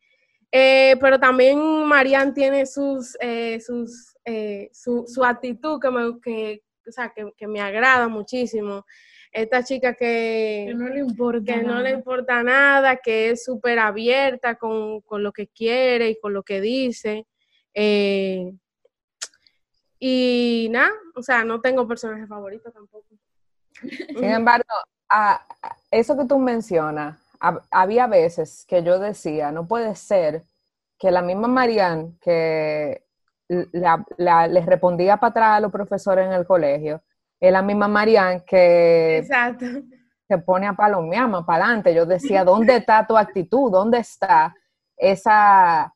Eh, 0.52 0.95
pero 1.02 1.20
también 1.20 1.60
Marianne 1.86 2.32
tiene 2.32 2.66
sus, 2.66 3.18
eh, 3.20 3.60
sus, 3.60 4.16
eh, 4.24 4.70
su, 4.72 5.06
su, 5.06 5.24
actitud 5.24 5.80
que 5.80 5.89
me, 5.91 6.20
que, 6.22 6.64
o 6.88 6.91
sea, 6.91 7.10
que, 7.10 7.34
que, 7.36 7.48
me 7.48 7.60
agrada 7.60 8.08
muchísimo. 8.08 8.86
Esta 9.32 9.62
chica 9.64 9.93
que, 9.93 10.66
que 10.70 10.74
no 10.74 10.88
le 10.88 11.00
importa, 11.02 11.54
que 11.54 11.62
nada. 11.62 11.76
no 11.76 11.82
le 11.82 11.91
importa 11.91 12.43
nada, 12.43 12.95
que 12.95 13.32
es 13.32 13.43
súper 13.43 13.78
abierta 13.78 14.56
con, 14.56 15.02
con, 15.02 15.22
lo 15.22 15.34
que 15.34 15.48
quiere 15.48 16.10
y 16.12 16.20
con 16.20 16.34
lo 16.34 16.43
que 16.43 16.62
dice. 16.62 17.28
y 20.00 20.68
nada, 20.72 20.93
o 21.14 21.22
sea, 21.22 21.43
no 21.43 21.60
tengo 21.60 21.86
personaje 21.88 22.26
favorito 22.26 22.72
tampoco. 22.72 23.06
Sin 23.82 24.24
embargo, 24.24 24.66
a, 25.10 25.45
a 25.62 25.78
eso 25.91 26.18
que 26.18 26.26
tú 26.26 26.39
mencionas, 26.39 27.20
había 27.40 28.08
veces 28.08 28.66
que 28.68 28.84
yo 28.84 29.00
decía, 29.00 29.52
no 29.52 29.68
puede 29.68 29.96
ser 29.96 30.46
que 30.98 31.12
la 31.12 31.22
misma 31.22 31.48
Marianne 31.48 32.18
que 32.22 33.06
la, 33.48 34.04
la, 34.18 34.48
les 34.48 34.66
respondía 34.66 35.18
para 35.18 35.30
atrás 35.30 35.58
a 35.58 35.60
los 35.62 35.72
profesores 35.72 36.26
en 36.26 36.34
el 36.34 36.46
colegio, 36.46 37.02
es 37.40 37.52
la 37.52 37.62
misma 37.62 37.88
Marianne 37.88 38.44
que 38.46 39.18
Exacto. 39.20 39.66
se 40.28 40.38
pone 40.40 40.68
a 40.68 40.74
palomear 40.74 41.28
más 41.28 41.46
para 41.46 41.66
adelante. 41.66 41.94
Yo 41.94 42.06
decía, 42.06 42.44
¿dónde 42.44 42.78
está 42.78 43.06
tu 43.06 43.18
actitud? 43.18 43.72
¿Dónde 43.72 44.00
está 44.00 44.56
esa, 44.96 45.94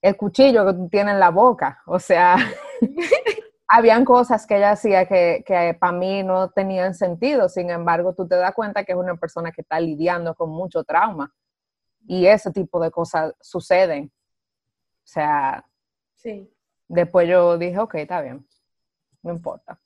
el 0.00 0.16
cuchillo 0.16 0.64
que 0.66 0.72
tú 0.74 0.88
tienes 0.88 1.14
en 1.14 1.20
la 1.20 1.30
boca? 1.30 1.82
O 1.86 1.98
sea, 1.98 2.36
habían 3.76 4.04
cosas 4.04 4.46
que 4.46 4.56
ella 4.56 4.70
hacía 4.70 5.06
que, 5.06 5.42
que 5.44 5.76
para 5.80 5.92
mí 5.92 6.22
no 6.22 6.48
tenían 6.50 6.94
sentido, 6.94 7.48
sin 7.48 7.70
embargo, 7.70 8.14
tú 8.14 8.28
te 8.28 8.36
das 8.36 8.54
cuenta 8.54 8.84
que 8.84 8.92
es 8.92 8.98
una 8.98 9.16
persona 9.16 9.50
que 9.50 9.62
está 9.62 9.80
lidiando 9.80 10.36
con 10.36 10.50
mucho 10.50 10.84
trauma 10.84 11.34
y 12.06 12.26
ese 12.26 12.52
tipo 12.52 12.80
de 12.80 12.92
cosas 12.92 13.34
suceden. 13.40 14.12
O 14.98 15.06
sea, 15.06 15.66
sí. 16.14 16.48
después 16.86 17.28
yo 17.28 17.58
dije, 17.58 17.76
ok, 17.80 17.96
está 17.96 18.20
bien, 18.20 18.46
no 19.22 19.32
importa. 19.32 19.80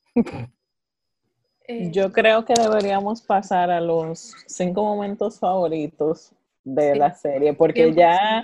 Yo 1.91 2.11
creo 2.11 2.45
que 2.45 2.53
deberíamos 2.53 3.23
pasar 3.23 3.71
a 3.71 3.81
los 3.81 4.35
cinco 4.47 4.83
momentos 4.83 5.39
favoritos 5.39 6.31
de 6.63 6.93
sí. 6.93 6.99
la 6.99 7.13
serie, 7.15 7.53
porque 7.53 7.93
ya 7.93 8.43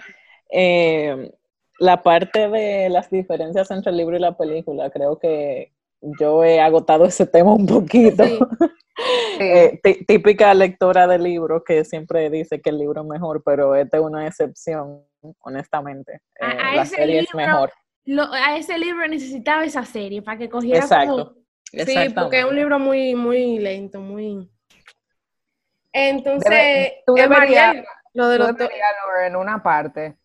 eh, 0.49 1.31
la 1.79 2.01
parte 2.03 2.49
de 2.49 2.89
las 2.89 3.09
diferencias 3.09 3.69
entre 3.71 3.91
el 3.91 3.97
libro 3.97 4.15
y 4.15 4.19
la 4.19 4.37
película, 4.37 4.89
creo 4.89 5.19
que 5.19 5.73
yo 6.19 6.43
he 6.43 6.59
agotado 6.59 7.05
ese 7.05 7.25
tema 7.25 7.53
un 7.53 7.65
poquito. 7.65 8.23
Sí. 8.23 8.39
eh, 9.39 9.79
típica 10.07 10.53
lectora 10.53 11.07
de 11.07 11.19
libros 11.19 11.63
que 11.65 11.83
siempre 11.83 12.29
dice 12.29 12.61
que 12.61 12.69
el 12.69 12.77
libro 12.77 13.01
es 13.01 13.07
mejor, 13.07 13.43
pero 13.43 13.75
esta 13.75 13.97
es 13.97 14.03
una 14.03 14.27
excepción, 14.27 15.03
honestamente. 15.39 16.21
A, 16.39 16.51
eh, 16.51 16.57
a 16.59 16.75
la 16.75 16.85
serie 16.85 17.21
libro, 17.21 17.27
es 17.27 17.35
mejor. 17.35 17.73
Lo, 18.05 18.31
a 18.31 18.57
ese 18.57 18.77
libro 18.77 19.07
necesitaba 19.07 19.65
esa 19.65 19.83
serie 19.83 20.21
para 20.21 20.37
que 20.37 20.49
cogiera 20.49 20.79
Exacto. 20.79 21.11
como... 21.11 21.45
Sí, 21.71 21.97
porque 22.15 22.39
es 22.39 22.45
un 22.45 22.55
libro 22.55 22.79
muy, 22.79 23.15
muy 23.15 23.59
lento, 23.59 23.99
muy... 23.99 24.49
Entonces, 25.91 26.49
Debe, 26.49 27.03
tú 27.05 27.15
deberías, 27.15 27.39
Mariel, 27.39 27.85
lo 28.13 28.27
de 28.27 28.37
tú 28.37 28.43
los 28.43 28.57
deberías, 28.57 28.89
en 29.25 29.35
una 29.35 29.63
parte 29.63 30.17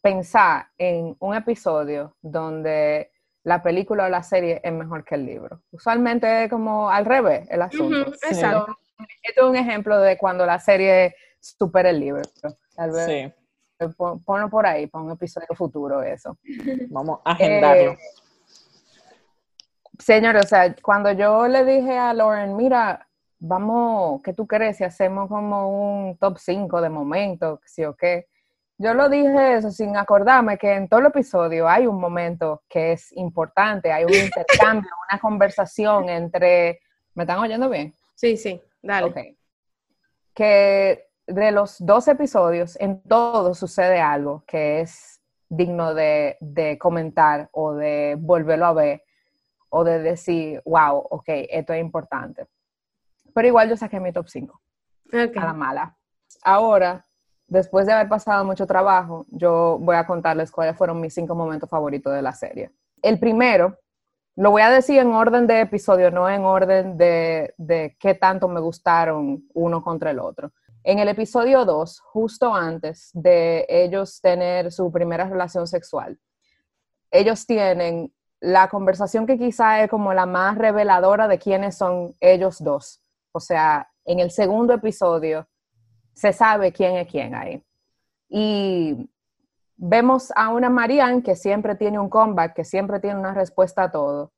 pensar 0.00 0.68
en 0.78 1.16
un 1.18 1.34
episodio 1.34 2.16
donde 2.22 3.10
la 3.42 3.62
película 3.62 4.06
o 4.06 4.08
la 4.08 4.22
serie 4.22 4.60
es 4.62 4.72
mejor 4.72 5.04
que 5.04 5.14
el 5.14 5.26
libro. 5.26 5.62
Usualmente 5.70 6.44
es 6.44 6.50
como 6.50 6.90
al 6.90 7.04
revés 7.04 7.46
el 7.50 7.62
asunto. 7.62 8.10
Uh 8.10 8.12
-huh, 8.12 8.28
exacto. 8.28 8.76
Esto 9.22 9.44
es 9.44 9.50
un 9.50 9.56
ejemplo 9.56 9.98
de 9.98 10.16
cuando 10.16 10.46
la 10.46 10.58
serie 10.58 11.14
supera 11.40 11.90
el 11.90 12.00
libro. 12.00 12.22
Tal 12.74 12.90
vez 12.90 13.06
sí. 13.06 13.94
ponlo 14.24 14.50
por 14.50 14.66
ahí, 14.66 14.86
para 14.86 15.04
un 15.04 15.12
episodio 15.12 15.48
futuro 15.54 16.02
eso. 16.02 16.36
Vamos 16.90 17.20
a 17.24 17.32
agendarlo. 17.32 17.92
Eh, 17.92 17.98
señor, 19.98 20.36
o 20.36 20.42
sea, 20.42 20.74
cuando 20.82 21.12
yo 21.12 21.46
le 21.48 21.64
dije 21.64 21.96
a 21.96 22.12
Lauren, 22.14 22.56
mira, 22.56 23.08
vamos, 23.38 24.22
¿qué 24.22 24.32
tú 24.32 24.46
crees 24.46 24.78
si 24.78 24.84
hacemos 24.84 25.28
como 25.28 25.68
un 25.70 26.16
top 26.18 26.38
5 26.38 26.80
de 26.80 26.88
momento, 26.88 27.60
sí 27.64 27.84
o 27.84 27.94
qué? 27.94 28.28
Yo 28.78 28.92
lo 28.92 29.08
dije 29.08 29.54
eso 29.54 29.70
sin 29.70 29.96
acordarme 29.96 30.58
que 30.58 30.74
en 30.74 30.88
todo 30.88 31.00
el 31.00 31.06
episodio 31.06 31.66
hay 31.68 31.86
un 31.86 31.98
momento 31.98 32.62
que 32.68 32.92
es 32.92 33.10
importante, 33.16 33.90
hay 33.90 34.04
un 34.04 34.14
intercambio, 34.24 34.90
una 35.10 35.18
conversación 35.20 36.08
entre... 36.08 36.80
¿Me 37.14 37.22
están 37.22 37.38
oyendo 37.38 37.70
bien? 37.70 37.94
Sí, 38.14 38.36
sí, 38.36 38.60
dale. 38.82 39.06
Ok. 39.06 39.18
Que 40.34 41.08
de 41.26 41.50
los 41.52 41.76
dos 41.78 42.06
episodios, 42.08 42.76
en 42.78 43.02
todos 43.02 43.58
sucede 43.58 44.00
algo 44.00 44.44
que 44.46 44.80
es 44.80 45.22
digno 45.48 45.94
de, 45.94 46.36
de 46.40 46.76
comentar 46.76 47.48
o 47.52 47.72
de 47.72 48.16
volverlo 48.18 48.66
a 48.66 48.72
ver 48.74 49.02
o 49.70 49.84
de 49.84 49.98
decir, 50.00 50.62
wow, 50.64 51.06
ok, 51.10 51.24
esto 51.28 51.72
es 51.72 51.80
importante. 51.80 52.46
Pero 53.34 53.48
igual 53.48 53.68
yo 53.68 53.76
saqué 53.76 54.00
mi 54.00 54.12
top 54.12 54.28
5. 54.28 54.60
Okay. 55.08 55.32
A 55.36 55.44
la 55.44 55.52
mala. 55.52 55.96
Ahora, 56.42 57.05
después 57.48 57.86
de 57.86 57.92
haber 57.92 58.08
pasado 58.08 58.44
mucho 58.44 58.66
trabajo, 58.66 59.26
yo 59.30 59.78
voy 59.80 59.96
a 59.96 60.06
contarles 60.06 60.50
cuáles 60.50 60.76
fueron 60.76 61.00
mis 61.00 61.14
cinco 61.14 61.34
momentos 61.34 61.68
favoritos 61.68 62.12
de 62.12 62.22
la 62.22 62.32
serie. 62.32 62.70
El 63.02 63.18
primero, 63.18 63.78
lo 64.34 64.50
voy 64.50 64.62
a 64.62 64.70
decir 64.70 64.98
en 64.98 65.12
orden 65.12 65.46
de 65.46 65.60
episodio, 65.60 66.10
no 66.10 66.28
en 66.28 66.44
orden 66.44 66.98
de, 66.98 67.54
de 67.56 67.96
qué 67.98 68.14
tanto 68.14 68.48
me 68.48 68.60
gustaron 68.60 69.44
uno 69.54 69.82
contra 69.82 70.10
el 70.10 70.18
otro. 70.18 70.52
En 70.84 70.98
el 70.98 71.08
episodio 71.08 71.64
2, 71.64 72.00
justo 72.00 72.54
antes 72.54 73.10
de 73.12 73.66
ellos 73.68 74.20
tener 74.20 74.70
su 74.70 74.92
primera 74.92 75.28
relación 75.28 75.66
sexual, 75.66 76.18
ellos 77.10 77.46
tienen 77.46 78.12
la 78.40 78.68
conversación 78.68 79.26
que 79.26 79.38
quizá 79.38 79.82
es 79.82 79.90
como 79.90 80.12
la 80.12 80.26
más 80.26 80.58
reveladora 80.58 81.26
de 81.28 81.38
quiénes 81.38 81.76
son 81.76 82.14
ellos 82.20 82.62
dos. 82.62 83.00
O 83.32 83.40
sea, 83.40 83.90
en 84.04 84.20
el 84.20 84.30
segundo 84.30 84.74
episodio 84.74 85.48
se 86.16 86.32
sabe 86.32 86.72
quién 86.72 86.96
es 86.96 87.06
quién 87.06 87.34
ahí. 87.34 87.62
Y 88.28 89.08
vemos 89.76 90.32
a 90.34 90.48
una 90.48 90.70
Marianne 90.70 91.22
que 91.22 91.36
siempre 91.36 91.74
tiene 91.74 91.98
un 91.98 92.08
comeback, 92.08 92.54
que 92.54 92.64
siempre 92.64 92.98
tiene 93.00 93.20
una 93.20 93.34
respuesta 93.34 93.84
a 93.84 93.90
todo, 93.92 94.32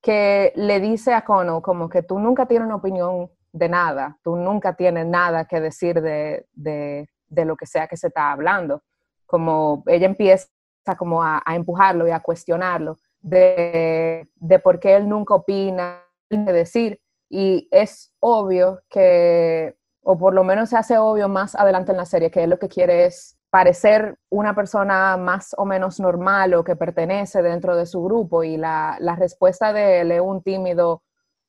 que 0.00 0.52
le 0.54 0.78
dice 0.80 1.12
a 1.12 1.24
Connell 1.24 1.60
como 1.62 1.88
que 1.88 2.02
tú 2.02 2.18
nunca 2.20 2.46
tienes 2.46 2.66
una 2.66 2.76
opinión 2.76 3.28
de 3.52 3.68
nada, 3.68 4.18
tú 4.22 4.36
nunca 4.36 4.74
tienes 4.74 5.04
nada 5.06 5.44
que 5.46 5.60
decir 5.60 6.00
de, 6.00 6.46
de, 6.52 7.10
de 7.28 7.44
lo 7.44 7.56
que 7.56 7.66
sea 7.66 7.88
que 7.88 7.96
se 7.96 8.06
está 8.06 8.30
hablando. 8.30 8.82
Como 9.26 9.82
ella 9.86 10.06
empieza 10.06 10.48
como 10.96 11.22
a, 11.24 11.42
a 11.44 11.56
empujarlo 11.56 12.06
y 12.06 12.12
a 12.12 12.20
cuestionarlo 12.20 12.98
de, 13.20 14.28
de, 14.36 14.58
por 14.60 14.78
qué 14.78 14.94
él 14.94 15.08
nunca 15.08 15.34
opina, 15.34 16.04
de 16.30 16.52
decir. 16.52 17.00
Y 17.28 17.68
es 17.72 18.14
obvio 18.20 18.80
que, 18.88 19.76
o 20.02 20.18
por 20.18 20.34
lo 20.34 20.44
menos 20.44 20.70
se 20.70 20.76
hace 20.76 20.98
obvio 20.98 21.28
más 21.28 21.54
adelante 21.54 21.92
en 21.92 21.98
la 21.98 22.06
serie, 22.06 22.30
que 22.30 22.42
él 22.44 22.50
lo 22.50 22.58
que 22.58 22.68
quiere 22.68 23.04
es 23.06 23.38
parecer 23.50 24.16
una 24.30 24.54
persona 24.54 25.16
más 25.16 25.54
o 25.58 25.64
menos 25.64 25.98
normal 26.00 26.54
o 26.54 26.64
que 26.64 26.76
pertenece 26.76 27.42
dentro 27.42 27.76
de 27.76 27.86
su 27.86 28.02
grupo. 28.02 28.44
Y 28.44 28.56
la, 28.56 28.96
la 29.00 29.16
respuesta 29.16 29.72
de 29.72 30.00
él 30.00 30.12
es 30.12 30.20
un 30.20 30.42
tímido, 30.42 31.02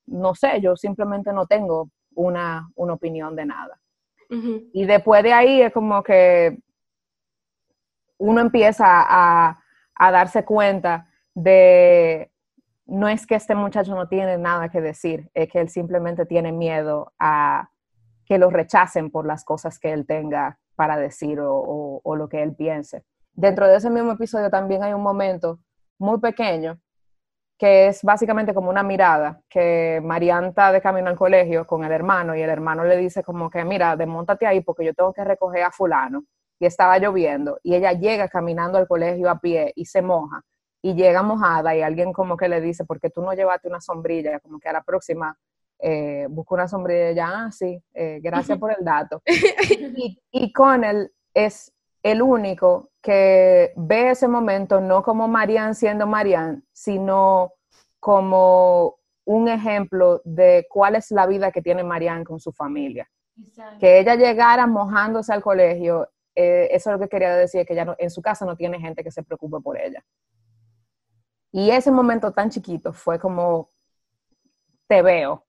no 0.08 0.36
sé, 0.36 0.60
yo 0.62 0.76
simplemente 0.76 1.32
no 1.32 1.46
tengo 1.46 1.90
una, 2.16 2.70
una 2.76 2.94
opinión 2.94 3.36
de 3.36 3.46
nada. 3.46 3.80
Uh 4.30 4.36
-huh. 4.36 4.70
Y 4.74 4.86
después 4.86 5.24
de 5.24 5.34
ahí 5.34 5.62
es 5.62 5.72
como 5.74 6.04
que 6.04 6.58
uno 8.18 8.42
empieza 8.42 8.86
a, 8.88 9.60
a 9.96 10.12
darse 10.12 10.44
cuenta 10.44 11.08
de 11.34 12.32
no 12.86 13.08
es 13.08 13.26
que 13.26 13.36
este 13.36 13.56
muchacho 13.56 13.96
no 13.96 14.08
tiene 14.08 14.38
nada 14.38 14.70
que 14.70 14.82
decir, 14.82 15.30
es 15.34 15.50
que 15.50 15.62
él 15.62 15.70
simplemente 15.70 16.26
tiene 16.26 16.52
miedo 16.52 17.14
a 17.20 17.71
que 18.32 18.38
lo 18.38 18.50
rechacen 18.50 19.12
por 19.12 19.28
las 19.28 19.44
cosas 19.44 19.78
que 19.78 19.92
él 19.92 20.08
tenga 20.08 20.58
para 20.78 20.96
decir 20.96 21.40
o, 21.42 22.02
lo 22.16 22.30
que 22.30 22.42
él 22.42 22.56
piense. 22.56 23.04
Dentro 23.34 23.68
de 23.68 23.76
ese 23.76 23.90
mismo 23.90 24.14
episodio 24.14 24.50
también 24.50 24.82
hay 24.84 24.94
un 24.94 25.04
momento 25.04 25.60
muy 26.00 26.18
pequeño 26.18 26.80
que 27.60 27.88
es 27.88 28.02
básicamente 28.04 28.54
como 28.54 28.70
una 28.70 28.84
mirada, 28.84 29.42
que 29.50 30.00
Mariana 30.02 30.48
está 30.48 30.72
de 30.72 30.80
camino 30.80 31.10
al 31.10 31.18
colegio 31.18 31.68
con 31.68 31.84
el 31.84 31.92
hermano 31.92 32.34
y 32.34 32.42
el 32.42 32.50
hermano 32.50 32.86
le 32.86 32.96
dice 32.96 33.22
como 33.22 33.50
que, 33.50 33.66
mira, 33.66 33.98
desmontate 33.98 34.48
ahí 34.48 34.62
porque 34.62 34.86
yo 34.86 34.94
tengo 34.94 35.12
que 35.12 35.26
recoger 35.26 35.64
a 35.64 35.72
fulano. 35.72 36.24
Y 36.58 36.66
estaba 36.66 37.00
lloviendo 37.00 37.60
y 37.64 37.76
ella 37.76 37.92
llega 37.92 38.30
caminando 38.30 38.78
al 38.78 38.88
colegio 38.88 39.30
a 39.30 39.40
pie 39.40 39.74
y 39.76 39.88
se 39.88 40.02
moja 40.02 40.42
y 40.82 40.94
llega 40.94 41.22
mojada 41.22 41.76
y 41.76 41.82
alguien 41.82 42.14
como 42.14 42.38
que 42.38 42.48
le 42.48 42.62
dice, 42.62 42.86
¿por 42.86 43.02
qué 43.02 43.10
tú 43.10 43.22
no 43.22 43.34
llevaste 43.34 43.68
una 43.68 43.82
sombrilla? 43.82 44.40
Como 44.40 44.58
que 44.58 44.70
a 44.70 44.74
la 44.74 44.84
próxima 44.84 45.38
eh, 45.82 46.28
busco 46.30 46.56
una 46.56 46.68
sombrilla 46.68 47.12
ya, 47.12 47.46
ah, 47.46 47.52
sí, 47.52 47.82
eh, 47.94 48.20
gracias 48.22 48.58
por 48.58 48.72
el 48.72 48.86
dato. 48.86 49.22
y, 49.26 50.22
y 50.32 50.54
Connell 50.54 51.12
es 51.34 51.74
el 52.04 52.22
único 52.22 52.92
que 53.02 53.74
ve 53.76 54.12
ese 54.12 54.28
momento 54.28 54.80
no 54.80 55.04
como 55.04 55.28
Marianne 55.28 55.74
siendo 55.74 56.08
Marianne, 56.08 56.62
sino 56.72 57.54
como 58.00 58.98
un 59.26 59.48
ejemplo 59.48 60.22
de 60.24 60.66
cuál 60.70 60.96
es 60.96 61.12
la 61.12 61.26
vida 61.28 61.52
que 61.52 61.62
tiene 61.62 61.84
Marianne 61.84 62.26
con 62.26 62.40
su 62.40 62.52
familia. 62.52 63.10
Que 63.80 64.00
ella 64.00 64.16
llegara 64.16 64.68
mojándose 64.68 65.34
al 65.34 65.42
colegio, 65.42 66.10
eh, 66.36 66.68
eso 66.72 66.90
es 66.90 66.94
lo 66.94 67.00
que 67.00 67.10
quería 67.10 67.36
decir, 67.36 67.66
que 67.66 67.74
ella 67.74 67.96
en 67.98 68.10
su 68.10 68.22
casa 68.22 68.46
no 68.46 68.56
tiene 68.56 68.80
gente 68.80 69.04
que 69.04 69.12
se 69.12 69.24
preocupe 69.24 69.60
por 69.62 69.80
ella. 69.80 70.04
Y 71.52 71.72
ese 71.72 71.92
momento 71.92 72.32
tan 72.32 72.50
chiquito 72.50 72.94
fue 72.94 73.20
como, 73.20 73.72
te 74.88 75.02
veo. 75.02 75.46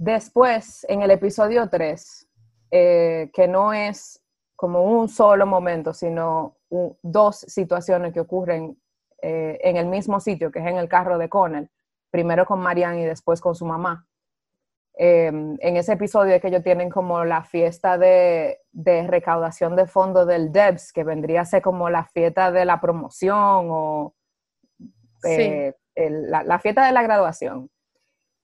Después, 0.00 0.86
en 0.88 1.02
el 1.02 1.10
episodio 1.10 1.68
3, 1.68 2.26
eh, 2.70 3.30
que 3.34 3.46
no 3.46 3.74
es 3.74 4.18
como 4.56 4.82
un 4.82 5.10
solo 5.10 5.44
momento, 5.44 5.92
sino 5.92 6.56
dos 7.02 7.40
situaciones 7.40 8.14
que 8.14 8.20
ocurren 8.20 8.80
eh, 9.20 9.58
en 9.62 9.76
el 9.76 9.84
mismo 9.84 10.18
sitio, 10.18 10.50
que 10.50 10.60
es 10.60 10.66
en 10.66 10.78
el 10.78 10.88
carro 10.88 11.18
de 11.18 11.28
Connell, 11.28 11.70
primero 12.10 12.46
con 12.46 12.60
Marianne 12.60 13.02
y 13.02 13.04
después 13.04 13.42
con 13.42 13.54
su 13.54 13.66
mamá. 13.66 14.06
Em, 14.94 15.58
en 15.60 15.76
ese 15.76 15.92
episodio 15.92 16.34
es 16.34 16.40
que 16.40 16.48
ellos 16.48 16.62
tienen 16.62 16.88
como 16.88 17.22
la 17.26 17.44
fiesta 17.44 17.98
de, 17.98 18.58
recaudación 19.06 19.76
de 19.76 19.86
fondos 19.86 20.26
del 20.26 20.50
DEBS, 20.50 20.94
que 20.94 21.04
vendría 21.04 21.42
a 21.42 21.44
ser 21.44 21.60
como 21.60 21.90
la 21.90 22.06
fiesta 22.06 22.50
de 22.50 22.64
la 22.64 22.80
promoción 22.80 23.68
o 23.68 24.14
eh, 25.28 25.74
la, 25.94 26.58
fiesta 26.58 26.86
de 26.86 26.92
la 26.92 27.02
graduación. 27.02 27.68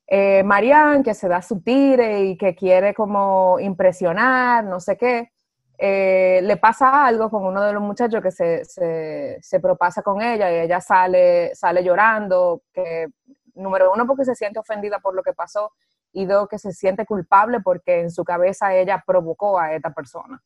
Eh, 0.06 0.42
Marianne, 0.44 1.02
que 1.02 1.14
se 1.14 1.28
da 1.28 1.42
su 1.42 1.60
tire 1.60 2.24
y 2.24 2.36
que 2.36 2.54
quiere 2.54 2.94
como 2.94 3.58
impresionar, 3.58 4.64
no 4.64 4.78
sé 4.78 4.96
qué, 4.96 5.32
eh, 5.78 6.40
le 6.42 6.56
pasa 6.56 7.04
algo 7.06 7.28
con 7.28 7.44
uno 7.44 7.62
de 7.62 7.72
los 7.72 7.82
muchachos 7.82 8.22
que 8.22 8.30
se, 8.30 8.64
se, 8.64 9.60
propasa 9.60 10.02
con 10.02 10.22
ella 10.22 10.50
y 10.50 10.60
ella 10.60 10.80
sale, 10.80 11.54
sale 11.54 11.84
llorando, 11.84 12.62
que 12.72 13.08
número 13.54 13.92
uno 13.92 14.06
porque 14.06 14.24
se 14.24 14.34
siente 14.34 14.58
ofendida 14.58 15.00
por 15.00 15.14
lo 15.14 15.22
que 15.22 15.34
pasó 15.34 15.72
y 16.12 16.24
dos 16.24 16.48
que 16.48 16.58
se 16.58 16.72
siente 16.72 17.04
culpable 17.04 17.60
porque 17.60 18.00
en 18.00 18.10
su 18.10 18.24
cabeza 18.24 18.74
ella 18.74 19.02
provocó 19.06 19.58
a 19.58 19.74
esta 19.74 19.90
persona, 19.92 20.42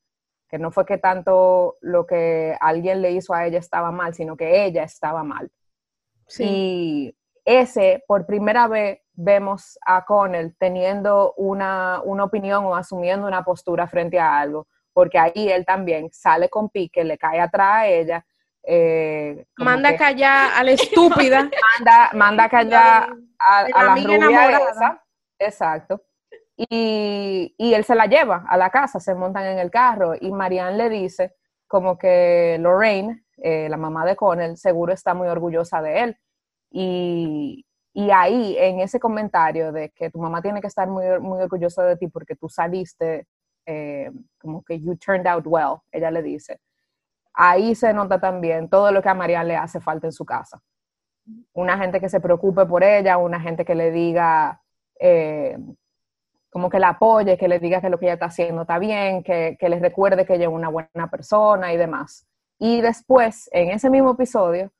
que 0.48 0.58
no 0.58 0.72
fue 0.72 0.84
que 0.84 0.98
tanto 0.98 1.76
lo 1.80 2.06
que 2.06 2.56
alguien 2.61 3.02
le 3.02 3.12
hizo 3.12 3.34
a 3.34 3.46
ella 3.46 3.58
estaba 3.58 3.92
mal, 3.92 4.14
sino 4.14 4.36
que 4.36 4.64
ella 4.64 4.82
estaba 4.82 5.22
mal. 5.22 5.50
Y 6.38 7.14
ese, 7.44 8.02
por 8.06 8.26
primera 8.26 8.68
vez, 8.68 9.00
vemos 9.23 9.79
a 9.87 10.05
Connell 10.05 10.55
teniendo 10.59 11.35
una, 11.37 12.01
una 12.05 12.25
opinión 12.25 12.64
o 12.64 12.75
asumiendo 12.75 13.27
una 13.27 13.45
postura 13.45 13.87
frente 13.87 14.18
a 14.18 14.39
algo 14.39 14.66
porque 14.93 15.18
ahí 15.18 15.49
él 15.49 15.64
también 15.64 16.11
sale 16.12 16.49
con 16.49 16.68
pique, 16.68 17.05
le 17.05 17.18
cae 17.18 17.41
atrás 17.41 17.77
a 17.77 17.87
ella. 17.87 18.27
Eh, 18.62 19.47
manda 19.57 19.97
callar 19.97 20.51
a 20.57 20.62
la 20.62 20.73
estúpida. 20.73 21.49
manda, 21.79 22.11
manda 22.14 22.49
callar 22.49 23.16
a, 23.39 23.68
la, 23.68 23.95
rubia 23.95 25.03
Exacto. 25.39 26.03
Y, 26.57 27.55
él 27.59 27.85
se 27.85 27.95
la 27.95 28.07
lleva 28.07 28.45
a 28.47 28.57
la 28.59 28.68
casa, 28.68 29.01
se 29.01 29.14
montan 29.14 29.47
en 29.47 29.59
el 29.59 29.71
carro 29.71 30.12
y 30.21 30.31
Marianne 30.31 30.77
le 30.77 30.91
dice 30.91 31.35
como 31.66 31.97
que 31.97 32.59
Lorraine, 32.61 33.25
eh, 33.39 33.68
la 33.71 33.77
mamá 33.77 34.05
de 34.05 34.16
Connell, 34.16 34.57
seguro 34.59 34.93
está 34.93 35.14
muy 35.14 35.29
orgullosa 35.29 35.81
de 35.81 36.01
él. 36.01 36.18
Y, 36.71 37.64
y, 37.93 38.11
ahí, 38.11 38.57
en 38.59 38.80
ese 38.80 39.01
comentario 39.01 39.72
de 39.72 39.91
que 39.91 40.11
tu 40.11 40.18
mamá 40.18 40.41
tiene 40.43 40.61
que 40.61 40.68
estar 40.68 40.88
muy, 40.88 41.05
muy 41.20 41.43
orgullosa 41.43 41.82
de 41.84 41.97
ti 41.97 42.07
porque 42.09 42.36
tú 42.36 42.49
saliste 42.49 43.26
eh, 43.66 44.11
como 44.38 44.62
que 44.62 44.80
you 44.80 44.97
turned 44.97 45.26
out 45.26 45.45
well, 45.47 45.80
ella 45.93 46.11
le 46.11 46.22
dice. 46.22 46.61
Ahí 47.34 47.74
se 47.74 47.93
nota 47.93 48.20
también 48.20 48.68
todo 48.68 48.91
lo 48.93 49.03
que 49.03 49.09
a 49.09 49.14
María 49.14 49.45
le 49.45 49.57
hace 49.57 49.80
falta 49.80 50.07
en 50.07 50.12
su 50.12 50.24
casa. 50.24 50.61
Una 51.53 51.78
gente 51.78 52.01
que 52.01 52.09
se 52.09 52.20
preocupe 52.20 52.66
por 52.66 52.82
ella, 52.82 53.18
una 53.18 53.41
gente 53.41 53.64
que 53.64 53.74
le 53.74 53.91
diga, 53.91 54.61
eh, 54.99 55.59
como 56.51 56.70
que 56.70 56.80
la 56.80 56.91
apoye, 56.91 57.38
que 57.38 57.49
le 57.49 57.61
diga 57.61 57.80
que 57.80 57.91
lo 57.91 57.99
que 57.99 58.07
ella 58.07 58.14
está 58.14 58.26
haciendo 58.26 58.62
está 58.62 58.78
bien, 58.78 59.22
que, 59.22 59.57
que 59.59 59.68
le 59.68 59.78
recuerde 59.78 60.26
que 60.26 60.34
ella 60.34 60.47
es 60.47 60.53
una 60.53 60.68
buena 60.68 61.09
persona 61.11 61.72
y 61.72 61.76
demás. 61.76 62.26
Y 62.59 62.80
después, 62.80 63.49
en 63.53 63.70
ese 63.70 63.91
mismo 63.91 64.12
episodio, 64.12 64.72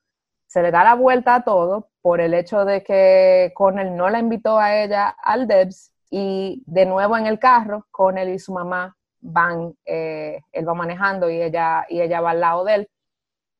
se 0.47 0.61
le 0.61 0.71
da 0.71 0.83
la 0.83 0.95
vuelta 0.95 1.35
a 1.35 1.43
todo 1.43 1.90
por 2.01 2.21
el 2.21 2.33
hecho 2.33 2.65
de 2.65 2.83
que 2.83 3.51
Cornell 3.53 3.95
no 3.95 4.09
la 4.09 4.19
invitó 4.19 4.59
a 4.59 4.75
ella 4.75 5.09
al 5.09 5.47
Debs 5.47 5.93
y 6.09 6.63
de 6.65 6.85
nuevo 6.85 7.17
en 7.17 7.27
el 7.27 7.39
carro, 7.39 7.87
con 7.91 8.17
él 8.17 8.29
y 8.29 8.39
su 8.39 8.53
mamá 8.53 8.97
van, 9.21 9.73
eh, 9.85 10.41
él 10.51 10.67
va 10.67 10.73
manejando 10.73 11.29
y 11.29 11.41
ella, 11.41 11.85
y 11.87 12.01
ella 12.01 12.21
va 12.21 12.31
al 12.31 12.41
lado 12.41 12.65
de 12.65 12.75
él. 12.75 12.89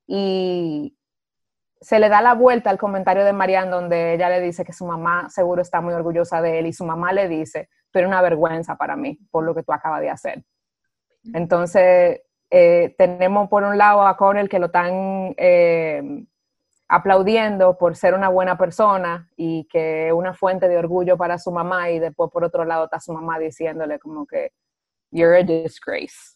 Y 0.08 0.98
se 1.80 2.00
le 2.00 2.10
da 2.10 2.22
la 2.22 2.34
vuelta 2.34 2.70
al 2.70 2.78
comentario 2.78 3.24
de 3.24 3.34
Marianne 3.34 3.72
donde 3.72 4.14
ella 4.14 4.30
le 4.30 4.42
dice 4.42 4.66
que 4.66 4.74
su 4.74 4.86
mamá 4.86 5.30
seguro 5.30 5.62
está 5.62 5.82
muy 5.82 5.94
orgullosa 5.94 6.42
de 6.42 6.60
él 6.60 6.68
y 6.68 6.74
su 6.74 6.86
mamá 6.86 7.14
le 7.14 7.28
dice, 7.28 7.70
tú 7.92 8.00
eres 8.00 8.10
una 8.10 8.22
vergüenza 8.22 8.76
para 8.76 8.96
mí 8.96 9.18
por 9.32 9.44
lo 9.44 9.56
que 9.56 9.64
tú 9.64 9.72
acabas 9.72 10.02
de 10.02 10.10
hacer. 10.10 10.44
Entonces, 11.34 12.22
eh, 12.50 12.96
tenemos 12.98 13.50
por 13.50 13.64
un 13.64 13.78
lado 13.78 14.06
a 14.06 14.18
Connell 14.18 14.50
que 14.50 14.60
lo 14.60 14.66
están 14.66 15.34
eh, 15.38 16.26
aplaudiendo 16.92 17.78
por 17.78 17.96
ser 17.96 18.14
una 18.14 18.28
buena 18.28 18.58
persona 18.58 19.30
y 19.38 19.64
que 19.72 20.08
es 20.08 20.14
una 20.14 20.34
fuente 20.34 20.68
de 20.68 20.78
orgullo 20.78 21.16
para 21.16 21.39
su 21.39 21.50
mamá 21.50 21.89
y 21.89 22.00
después 22.00 22.30
por 22.30 22.44
otro 22.44 22.66
lado 22.66 22.84
está 22.84 23.00
su 23.00 23.14
mamá 23.14 23.39
diciéndole 23.39 23.98
como 23.98 24.26
que 24.26 24.52
you're 25.10 25.39
a 25.39 25.42
disgrace 25.42 26.36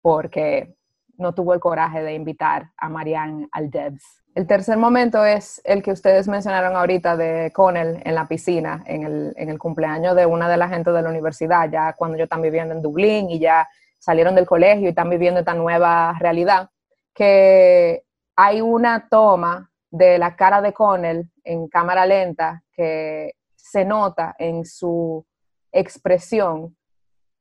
porque 0.00 0.76
no 1.18 1.34
tuvo 1.34 1.52
el 1.52 1.58
coraje 1.58 2.00
de 2.00 2.14
invitar 2.14 2.70
a 2.76 2.88
Marianne 2.88 3.48
al 3.50 3.70
Debs. 3.70 4.22
El 4.36 4.46
tercer 4.46 4.76
momento 4.76 5.24
es 5.24 5.60
el 5.64 5.82
que 5.82 5.90
ustedes 5.90 6.28
mencionaron 6.28 6.76
ahorita 6.76 7.16
de 7.16 7.50
Connell 7.52 8.00
en 8.04 8.14
la 8.14 8.28
piscina, 8.28 8.84
en 8.86 9.02
el, 9.02 9.34
en 9.36 9.50
el 9.50 9.58
cumpleaños 9.58 10.14
de 10.14 10.26
una 10.26 10.48
de 10.48 10.58
las 10.58 10.70
gente 10.70 10.92
de 10.92 11.02
la 11.02 11.10
universidad, 11.10 11.68
ya 11.68 11.92
cuando 11.94 12.16
yo 12.16 12.24
están 12.24 12.40
viviendo 12.40 12.72
en 12.72 12.82
Dublín 12.82 13.30
y 13.30 13.40
ya 13.40 13.68
salieron 13.98 14.36
del 14.36 14.46
colegio 14.46 14.86
y 14.86 14.90
están 14.90 15.10
viviendo 15.10 15.40
esta 15.40 15.54
nueva 15.54 16.16
realidad, 16.20 16.70
que 17.12 18.04
hay 18.36 18.60
una 18.60 19.08
toma 19.08 19.71
de 19.92 20.18
la 20.18 20.34
cara 20.36 20.62
de 20.62 20.72
Connell 20.72 21.30
en 21.44 21.68
cámara 21.68 22.06
lenta 22.06 22.62
que 22.72 23.34
se 23.54 23.84
nota 23.84 24.34
en 24.38 24.64
su 24.64 25.24
expresión 25.70 26.76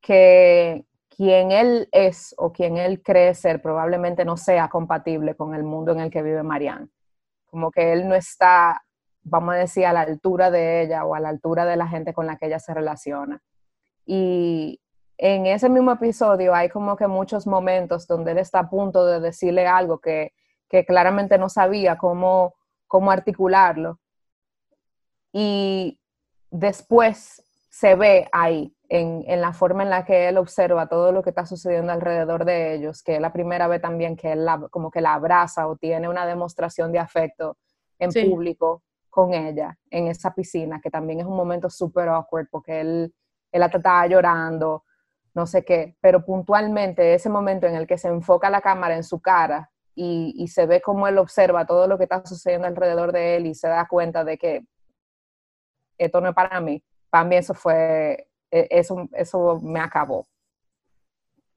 que 0.02 0.86
quien 1.10 1.52
él 1.52 1.88
es 1.94 2.36
o 2.38 2.52
quien 2.52 2.76
él 2.76 3.02
cree 3.02 3.34
ser 3.36 3.62
probablemente 3.62 4.26
no 4.26 4.36
sea 4.36 4.68
compatible 4.68 5.36
con 5.36 5.56
el 5.56 5.64
mundo 5.64 5.94
en 5.94 6.02
el 6.02 6.12
que 6.12 6.22
vive 6.22 6.44
Marianne. 6.44 6.90
Como 7.46 7.72
que 7.72 7.94
él 7.94 8.08
no 8.08 8.16
está, 8.16 8.84
vamos 9.24 9.54
a 9.56 9.58
decir, 9.58 9.86
a 9.86 9.94
la 9.94 10.02
altura 10.02 10.52
de 10.52 10.82
ella 10.82 11.06
o 11.06 11.16
a 11.16 11.22
la 11.22 11.30
altura 11.30 11.66
de 11.66 11.78
la 11.78 11.88
gente 11.88 12.14
con 12.14 12.28
la 12.28 12.36
que 12.36 12.48
ella 12.48 12.60
se 12.60 12.74
relaciona. 12.74 13.42
Y 14.06 14.82
en 15.18 15.46
ese 15.46 15.70
mismo 15.70 15.94
episodio 15.94 16.54
hay 16.54 16.68
como 16.68 16.98
que 16.98 17.08
muchos 17.08 17.48
momentos 17.48 18.08
donde 18.08 18.32
él 18.32 18.40
está 18.40 18.60
a 18.60 18.70
punto 18.70 19.06
de 19.06 19.22
decirle 19.22 19.68
algo 19.68 20.00
que 20.00 20.34
que 20.72 20.86
claramente 20.86 21.38
no 21.38 21.50
sabía 21.50 21.98
cómo, 21.98 22.56
cómo 22.88 23.12
articularlo. 23.12 24.00
Y 25.34 26.00
después 26.50 27.46
se 27.70 27.96
ve 27.96 28.30
ahí, 28.32 28.74
en, 28.88 29.42
la 29.42 29.52
forma 29.52 29.84
en 29.84 29.90
la 29.90 30.06
que 30.06 30.30
él 30.30 30.38
observa 30.38 30.88
todo 30.88 31.12
lo 31.12 31.24
que 31.24 31.32
está 31.32 31.46
sucediendo 31.46 31.92
alrededor 31.92 32.46
de 32.46 32.74
ellos, 32.74 33.04
que 33.04 33.16
es 33.16 33.22
la 33.22 33.34
primera 33.34 33.68
vez 33.68 33.82
también 33.82 34.16
que 34.16 34.32
él 34.32 34.48
como 34.70 34.92
que 34.92 35.02
la 35.02 35.14
abraza 35.14 35.68
o 35.68 35.76
tiene 35.76 36.08
una 36.08 36.26
demostración 36.26 36.94
de 36.94 37.00
afecto 37.00 37.58
en 38.00 38.12
público 38.30 38.84
con 39.10 39.34
ella 39.34 39.78
en 39.90 40.08
esa 40.08 40.34
piscina, 40.34 40.80
que 40.82 40.90
también 40.90 41.20
es 41.20 41.26
un 41.26 41.36
momento 41.36 41.70
súper 41.70 42.08
awkward 42.08 42.48
porque 42.50 42.80
él, 42.80 43.14
él 43.52 43.64
estaba 43.64 44.08
llorando, 44.08 44.86
no 45.34 45.46
sé 45.46 45.66
qué, 45.66 45.98
pero 46.00 46.24
puntualmente 46.24 47.14
ese 47.14 47.30
momento 47.30 47.68
en 47.68 47.76
el 47.76 47.88
que 47.88 47.98
se 47.98 48.08
enfoca 48.08 48.50
la 48.50 48.62
cámara 48.62 48.96
en 48.96 49.04
su 49.04 49.22
cara 49.22 49.72
y, 49.96 50.34
y 50.38 50.48
se 50.48 50.66
ve 50.66 50.82
como 50.82 51.08
él 51.08 51.18
observa 51.18 51.66
todo 51.66 51.88
lo 51.88 51.98
que 51.98 52.04
está 52.04 52.26
sucediendo 52.26 52.68
alrededor 52.68 53.12
de 53.12 53.36
él 53.38 53.48
y 53.48 53.56
se 53.56 53.68
da 53.68 53.88
cuenta 53.88 54.24
de 54.24 54.38
que 54.38 54.66
esto 55.98 56.22
no 56.22 56.30
es 56.30 56.36
para 56.36 56.60
mí. 56.62 56.84
Para 57.10 57.26
mí 57.26 57.36
eso 57.36 57.54
fue, 57.54 58.28
e- 58.50 58.68
eso, 58.72 59.08
eso 59.14 59.60
me 59.62 59.80
acabó. 59.80 60.28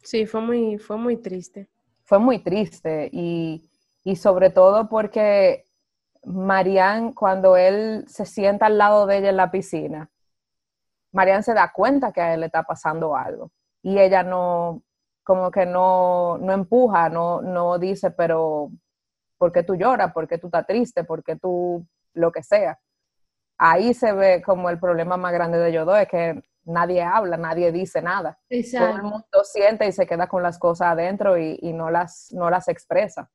Sí, 0.02 0.26
fue 0.26 0.40
muy, 0.40 0.78
fue 0.78 0.96
muy 0.96 1.16
triste. 1.16 1.68
Fue 2.04 2.18
muy 2.18 2.38
triste 2.40 3.08
y, 3.12 3.70
y 4.02 4.16
sobre 4.16 4.50
todo 4.50 4.88
porque 4.88 5.64
Marianne, 6.22 7.14
cuando 7.14 7.56
él 7.56 8.04
se 8.06 8.26
sienta 8.26 8.66
al 8.66 8.76
lado 8.78 9.06
de 9.06 9.18
ella 9.18 9.30
en 9.30 9.36
la 9.38 9.50
piscina, 9.50 10.10
Marianne 11.12 11.42
se 11.42 11.54
da 11.54 11.72
cuenta 11.72 12.12
que 12.12 12.20
a 12.20 12.34
él 12.34 12.40
le 12.40 12.46
está 12.46 12.64
pasando 12.64 13.16
algo 13.16 13.50
y 13.82 13.98
ella 13.98 14.22
no, 14.22 14.82
como 15.24 15.50
que 15.50 15.66
no, 15.66 16.38
no 16.38 16.52
empuja, 16.52 17.08
no, 17.08 17.40
no 17.40 17.78
dice, 17.78 18.10
pero 18.10 18.70
¿por 19.38 19.50
qué 19.52 19.62
tú 19.62 19.74
lloras? 19.74 20.12
¿Por 20.12 20.28
qué 20.28 20.38
tú 20.38 20.46
estás 20.48 20.66
triste? 20.66 21.04
¿Por 21.04 21.24
qué 21.24 21.36
tú 21.36 21.86
lo 22.12 22.30
que 22.30 22.42
sea? 22.42 22.78
Ahí 23.58 23.94
se 23.94 24.12
ve 24.12 24.42
como 24.42 24.70
el 24.70 24.78
problema 24.78 25.16
más 25.16 25.32
grande 25.32 25.58
de 25.58 25.78
dos, 25.78 25.98
es 25.98 26.08
que 26.08 26.42
nadie 26.64 27.02
habla, 27.02 27.36
nadie 27.36 27.72
dice 27.72 28.02
nada. 28.02 28.38
Todo 28.76 28.96
el 28.96 29.02
mundo 29.02 29.44
siente 29.44 29.86
y 29.86 29.92
se 29.92 30.06
queda 30.06 30.28
con 30.28 30.42
las 30.42 30.58
cosas 30.58 30.88
adentro 30.88 31.38
y, 31.38 31.58
y 31.62 31.72
no, 31.72 31.90
las, 31.90 32.32
no 32.32 32.50
las 32.50 32.68
expresa. 32.68 33.30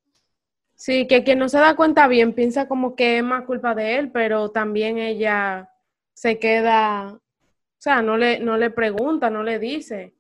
Sí, 0.76 1.08
que 1.08 1.24
quien 1.24 1.40
no 1.40 1.50
se 1.50 1.60
da 1.60 1.76
cuenta 1.76 2.08
bien 2.08 2.34
piensa 2.34 2.68
como 2.68 2.96
que 2.96 3.18
es 3.18 3.24
más 3.24 3.44
culpa 3.44 3.76
de 3.76 3.98
él, 3.98 4.12
pero 4.12 4.52
también 4.52 4.98
ella 4.98 5.70
se 6.14 6.40
queda, 6.40 7.14
o 7.14 7.22
sea, 7.78 8.02
no 8.02 8.16
le, 8.18 8.40
no 8.40 8.58
le 8.58 8.70
pregunta, 8.70 9.30
no 9.30 9.44
le 9.44 9.60
dice. 9.60 10.16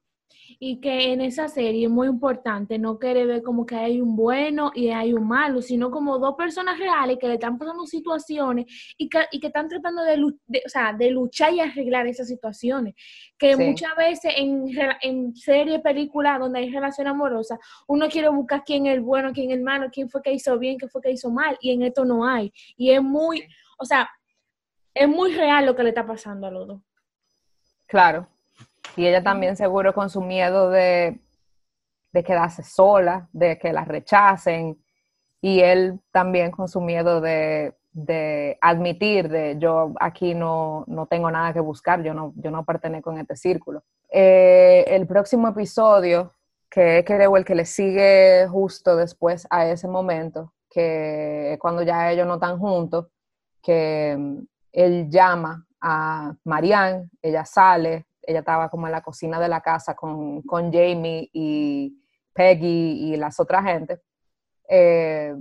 Y 0.59 0.79
que 0.79 1.11
en 1.11 1.21
esa 1.21 1.47
serie 1.47 1.85
es 1.85 1.91
muy 1.91 2.07
importante 2.07 2.79
no 2.79 2.97
querer 2.97 3.27
ver 3.27 3.43
como 3.43 3.65
que 3.65 3.75
hay 3.75 3.99
un 4.01 4.15
bueno 4.15 4.71
y 4.73 4.89
hay 4.89 5.13
un 5.13 5.27
malo, 5.27 5.61
sino 5.61 5.91
como 5.91 6.17
dos 6.17 6.35
personas 6.35 6.79
reales 6.79 7.17
que 7.19 7.27
le 7.27 7.33
están 7.35 7.57
pasando 7.57 7.85
situaciones 7.85 8.65
y 8.97 9.09
que, 9.09 9.19
y 9.31 9.39
que 9.39 9.47
están 9.47 9.67
tratando 9.67 10.03
de, 10.03 10.17
de- 10.47 10.63
o 10.65 10.69
sea, 10.69 10.93
de 10.93 11.11
luchar 11.11 11.53
y 11.53 11.59
arreglar 11.59 12.07
esas 12.07 12.27
situaciones. 12.27 12.95
Que 13.37 13.55
Sí. 13.55 13.63
muchas 13.63 13.95
veces 13.95 14.33
en, 14.37 14.65
en 15.01 15.35
series, 15.35 15.81
películas 15.81 16.39
donde 16.39 16.59
hay 16.59 16.69
relación 16.71 17.07
amorosa, 17.07 17.59
uno 17.87 18.07
quiere 18.09 18.29
buscar 18.29 18.63
quién 18.65 18.85
es 18.85 18.93
el 18.93 19.01
bueno, 19.01 19.31
quién 19.33 19.51
es 19.51 19.57
el 19.57 19.63
malo, 19.63 19.89
quién 19.91 20.09
fue 20.09 20.21
que 20.21 20.31
hizo 20.33 20.57
bien, 20.57 20.77
quién 20.77 20.89
fue 20.89 21.01
que 21.01 21.11
hizo 21.11 21.29
mal, 21.29 21.57
y 21.61 21.71
en 21.71 21.83
esto 21.83 22.05
no 22.05 22.25
hay. 22.27 22.51
Y 22.77 22.91
es 22.91 23.01
muy, 23.03 23.43
o 23.77 23.85
sea, 23.85 24.09
es 24.93 25.07
muy 25.07 25.33
real 25.33 25.65
lo 25.65 25.75
que 25.75 25.83
le 25.83 25.89
está 25.89 26.05
pasando 26.05 26.47
a 26.47 26.51
los 26.51 26.67
dos. 26.67 26.81
Claro. 27.85 28.27
Y 28.95 29.05
ella 29.07 29.23
también 29.23 29.55
seguro 29.55 29.93
con 29.93 30.09
su 30.09 30.21
miedo 30.21 30.69
de, 30.69 31.19
de 32.11 32.23
quedarse 32.23 32.63
sola, 32.63 33.29
de 33.31 33.57
que 33.57 33.73
la 33.73 33.85
rechacen. 33.85 34.81
Y 35.41 35.61
él 35.61 35.99
también 36.11 36.51
con 36.51 36.67
su 36.67 36.81
miedo 36.81 37.21
de, 37.21 37.75
de 37.91 38.57
admitir 38.61 39.29
de 39.29 39.57
yo 39.57 39.93
aquí 39.99 40.35
no, 40.35 40.83
no 40.87 41.07
tengo 41.07 41.31
nada 41.31 41.53
que 41.53 41.59
buscar, 41.59 42.03
yo 42.03 42.13
no, 42.13 42.33
yo 42.35 42.51
no 42.51 42.65
pertenezco 42.65 43.11
en 43.11 43.19
este 43.19 43.35
círculo. 43.35 43.83
Eh, 44.11 44.85
el 44.87 45.07
próximo 45.07 45.47
episodio, 45.47 46.33
que 46.69 47.03
creo 47.05 47.35
el 47.37 47.45
que 47.45 47.55
le 47.55 47.65
sigue 47.65 48.47
justo 48.47 48.95
después 48.95 49.47
a 49.49 49.67
ese 49.67 49.87
momento, 49.87 50.53
que 50.69 51.57
cuando 51.59 51.81
ya 51.81 52.11
ellos 52.11 52.27
no 52.27 52.35
están 52.35 52.59
juntos, 52.59 53.07
que 53.61 54.15
mm, 54.17 54.37
él 54.71 55.09
llama 55.09 55.65
a 55.81 56.33
Marianne, 56.43 57.09
ella 57.21 57.45
sale, 57.45 58.05
ella 58.29 58.39
estaba 58.39 58.69
como 58.69 58.85
en 58.85 58.91
la 58.91 59.01
cocina 59.01 59.39
de 59.39 59.47
la 59.47 59.61
casa 59.61 59.95
con, 59.95 60.43
con 60.43 60.71
Jamie 60.71 61.29
y 61.33 61.99
Peggy 62.31 63.11
y 63.11 63.17
las 63.17 63.39
otras 63.39 63.63
gente. 63.63 64.01
Eh, 64.69 65.33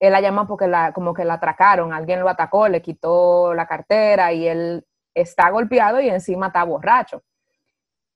él 0.00 0.12
la 0.12 0.22
llama 0.22 0.46
porque 0.46 0.66
la, 0.66 0.92
como 0.94 1.12
que 1.12 1.24
la 1.24 1.34
atracaron, 1.34 1.92
alguien 1.92 2.20
lo 2.20 2.28
atacó, 2.30 2.66
le 2.68 2.80
quitó 2.80 3.52
la 3.52 3.66
cartera 3.66 4.32
y 4.32 4.48
él 4.48 4.86
está 5.12 5.50
golpeado 5.50 6.00
y 6.00 6.08
encima 6.08 6.46
está 6.46 6.64
borracho. 6.64 7.22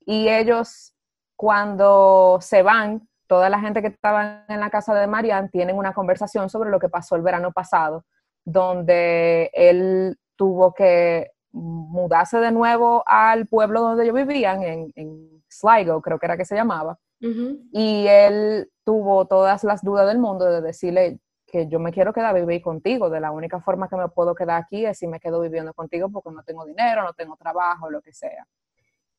Y 0.06 0.28
ellos, 0.30 0.94
cuando 1.36 2.38
se 2.40 2.62
van, 2.62 3.06
toda 3.26 3.50
la 3.50 3.60
gente 3.60 3.82
que 3.82 3.88
estaba 3.88 4.46
en 4.48 4.60
la 4.60 4.70
casa 4.70 4.94
de 4.94 5.06
Marianne 5.06 5.50
tienen 5.50 5.76
una 5.76 5.92
conversación 5.92 6.48
sobre 6.48 6.70
lo 6.70 6.78
que 6.80 6.88
pasó 6.88 7.14
el 7.14 7.22
verano 7.22 7.52
pasado, 7.52 8.06
donde 8.42 9.50
él 9.52 10.18
tuvo 10.34 10.72
que 10.72 11.32
mudarse 11.58 12.38
de 12.38 12.52
nuevo 12.52 13.02
al 13.06 13.46
pueblo 13.46 13.80
donde 13.80 14.10
vivían, 14.12 14.62
en, 14.62 14.92
en 14.94 15.42
Sligo, 15.48 16.00
creo 16.00 16.18
que 16.18 16.26
era 16.26 16.36
que 16.36 16.44
se 16.44 16.54
llamaba, 16.54 16.98
y 17.20 18.06
él 18.06 18.70
tuvo 18.84 19.26
todas 19.26 19.64
las 19.64 19.82
dudas 19.82 20.06
del 20.06 20.18
mundo 20.18 20.44
de 20.44 20.60
decirle 20.60 21.18
que 21.46 21.66
yo 21.66 21.80
me 21.80 21.90
quiero 21.90 22.12
quedar 22.12 22.30
a 22.30 22.38
vivir 22.38 22.62
contigo, 22.62 23.10
de 23.10 23.20
la 23.20 23.32
única 23.32 23.60
forma 23.60 23.88
que 23.88 23.96
me 23.96 24.08
puedo 24.08 24.34
quedar 24.34 24.62
aquí 24.62 24.86
es 24.86 24.98
si 24.98 25.06
me 25.08 25.18
quedo 25.18 25.40
viviendo 25.40 25.74
contigo 25.74 26.10
porque 26.10 26.30
no 26.30 26.42
tengo 26.44 26.64
dinero, 26.64 27.02
no 27.02 27.12
tengo 27.14 27.36
trabajo, 27.36 27.90
lo 27.90 28.02
que 28.02 28.12
sea. 28.12 28.46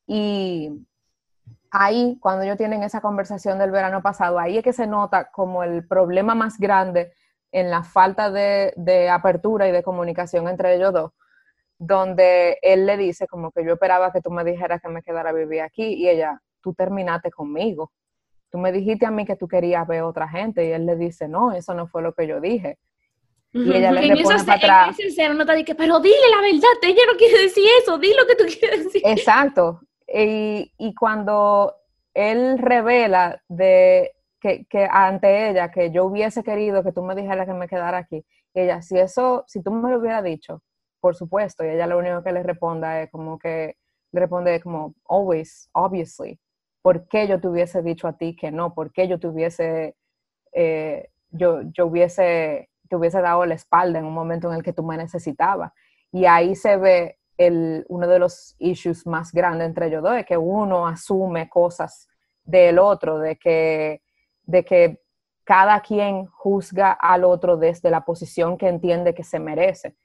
Y 0.06 0.86
ahí, 1.70 2.18
cuando 2.20 2.44
ellos 2.44 2.56
tienen 2.56 2.82
esa 2.82 3.00
conversación 3.00 3.58
del 3.58 3.70
verano 3.70 4.00
pasado, 4.00 4.38
ahí 4.38 4.58
es 4.58 4.64
que 4.64 4.72
se 4.72 4.86
nota 4.86 5.30
como 5.30 5.62
el 5.62 5.86
problema 5.86 6.34
más 6.34 6.58
grande 6.58 7.12
en 7.52 7.70
la 7.70 7.82
falta 7.82 8.30
de, 8.30 8.72
de 8.76 9.10
apertura 9.10 9.68
y 9.68 9.72
de 9.72 9.82
comunicación 9.82 10.48
entre 10.48 10.76
ellos 10.76 10.92
dos, 10.92 11.12
donde 11.80 12.58
él 12.60 12.84
le 12.84 12.98
dice 12.98 13.26
como 13.26 13.50
que 13.52 13.64
yo 13.64 13.72
esperaba 13.72 14.12
que 14.12 14.20
tú 14.20 14.30
me 14.30 14.44
dijeras 14.44 14.82
que 14.82 14.88
me 14.90 15.02
quedara 15.02 15.30
a 15.30 15.32
vivir 15.32 15.62
aquí 15.62 15.94
y 15.94 16.10
ella, 16.10 16.38
tú 16.60 16.74
terminaste 16.74 17.30
conmigo. 17.30 17.90
Tú 18.50 18.58
me 18.58 18.70
dijiste 18.70 19.06
a 19.06 19.10
mí 19.10 19.24
que 19.24 19.34
tú 19.34 19.48
querías 19.48 19.86
ver 19.88 20.02
otra 20.02 20.28
gente 20.28 20.66
y 20.66 20.72
él 20.72 20.84
le 20.84 20.96
dice, 20.96 21.26
no, 21.26 21.52
eso 21.52 21.72
no 21.72 21.86
fue 21.88 22.02
lo 22.02 22.12
que 22.12 22.26
yo 22.26 22.38
dije. 22.38 22.78
Y 23.52 23.72
ella 23.74 23.92
le 23.92 24.14
responde 24.14 24.44
para 24.44 24.88
atrás. 24.88 24.98
uno 25.30 25.40
está 25.40 25.54
de 25.54 25.64
que, 25.64 25.74
pero 25.74 26.00
dile 26.00 26.16
la 26.30 26.42
verdad, 26.42 26.68
ella 26.82 27.02
no 27.10 27.16
quiere 27.16 27.44
decir 27.44 27.64
eso, 27.80 27.96
di 27.96 28.12
lo 28.14 28.26
que 28.26 28.36
tú 28.36 28.44
quieres 28.60 28.84
decir. 28.84 29.00
Exacto. 29.06 29.80
Y, 30.06 30.70
y 30.76 30.94
cuando 30.94 31.74
él 32.12 32.58
revela 32.58 33.42
de 33.48 34.12
que, 34.38 34.66
que 34.66 34.86
ante 34.90 35.48
ella 35.48 35.70
que 35.70 35.90
yo 35.90 36.04
hubiese 36.04 36.42
querido 36.42 36.84
que 36.84 36.92
tú 36.92 37.02
me 37.02 37.14
dijeras 37.14 37.46
que 37.46 37.54
me 37.54 37.68
quedara 37.68 37.98
aquí, 37.98 38.22
ella, 38.52 38.82
si 38.82 38.98
eso, 38.98 39.44
si 39.46 39.62
tú 39.62 39.70
me 39.70 39.90
lo 39.90 39.98
hubieras 39.98 40.22
dicho, 40.24 40.62
por 41.00 41.16
supuesto, 41.16 41.64
y 41.64 41.68
ella 41.68 41.86
lo 41.86 41.98
único 41.98 42.22
que 42.22 42.32
le 42.32 42.42
responda 42.42 43.02
es 43.02 43.10
como 43.10 43.38
que, 43.38 43.76
le 44.12 44.20
responde 44.20 44.60
como, 44.60 44.94
always, 45.08 45.68
obviously, 45.72 46.38
¿por 46.82 47.06
qué 47.08 47.26
yo 47.26 47.40
te 47.40 47.48
hubiese 47.48 47.82
dicho 47.82 48.08
a 48.08 48.16
ti 48.16 48.36
que 48.36 48.50
no? 48.50 48.74
¿Por 48.74 48.92
qué 48.92 49.08
yo 49.08 49.18
te 49.18 49.28
hubiese, 49.28 49.96
eh, 50.52 51.10
yo, 51.30 51.62
yo 51.72 51.86
hubiese, 51.86 52.70
te 52.88 52.96
hubiese 52.96 53.20
dado 53.20 53.44
la 53.46 53.54
espalda 53.54 53.98
en 53.98 54.04
un 54.04 54.14
momento 54.14 54.50
en 54.50 54.56
el 54.56 54.62
que 54.62 54.72
tú 54.72 54.82
me 54.82 54.96
necesitabas? 54.96 55.72
Y 56.12 56.24
ahí 56.26 56.54
se 56.56 56.76
ve 56.76 57.18
el, 57.36 57.86
uno 57.88 58.06
de 58.06 58.18
los 58.18 58.54
issues 58.58 59.06
más 59.06 59.32
grandes 59.32 59.66
entre 59.66 59.86
ellos 59.86 60.02
dos, 60.02 60.16
es 60.16 60.26
que 60.26 60.36
uno 60.36 60.86
asume 60.86 61.48
cosas 61.48 62.08
del 62.44 62.78
otro, 62.78 63.18
de 63.18 63.36
que, 63.36 64.02
de 64.42 64.64
que 64.64 65.00
cada 65.44 65.80
quien 65.80 66.26
juzga 66.26 66.92
al 66.92 67.24
otro 67.24 67.56
desde 67.56 67.90
la 67.90 68.04
posición 68.04 68.58
que 68.58 68.68
entiende 68.68 69.14
que 69.14 69.24
se 69.24 69.40
merece. 69.40 69.96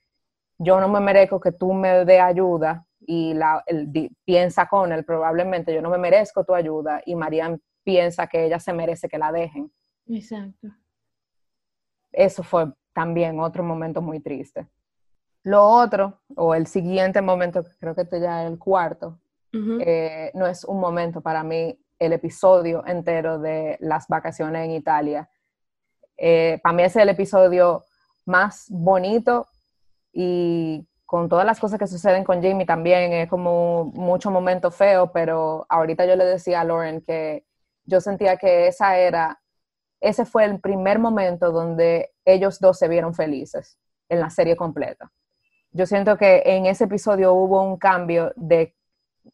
Yo 0.57 0.79
no 0.79 0.87
me 0.87 0.99
merezco 0.99 1.39
que 1.39 1.51
tú 1.51 1.73
me 1.73 2.05
dé 2.05 2.19
ayuda 2.19 2.85
y 2.99 3.33
la, 3.33 3.63
el, 3.67 3.91
di- 3.91 4.11
piensa 4.23 4.67
con 4.67 4.91
él 4.91 5.03
probablemente, 5.05 5.73
yo 5.73 5.81
no 5.81 5.89
me 5.89 5.97
merezco 5.97 6.43
tu 6.43 6.53
ayuda 6.55 7.01
y 7.05 7.15
Marian 7.15 7.61
piensa 7.83 8.27
que 8.27 8.45
ella 8.45 8.59
se 8.59 8.73
merece 8.73 9.07
que 9.09 9.17
la 9.17 9.31
dejen. 9.31 9.71
Exacto. 10.07 10.69
Eso 12.11 12.43
fue 12.43 12.71
también 12.93 13.39
otro 13.39 13.63
momento 13.63 14.01
muy 14.01 14.19
triste. 14.21 14.67
Lo 15.43 15.63
otro, 15.63 16.21
o 16.35 16.55
el 16.55 16.65
siguiente 16.65 17.21
momento, 17.21 17.63
que 17.63 17.69
creo 17.79 17.93
que 17.93 18.01
este 18.03 18.19
ya 18.19 18.43
es 18.43 18.51
el 18.51 18.57
cuarto, 18.57 19.19
eh, 19.81 20.31
no 20.33 20.47
es 20.47 20.63
un 20.65 20.79
momento 20.79 21.21
para 21.21 21.43
mí, 21.43 21.79
el 21.99 22.11
episodio 22.13 22.83
entero 22.85 23.39
de 23.39 23.77
las 23.79 24.07
vacaciones 24.07 24.65
en 24.65 24.71
Italia. 24.71 25.29
Eh, 26.17 26.59
para 26.63 26.73
mí 26.75 26.83
es 26.83 26.95
el 26.95 27.07
episodio 27.09 27.85
más 28.25 28.65
bonito 28.69 29.47
y 30.17 30.87
con 31.05 31.27
todas 31.29 31.45
las 31.45 31.59
cosas 31.59 31.77
que 31.77 31.87
suceden 31.87 32.23
con 32.23 32.41
Jamie 32.41 32.65
también 32.65 33.11
es 33.13 33.29
como 33.29 33.91
mucho 33.93 34.31
momento 34.31 34.71
feo, 34.71 35.11
pero 35.11 35.65
ahorita 35.69 36.05
yo 36.05 36.15
le 36.15 36.23
decía 36.25 36.61
a 36.61 36.63
Lauren 36.63 37.01
que 37.01 37.45
yo 37.83 37.99
sentía 38.01 38.37
que 38.37 38.67
esa 38.67 38.97
era, 38.97 39.39
ese 39.99 40.25
fue 40.25 40.45
el 40.45 40.61
primer 40.61 40.99
momento 40.99 41.51
donde 41.51 42.11
ellos 42.23 42.59
dos 42.61 42.79
se 42.79 42.87
vieron 42.87 43.13
felices 43.13 43.77
en 44.09 44.21
la 44.21 44.29
serie 44.29 44.55
completa. 44.55 45.11
Yo 45.71 45.85
siento 45.85 46.17
que 46.17 46.41
en 46.45 46.65
ese 46.65 46.85
episodio 46.85 47.33
hubo 47.33 47.61
un 47.61 47.77
cambio 47.77 48.31
de 48.37 48.73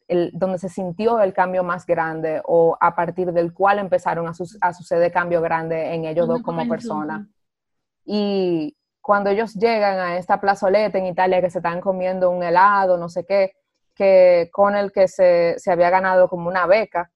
el- 0.08 0.32
donde 0.34 0.58
se 0.58 0.68
sintió 0.68 1.20
el 1.20 1.32
cambio 1.32 1.62
más 1.62 1.86
grande 1.86 2.42
o 2.44 2.76
a 2.80 2.94
partir 2.96 3.32
del 3.32 3.52
cual 3.54 3.78
empezaron 3.78 4.26
a, 4.26 4.34
sus- 4.34 4.58
a 4.60 4.72
suceder 4.72 5.12
cambio 5.12 5.40
grande 5.40 5.94
en 5.94 6.06
ellos 6.06 6.26
dos 6.26 6.42
como 6.42 6.62
personas. 6.68 7.22
Y 8.04 8.76
cuando 9.02 9.30
ellos 9.30 9.54
llegan 9.54 9.98
a 9.98 10.16
esta 10.16 10.40
plazoleta 10.40 10.96
en 10.96 11.06
Italia 11.06 11.42
que 11.42 11.50
se 11.50 11.58
están 11.58 11.80
comiendo 11.80 12.30
un 12.30 12.42
helado, 12.42 12.96
no 12.96 13.08
sé 13.08 13.26
qué, 13.26 13.56
que 13.94 14.48
con 14.52 14.76
el 14.76 14.92
que 14.92 15.08
se, 15.08 15.58
se 15.58 15.72
había 15.72 15.90
ganado 15.90 16.28
como 16.28 16.48
una 16.48 16.66
beca, 16.66 17.10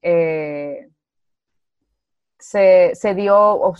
eh, 0.00 0.88
se, 2.38 2.92
se 2.94 3.14
dio, 3.14 3.74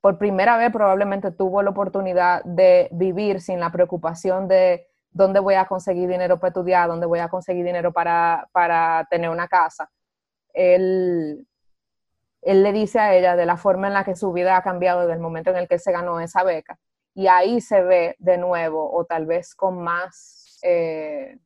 por 0.00 0.18
primera 0.18 0.56
vez 0.56 0.72
probablemente 0.72 1.32
tuvo 1.32 1.62
la 1.62 1.70
oportunidad 1.70 2.42
de 2.44 2.88
vivir 2.92 3.40
sin 3.40 3.60
la 3.60 3.70
preocupación 3.70 4.48
de 4.48 4.86
dónde 5.10 5.38
voy 5.38 5.54
a 5.54 5.66
conseguir 5.66 6.08
dinero 6.08 6.38
para 6.40 6.48
estudiar, 6.48 6.88
dónde 6.88 7.06
voy 7.06 7.18
a 7.18 7.28
conseguir 7.28 7.64
dinero 7.64 7.92
para, 7.92 8.48
para 8.52 9.06
tener 9.10 9.28
una 9.28 9.48
casa. 9.48 9.90
Él, 10.54 11.46
él 12.42 12.64
le 12.64 12.72
dice 12.72 12.98
a 12.98 13.14
ella 13.14 13.36
de 13.36 13.46
la 13.46 13.56
forma 13.56 13.86
en 13.86 13.94
la 13.94 14.04
que 14.04 14.16
su 14.16 14.32
vida 14.32 14.56
ha 14.56 14.62
cambiado 14.62 15.00
desde 15.00 15.14
el 15.14 15.20
momento 15.20 15.50
en 15.50 15.56
el 15.56 15.68
que 15.68 15.78
se 15.78 15.92
ganó 15.92 16.20
esa 16.20 16.42
beca. 16.42 16.78
Y 17.14 17.28
ahí 17.28 17.60
se 17.60 17.82
ve 17.82 18.16
de 18.18 18.36
nuevo, 18.36 18.92
o 18.92 19.04
tal 19.04 19.26
vez 19.26 19.54
con 19.54 19.82
más, 19.82 20.58
eh, 20.62 21.38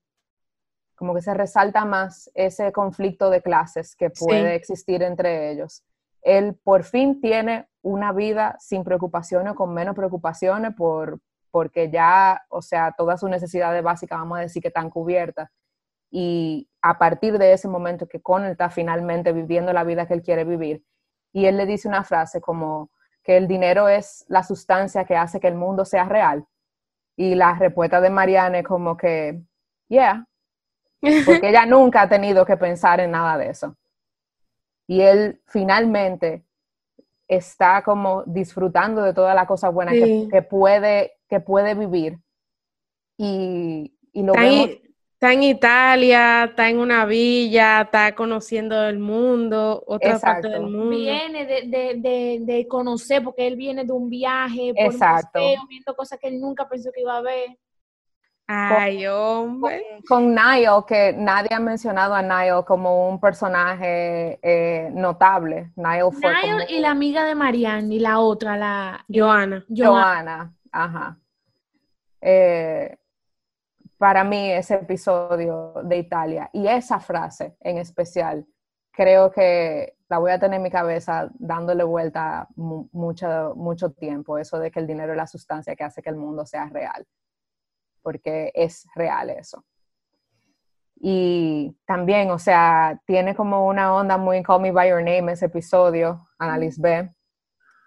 como 0.94 1.14
que 1.14 1.20
se 1.20 1.34
resalta 1.34 1.84
más 1.84 2.30
ese 2.34 2.72
conflicto 2.72 3.28
de 3.28 3.42
clases 3.42 3.94
que 3.94 4.10
puede 4.10 4.54
existir 4.54 5.02
entre 5.02 5.50
ellos. 5.50 5.84
Él 6.22 6.58
por 6.64 6.84
fin 6.84 7.20
tiene 7.20 7.68
una 7.82 8.12
vida 8.12 8.56
sin 8.58 8.82
preocupaciones, 8.82 9.54
con 9.54 9.74
menos 9.74 9.94
preocupaciones, 9.94 10.74
por, 10.74 11.20
porque 11.50 11.90
ya, 11.90 12.42
o 12.48 12.62
sea, 12.62 12.94
todas 12.96 13.20
sus 13.20 13.28
necesidades 13.28 13.82
básicas, 13.82 14.18
vamos 14.18 14.38
a 14.38 14.42
decir 14.42 14.62
que 14.62 14.68
están 14.68 14.88
cubiertas. 14.88 15.50
Y 16.10 16.68
a 16.88 16.98
partir 16.98 17.36
de 17.36 17.52
ese 17.52 17.66
momento 17.66 18.06
que 18.06 18.20
Connell 18.20 18.52
está 18.52 18.70
finalmente 18.70 19.32
viviendo 19.32 19.72
la 19.72 19.82
vida 19.82 20.06
que 20.06 20.14
él 20.14 20.22
quiere 20.22 20.44
vivir, 20.44 20.84
y 21.32 21.46
él 21.46 21.56
le 21.56 21.66
dice 21.66 21.88
una 21.88 22.04
frase 22.04 22.40
como 22.40 22.90
que 23.24 23.36
el 23.36 23.48
dinero 23.48 23.88
es 23.88 24.24
la 24.28 24.44
sustancia 24.44 25.04
que 25.04 25.16
hace 25.16 25.40
que 25.40 25.48
el 25.48 25.56
mundo 25.56 25.84
sea 25.84 26.04
real. 26.04 26.46
Y 27.16 27.34
la 27.34 27.54
respuesta 27.54 28.00
de 28.00 28.08
Marianne 28.08 28.60
es 28.60 28.64
como 28.64 28.96
que, 28.96 29.42
yeah, 29.88 30.24
porque 31.26 31.48
ella 31.48 31.66
nunca 31.66 32.02
ha 32.02 32.08
tenido 32.08 32.46
que 32.46 32.56
pensar 32.56 33.00
en 33.00 33.10
nada 33.10 33.36
de 33.36 33.50
eso. 33.50 33.76
Y 34.86 35.00
él 35.00 35.42
finalmente 35.46 36.44
está 37.26 37.82
como 37.82 38.22
disfrutando 38.26 39.02
de 39.02 39.12
toda 39.12 39.34
la 39.34 39.46
cosa 39.46 39.70
buena 39.70 39.90
que, 39.90 40.42
puede, 40.48 41.14
que 41.28 41.40
puede 41.40 41.74
vivir. 41.74 42.20
Y, 43.18 43.92
lo 44.14 44.34
vemos 44.34 44.85
está 45.26 45.32
en 45.32 45.42
Italia, 45.42 46.44
está 46.44 46.68
en 46.68 46.78
una 46.78 47.04
villa, 47.04 47.82
está 47.82 48.14
conociendo 48.14 48.84
el 48.84 49.00
mundo, 49.00 49.82
otra 49.86 50.20
parte 50.20 50.48
del 50.48 50.62
mundo. 50.62 50.90
Viene 50.90 51.44
de, 51.44 52.66
conocer, 52.68 53.24
porque 53.24 53.46
él 53.46 53.56
viene 53.56 53.84
de 53.84 53.92
un 53.92 54.08
viaje, 54.08 54.72
por 54.72 54.92
Exacto. 54.92 55.40
viendo 55.68 55.96
cosas 55.96 56.18
que 56.20 56.28
él 56.28 56.40
nunca 56.40 56.68
pensó 56.68 56.90
que 56.92 57.00
iba 57.00 57.16
a 57.16 57.22
ver. 57.22 57.58
Ay, 58.46 59.04
hombre. 59.08 59.84
Con, 60.06 60.32
Niall, 60.32 60.84
que 60.86 61.12
nadie 61.12 61.48
ha 61.52 61.58
mencionado 61.58 62.14
a 62.14 62.22
Niall 62.22 62.64
como 62.64 63.08
un 63.08 63.18
personaje 63.18 64.38
eh, 64.40 64.90
notable. 64.92 65.72
Niall 65.74 66.12
fue 66.12 66.32
y 66.68 66.78
la 66.78 66.90
amiga 66.92 67.24
de 67.24 67.34
Marianne, 67.34 67.92
y 67.92 67.98
la 67.98 68.20
otra, 68.20 68.56
la... 68.56 69.04
Joana. 69.12 69.64
Joana, 69.68 70.54
ajá. 70.70 71.18
Eh, 72.20 72.96
para 73.98 74.24
mí 74.24 74.50
ese 74.50 74.74
episodio 74.74 75.74
de 75.84 75.96
Italia 75.98 76.50
y 76.52 76.66
esa 76.66 77.00
frase 77.00 77.56
en 77.60 77.78
especial, 77.78 78.46
creo 78.92 79.30
que 79.30 79.96
la 80.08 80.18
voy 80.18 80.30
a 80.30 80.38
tener 80.38 80.56
en 80.58 80.62
mi 80.62 80.70
cabeza 80.70 81.28
dándole 81.34 81.84
vuelta 81.84 82.48
mucho, 82.56 83.54
mucho 83.56 83.90
tiempo, 83.92 84.38
eso 84.38 84.58
de 84.58 84.70
que 84.70 84.80
el 84.80 84.86
dinero 84.86 85.12
es 85.12 85.16
la 85.16 85.26
sustancia 85.26 85.74
que 85.74 85.84
hace 85.84 86.02
que 86.02 86.10
el 86.10 86.16
mundo 86.16 86.46
sea 86.46 86.68
real, 86.68 87.06
porque 88.02 88.52
es 88.54 88.86
real 88.94 89.30
eso. 89.30 89.64
Y 90.98 91.76
también, 91.86 92.30
o 92.30 92.38
sea, 92.38 93.00
tiene 93.06 93.34
como 93.34 93.66
una 93.66 93.94
onda 93.94 94.16
muy 94.16 94.42
Call 94.42 94.62
Me 94.62 94.72
By 94.72 94.90
Your 94.90 95.02
Name 95.02 95.32
ese 95.32 95.46
episodio, 95.46 96.26
Annalise 96.38 96.80
B, 96.80 97.10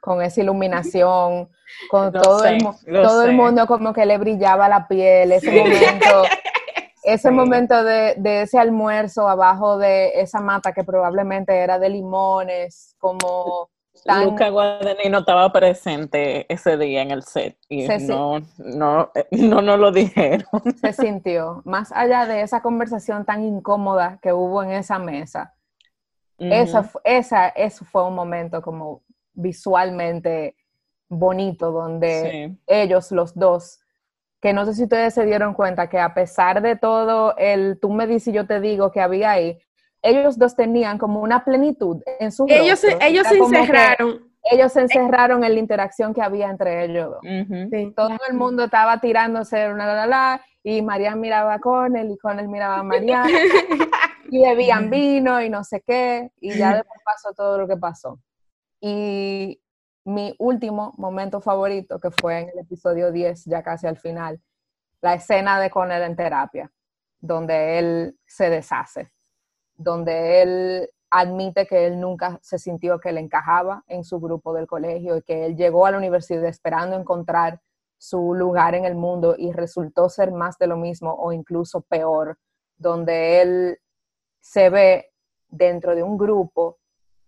con 0.02 0.22
esa 0.22 0.42
iluminación, 0.42 1.50
con 1.90 2.12
todo, 2.12 2.46
el, 2.46 2.60
todo 2.86 3.24
el 3.24 3.34
mundo 3.34 3.68
como 3.68 3.94
que 3.94 4.06
le 4.06 4.18
brillaba 4.18 4.70
la 4.70 4.88
piel, 4.88 5.32
ese 5.32 5.52
momento, 5.52 6.24
ese 7.04 7.32
momento 7.32 7.84
de, 7.84 8.16
ese 8.42 8.58
almuerzo 8.58 9.28
abajo 9.28 9.78
de 9.78 10.22
esa 10.22 10.40
mata 10.40 10.74
que 10.74 10.84
probablemente 10.84 11.56
era 11.56 11.80
de 11.80 11.90
limones, 11.90 12.96
como... 13.00 13.70
Tan... 14.06 14.24
Luca 14.24 14.48
Guadagnino 14.48 15.20
estaba 15.20 15.52
presente 15.52 16.46
ese 16.48 16.78
día 16.78 17.02
en 17.02 17.12
el 17.12 17.22
set 17.24 17.58
y 17.68 17.86
no, 18.08 18.40
no, 18.58 19.12
no, 19.30 19.62
no 19.62 19.76
lo 19.76 19.92
dijeron. 19.92 20.48
Se 20.80 20.94
sintió, 20.94 21.62
más 21.66 21.92
allá 21.92 22.26
de 22.26 22.42
esa 22.42 22.62
conversación 22.62 23.26
tan 23.26 23.44
incómoda 23.44 24.18
que 24.22 24.32
hubo 24.32 24.64
en 24.64 24.72
esa 24.72 25.00
mesa, 25.00 25.54
esa, 26.38 26.90
esa, 27.04 27.50
eso 27.50 27.84
fue 27.84 28.08
un 28.08 28.16
momento 28.16 28.62
como 28.62 29.02
visualmente 29.40 30.56
bonito, 31.10 31.72
donde 31.72 32.56
ellos, 32.68 33.12
los 33.12 33.34
dos, 33.36 33.80
que 34.42 34.54
no 34.54 34.66
sé 34.66 34.74
si 34.74 34.84
ustedes 34.84 35.14
se 35.14 35.26
dieron 35.26 35.54
cuenta 35.54 35.90
que 35.90 36.00
a 36.00 36.14
pesar 36.14 36.62
de 36.62 36.76
todo 36.76 37.36
el 37.38 37.80
tú 37.80 37.92
me 37.92 38.08
dices 38.08 38.30
y 38.30 38.32
yo 38.34 38.46
te 38.48 38.60
digo 38.60 38.92
que 38.92 39.02
había 39.02 39.32
ahí, 39.32 39.60
ellos 40.02 40.38
dos 40.38 40.56
tenían 40.56 40.98
como 40.98 41.22
una 41.22 41.44
plenitud 41.44 42.02
en 42.20 42.32
su 42.32 42.46
Ellos, 42.48 42.84
ellos 43.02 43.28
se 43.28 43.38
encerraron. 43.38 44.30
Ellos 44.42 44.72
se 44.72 44.82
encerraron 44.82 45.44
en 45.44 45.54
la 45.54 45.60
interacción 45.60 46.14
que 46.14 46.22
había 46.22 46.50
entre 46.50 46.86
ellos 46.86 47.18
Todo 47.94 48.18
el 48.30 48.36
mundo 48.36 48.64
estaba 48.64 49.00
tirándose 49.02 49.70
una 49.70 49.86
la, 49.86 49.94
la, 49.94 50.08
la 50.08 50.42
y 50.64 50.82
Marian 50.82 51.20
miraba 51.20 51.56
a 51.56 51.60
Cornel 51.60 52.10
y 52.10 52.18
Cornel 52.18 52.48
miraba 52.48 52.80
a 52.80 52.84
Marian. 52.84 53.28
Y 54.32 54.42
bebían 54.42 54.92
vino 54.92 55.42
y 55.42 55.50
no 55.50 55.64
sé 55.64 55.82
qué 55.82 56.30
y 56.40 56.56
ya 56.56 56.74
después 56.76 57.02
pasó 57.04 57.34
todo 57.34 57.58
lo 57.58 57.68
que 57.68 57.78
pasó. 57.78 58.20
Y 58.82 59.62
mi 60.06 60.36
último 60.40 60.94
momento 60.98 61.42
favorito, 61.42 62.00
que 62.00 62.12
fue 62.12 62.40
en 62.40 62.50
el 62.50 62.60
episodio 62.60 63.12
10, 63.12 63.46
ya 63.46 63.64
casi 63.64 63.88
al 63.88 63.98
final, 63.98 64.42
la 65.02 65.14
escena 65.14 65.60
de 65.60 65.70
Connor 65.70 66.02
en 66.02 66.16
terapia, 66.16 66.72
donde 67.20 67.80
él 67.80 68.20
se 68.26 68.50
deshace, 68.50 69.12
donde 69.76 70.42
él 70.42 70.90
admite 71.10 71.66
que 71.66 71.88
él 71.88 72.00
nunca 72.00 72.40
se 72.42 72.60
sintió 72.60 73.00
que 73.00 73.12
le 73.12 73.20
encajaba 73.20 73.84
en 73.88 74.04
su 74.04 74.20
grupo 74.20 74.54
del 74.54 74.68
colegio 74.68 75.18
y 75.18 75.22
que 75.24 75.46
él 75.46 75.56
llegó 75.56 75.86
a 75.86 75.92
la 75.92 75.98
universidad 75.98 76.46
esperando 76.46 76.96
encontrar 76.96 77.62
su 77.98 78.34
lugar 78.34 78.76
en 78.76 78.86
el 78.86 78.96
mundo 78.96 79.36
y 79.38 79.52
resultó 79.52 80.08
ser 80.10 80.32
más 80.32 80.58
de 80.58 80.68
lo 80.68 80.78
mismo 80.78 81.14
o 81.14 81.34
incluso 81.34 81.82
peor, 81.82 82.38
donde 82.78 83.42
él 83.42 83.80
se 84.40 84.70
ve 84.70 85.12
dentro 85.50 85.96
de 85.96 86.04
un 86.04 86.18
grupo 86.18 86.78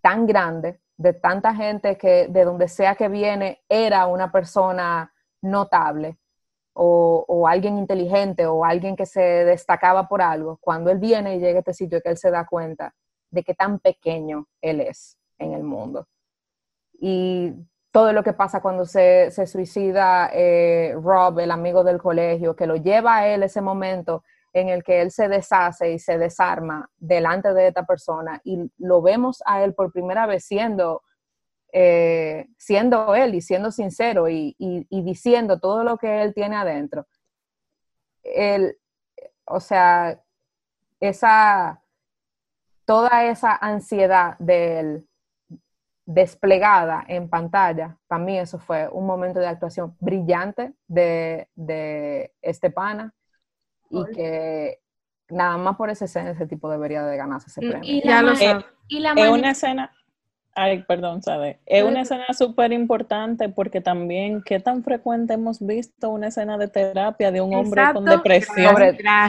tan 0.01 0.25
grande 0.25 0.79
de 1.01 1.13
tanta 1.13 1.55
gente 1.55 1.97
que 1.97 2.27
de 2.27 2.45
donde 2.45 2.67
sea 2.67 2.95
que 2.95 3.09
viene 3.09 3.61
era 3.67 4.05
una 4.05 4.31
persona 4.31 5.11
notable 5.41 6.17
o, 6.73 7.47
alguien 7.47 7.77
inteligente 7.77 8.45
o 8.45 8.63
alguien 8.63 8.95
que 8.95 9.05
se 9.05 9.19
destacaba 9.21 10.07
por 10.07 10.21
algo, 10.21 10.57
cuando 10.61 10.89
él 10.91 10.99
viene 10.99 11.35
y 11.35 11.39
llega 11.39 11.57
a 11.57 11.59
este 11.59 11.73
sitio 11.73 12.01
que 12.01 12.09
él 12.09 12.17
se 12.17 12.31
da 12.31 12.45
cuenta 12.45 12.93
de 13.29 13.43
qué 13.43 13.53
tan 13.53 13.79
pequeño 13.79 14.47
él 14.61 14.81
es 14.81 15.17
en 15.37 15.53
el 15.53 15.63
mundo. 15.63 16.07
Y 16.93 17.53
todo 17.91 18.13
lo 18.13 18.23
que 18.23 18.33
pasa 18.33 18.61
cuando 18.61 18.85
se, 18.85 19.31
suicida 19.47 20.29
eh, 20.33 20.95
Rob, 21.01 21.39
el 21.39 21.51
amigo 21.51 21.83
del 21.83 21.97
colegio, 21.97 22.55
que 22.55 22.67
lo 22.67 22.75
lleva 22.75 23.17
a 23.17 23.27
él 23.27 23.43
ese 23.43 23.59
momento 23.59 24.23
en 24.53 24.69
el 24.69 24.83
que 24.83 25.01
él 25.01 25.11
se 25.11 25.27
deshace 25.27 25.93
y 25.93 25.99
se 25.99 26.17
desarma 26.17 26.89
delante 26.97 27.53
de 27.53 27.67
esta 27.67 27.85
persona 27.85 28.41
y 28.43 28.71
lo 28.77 29.01
vemos 29.01 29.41
a 29.45 29.63
él 29.63 29.73
por 29.73 29.91
primera 29.91 30.25
vez 30.25 30.45
siendo, 30.45 31.03
eh, 31.71 32.47
siendo 32.57 33.15
él 33.15 33.35
y 33.35 33.41
siendo 33.41 33.71
sincero 33.71 34.27
y, 34.29 34.55
diciendo 34.89 35.59
todo 35.59 35.83
lo 35.83 35.97
que 35.97 36.21
él 36.21 36.33
tiene 36.33 36.57
adentro. 36.57 37.07
Él, 38.23 38.77
o 39.45 39.59
sea, 39.59 40.21
esa, 40.99 41.81
toda 42.85 43.25
esa 43.25 43.55
ansiedad 43.55 44.37
de 44.39 44.79
él 44.79 45.07
desplegada 46.05 47.05
en 47.07 47.29
pantalla, 47.29 47.97
para 48.07 48.21
mí 48.21 48.37
eso 48.37 48.59
fue 48.59 48.89
un 48.89 49.05
momento 49.05 49.39
de 49.39 49.47
actuación 49.47 49.95
brillante 49.99 50.73
de, 50.87 51.47
de 51.55 52.33
este 52.41 52.69
pana 52.69 53.13
y 53.91 54.05
que 54.13 54.79
nada 55.29 55.57
más 55.57 55.75
por 55.75 55.89
ese, 55.89 56.05
ese 56.05 56.47
tipo 56.47 56.69
debería 56.69 57.03
de 57.03 57.17
ganarse 57.17 57.49
ese 57.49 57.61
premio. 57.61 57.81
Y 57.83 58.01
ya 58.05 58.21
lo 58.21 58.35
sé. 58.35 58.57
es 58.89 59.29
una 59.29 59.51
escena, 59.51 59.91
ay, 60.55 60.83
perdón, 60.83 61.21
¿sabe? 61.21 61.59
Es 61.65 61.83
una 61.83 62.01
escena 62.01 62.27
súper 62.37 62.71
importante 62.73 63.49
porque 63.49 63.81
también, 63.81 64.41
¿qué 64.45 64.59
tan 64.59 64.83
frecuente 64.83 65.33
hemos 65.33 65.65
visto 65.65 66.09
una 66.09 66.27
escena 66.27 66.57
de 66.57 66.67
terapia 66.67 67.31
de 67.31 67.41
un 67.41 67.53
hombre 67.55 67.83
con 67.93 68.05
depresión? 68.05 68.75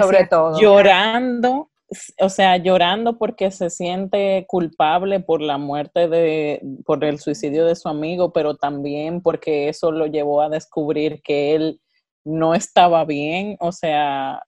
Sobre, 0.00 0.26
todo. 0.26 0.58
Llorando, 0.60 1.70
o 2.20 2.28
sea, 2.28 2.56
llorando 2.56 3.18
porque 3.18 3.50
se 3.50 3.70
siente 3.70 4.44
culpable 4.48 5.20
por 5.20 5.40
la 5.40 5.58
muerte 5.58 6.08
de, 6.08 6.60
por 6.84 7.04
el 7.04 7.18
suicidio 7.18 7.66
de 7.66 7.76
su 7.76 7.88
amigo, 7.88 8.32
pero 8.32 8.56
también 8.56 9.20
porque 9.22 9.68
eso 9.68 9.92
lo 9.92 10.06
llevó 10.06 10.42
a 10.42 10.48
descubrir 10.48 11.22
que 11.22 11.54
él 11.54 11.80
no 12.24 12.54
estaba 12.54 13.04
bien, 13.04 13.56
o 13.58 13.72
sea, 13.72 14.42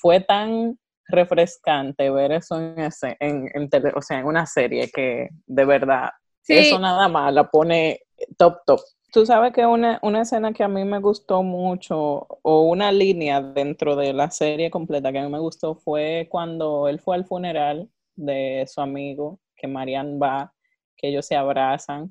fue 0.00 0.20
tan 0.20 0.78
refrescante 1.06 2.10
ver 2.10 2.32
eso 2.32 2.60
en, 2.60 2.78
ese, 2.78 3.16
en, 3.20 3.50
en, 3.54 3.68
o 3.94 4.02
sea, 4.02 4.20
en 4.20 4.26
una 4.26 4.46
serie 4.46 4.90
que 4.90 5.28
de 5.46 5.64
verdad 5.64 6.10
eso 6.46 6.78
nada 6.78 7.08
más 7.08 7.32
la 7.32 7.48
pone 7.48 8.00
top, 8.36 8.58
top. 8.66 8.80
Tú 9.12 9.26
sabes 9.26 9.52
que 9.52 9.66
una, 9.66 9.98
una 10.02 10.22
escena 10.22 10.52
que 10.52 10.62
a 10.62 10.68
mí 10.68 10.84
me 10.84 11.00
gustó 11.00 11.42
mucho, 11.42 12.26
o 12.42 12.62
una 12.62 12.92
línea 12.92 13.40
dentro 13.40 13.96
de 13.96 14.12
la 14.12 14.30
serie 14.30 14.70
completa 14.70 15.10
que 15.10 15.18
a 15.18 15.24
mí 15.24 15.30
me 15.30 15.40
gustó, 15.40 15.74
fue 15.74 16.28
cuando 16.30 16.86
él 16.88 17.00
fue 17.00 17.16
al 17.16 17.24
funeral 17.24 17.88
de 18.14 18.64
su 18.68 18.80
amigo, 18.80 19.40
que 19.56 19.66
Marian 19.66 20.20
va, 20.20 20.52
que 20.96 21.08
ellos 21.08 21.26
se 21.26 21.34
abrazan, 21.34 22.10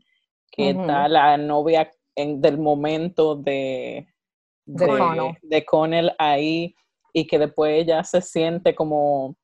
que 0.52 0.72
está 0.72 1.08
la 1.08 1.38
novia 1.38 1.90
en, 2.16 2.42
del 2.42 2.58
momento 2.58 3.36
de, 3.36 4.08
de, 4.66 5.38
de, 5.42 5.66
Connell 5.66 6.12
ahí, 6.18 6.76
y 7.14 7.28
que 7.28 7.40
después 7.40 7.82
ella 7.82 8.04
se 8.04 8.22
siente 8.22 8.76
como 8.76 9.36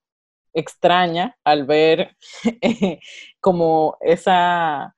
extraña 0.53 1.37
al 1.43 1.65
ver 1.65 2.15
como 3.41 3.97
esa 4.01 4.95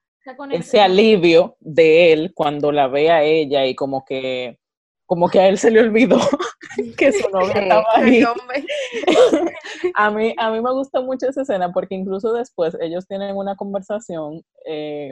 ese 0.51 0.82
alivio 0.82 1.55
de 1.59 2.11
él 2.11 2.32
cuando 2.36 2.72
la 2.72 2.88
ve 2.88 3.09
a 3.09 3.24
ella 3.24 3.65
y 3.65 3.76
como 3.76 4.03
que 4.03 4.57
como 5.05 5.30
que 5.30 5.39
a 5.39 5.47
él 5.47 5.57
se 5.57 5.72
le 5.72 5.80
olvidó 5.80 6.20
que 6.97 7.13
su 7.13 7.30
novia 7.30 7.53
estaba 7.53 7.86
ahí. 7.93 8.24
a, 9.95 10.11
mí, 10.11 10.36
a 10.38 10.51
mí 10.51 10.61
me 10.61 10.74
gusta 10.74 10.99
mucho 10.99 11.30
esa 11.30 11.43
escena 11.43 11.72
porque 11.72 11.95
incluso 11.95 12.34
después 12.34 12.76
ellos 12.82 13.07
tienen 13.07 13.36
una 13.38 13.55
conversación 13.55 14.43
eh, 14.65 15.11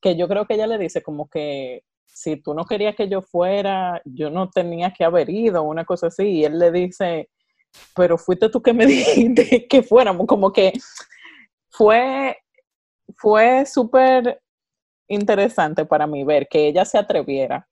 que 0.00 0.16
yo 0.16 0.28
creo 0.28 0.46
que 0.46 0.54
ella 0.54 0.68
le 0.68 0.78
dice 0.78 1.02
como 1.02 1.28
que 1.28 1.82
si 2.06 2.36
tú 2.36 2.54
no 2.54 2.64
querías 2.64 2.96
que 2.96 3.08
yo 3.08 3.22
fuera, 3.22 4.00
yo 4.04 4.30
no 4.30 4.50
tenía 4.50 4.92
que 4.92 5.04
haber 5.04 5.28
ido, 5.30 5.62
una 5.62 5.84
cosa 5.84 6.08
así. 6.08 6.24
Y 6.24 6.44
él 6.44 6.58
le 6.58 6.72
dice, 6.72 7.28
pero 7.94 8.16
fuiste 8.18 8.48
tú 8.48 8.62
que 8.62 8.72
me 8.72 8.86
dijiste 8.86 9.66
que 9.68 9.82
fuéramos, 9.82 10.26
como 10.26 10.52
que 10.52 10.72
fue 11.70 12.36
fue 13.16 13.64
súper 13.66 14.40
interesante 15.08 15.84
para 15.84 16.06
mí 16.06 16.24
ver 16.24 16.48
que 16.48 16.66
ella 16.66 16.84
se 16.84 16.98
atreviera 16.98 17.68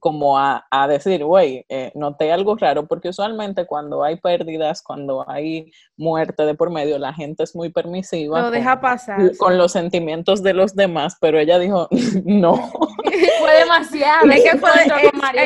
como 0.00 0.38
a, 0.38 0.64
decir, 0.88 1.24
güey, 1.24 1.64
eh, 1.68 1.92
noté 1.94 2.32
algo 2.32 2.56
raro, 2.56 2.86
porque 2.86 3.08
usualmente 3.08 3.66
cuando 3.66 4.02
hay 4.04 4.16
pérdidas, 4.16 4.82
cuando 4.82 5.28
hay 5.28 5.72
muerte 5.96 6.44
de 6.44 6.54
por 6.54 6.70
medio, 6.70 6.98
la 6.98 7.12
gente 7.12 7.42
es 7.42 7.54
muy 7.54 7.70
permisiva. 7.70 8.40
Lo 8.42 8.50
deja 8.50 8.80
pasar. 8.80 9.36
Con 9.36 9.58
los 9.58 9.72
sentimientos 9.72 10.42
de 10.42 10.54
los 10.54 10.74
demás, 10.74 11.16
pero 11.20 11.38
ella 11.38 11.58
dijo, 11.58 11.88
no. 12.24 12.56
fue 13.40 13.58
demasiado. 13.58 14.30
Es 14.30 14.42
que 14.42 14.58
fue, 14.58 14.70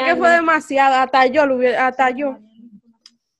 que 0.05 0.17
fue 0.17 0.31
demasiado, 0.31 0.97
hasta 0.97 1.27
yo, 1.27 1.43
hasta 1.79 2.11
yo. 2.11 2.37